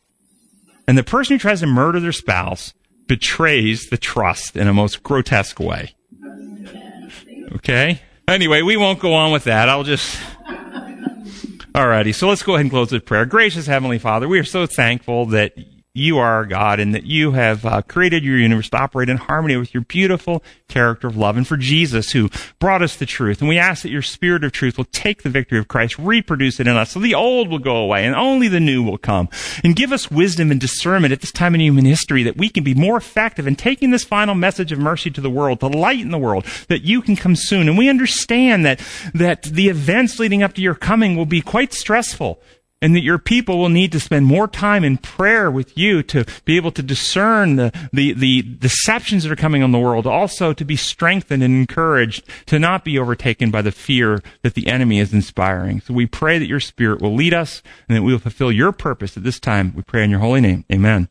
And 0.86 0.97
the 0.97 1.02
person 1.02 1.35
who 1.35 1.39
tries 1.39 1.60
to 1.60 1.66
murder 1.66 1.98
their 2.01 2.12
spouse 2.12 2.74
betrays 3.06 3.89
the 3.89 3.97
trust 3.97 4.56
in 4.56 4.68
a 4.68 4.74
most 4.74 5.02
grotesque 5.02 5.59
way. 5.59 5.94
Okay? 7.55 8.01
Anyway, 8.28 8.62
we 8.62 8.77
won't 8.77 8.98
go 8.98 9.14
on 9.14 9.32
with 9.32 9.44
that. 9.44 9.68
I'll 9.68 9.85
just. 9.85 10.18
Alrighty, 11.74 12.14
so 12.14 12.28
let's 12.28 12.43
go 12.43 12.55
ahead 12.55 12.62
and 12.62 12.70
close 12.70 12.90
with 12.90 13.05
prayer. 13.05 13.27
Gracious 13.27 13.66
Heavenly 13.66 13.98
Father, 13.98 14.28
we 14.28 14.39
are 14.39 14.44
so 14.44 14.66
thankful 14.66 15.27
that 15.27 15.52
you 15.97 16.18
are 16.18 16.44
God 16.44 16.81
and 16.81 16.94
that 16.94 17.05
you 17.05 17.32
have 17.32 17.64
uh, 17.64 17.82
created 17.82 18.24
your 18.24 18.39
universe 18.39 18.68
to 18.70 18.78
operate 18.78 19.09
in 19.09 19.16
harmony 19.16 19.56
with 19.56 19.73
your 19.73 19.82
beautiful 19.82 20.43
character 20.68 21.06
of 21.06 21.16
love 21.16 21.36
and 21.36 21.47
for 21.47 21.56
Jesus 21.56 22.12
who 22.12 22.31
brought 22.59 22.82
us 22.82 22.97
the 22.97 23.06
truth. 23.06 23.40
And 23.40 23.48
we 23.48 23.59
ask 23.59 23.82
that 23.82 23.90
your 23.90 24.02
spirit 24.02 24.44
of 24.44 24.52
truth 24.52 24.77
will 24.77 24.86
take 24.86 25.23
the 25.23 25.31
victory 25.31 25.59
of 25.59 25.68
Christ, 25.68 25.98
reproduce 25.98 26.60
it 26.60 26.66
in 26.66 26.77
us 26.77 26.90
so 26.90 27.01
the 27.01 27.14
old 27.14 27.48
will 27.48 27.59
go 27.59 27.77
away 27.77 28.05
and 28.05 28.14
only 28.14 28.48
the 28.48 28.60
new 28.60 28.82
will 28.82 28.98
come. 28.98 29.28
And 29.64 29.77
give 29.77 29.93
us 29.93 30.10
wisdom 30.10 30.51
and 30.51 30.60
discernment 30.60 31.12
at 31.12 31.20
this 31.20 31.32
time 31.32 31.55
in 31.55 31.60
human 31.60 31.85
history 31.85 32.23
that 32.24 32.36
we 32.36 32.48
can 32.48 32.64
be 32.64 32.74
more 32.74 32.97
effective 32.97 33.47
in 33.47 33.56
taking 33.56 33.90
this 33.90 34.05
final 34.05 34.35
message 34.35 34.73
of 34.73 34.78
mercy 34.78 35.10
to 35.10 35.20
the 35.20 35.31
world, 35.31 35.60
to 35.60 35.66
lighten 35.66 36.10
the 36.10 36.18
world, 36.18 36.44
that 36.68 36.82
you 36.82 37.01
can 37.01 37.16
come 37.16 37.36
soon. 37.36 37.68
And 37.68 37.78
we 37.78 37.89
understand 37.89 38.64
that, 38.64 38.81
that 39.14 39.44
the 39.44 39.68
events 39.68 40.18
leading 40.18 40.43
up 40.43 40.55
to 40.55 40.62
your 40.62 40.74
coming 40.74 41.16
will 41.16 41.27
be 41.27 41.40
quite 41.40 41.73
stressful 41.73 42.40
and 42.82 42.94
that 42.94 43.02
your 43.02 43.18
people 43.18 43.58
will 43.58 43.68
need 43.68 43.92
to 43.92 44.00
spend 44.00 44.26
more 44.26 44.46
time 44.46 44.84
in 44.84 44.98
prayer 44.98 45.50
with 45.50 45.76
you 45.78 46.02
to 46.02 46.24
be 46.44 46.56
able 46.56 46.70
to 46.72 46.82
discern 46.82 47.56
the, 47.56 47.72
the, 47.92 48.12
the, 48.12 48.42
deceptions 48.42 49.22
that 49.22 49.32
are 49.32 49.36
coming 49.36 49.62
on 49.62 49.72
the 49.72 49.78
world, 49.78 50.06
also 50.06 50.52
to 50.52 50.64
be 50.64 50.76
strengthened 50.76 51.42
and 51.42 51.54
encouraged 51.54 52.24
to 52.46 52.58
not 52.58 52.84
be 52.84 52.98
overtaken 52.98 53.50
by 53.50 53.62
the 53.62 53.72
fear 53.72 54.22
that 54.42 54.54
the 54.54 54.66
enemy 54.66 54.98
is 54.98 55.12
inspiring. 55.12 55.80
So 55.80 55.94
we 55.94 56.06
pray 56.06 56.38
that 56.38 56.46
your 56.46 56.60
spirit 56.60 57.00
will 57.00 57.14
lead 57.14 57.32
us 57.32 57.62
and 57.88 57.96
that 57.96 58.02
we 58.02 58.12
will 58.12 58.18
fulfill 58.18 58.52
your 58.52 58.72
purpose 58.72 59.16
at 59.16 59.24
this 59.24 59.40
time. 59.40 59.72
We 59.74 59.82
pray 59.82 60.04
in 60.04 60.10
your 60.10 60.20
holy 60.20 60.40
name. 60.40 60.64
Amen. 60.72 61.08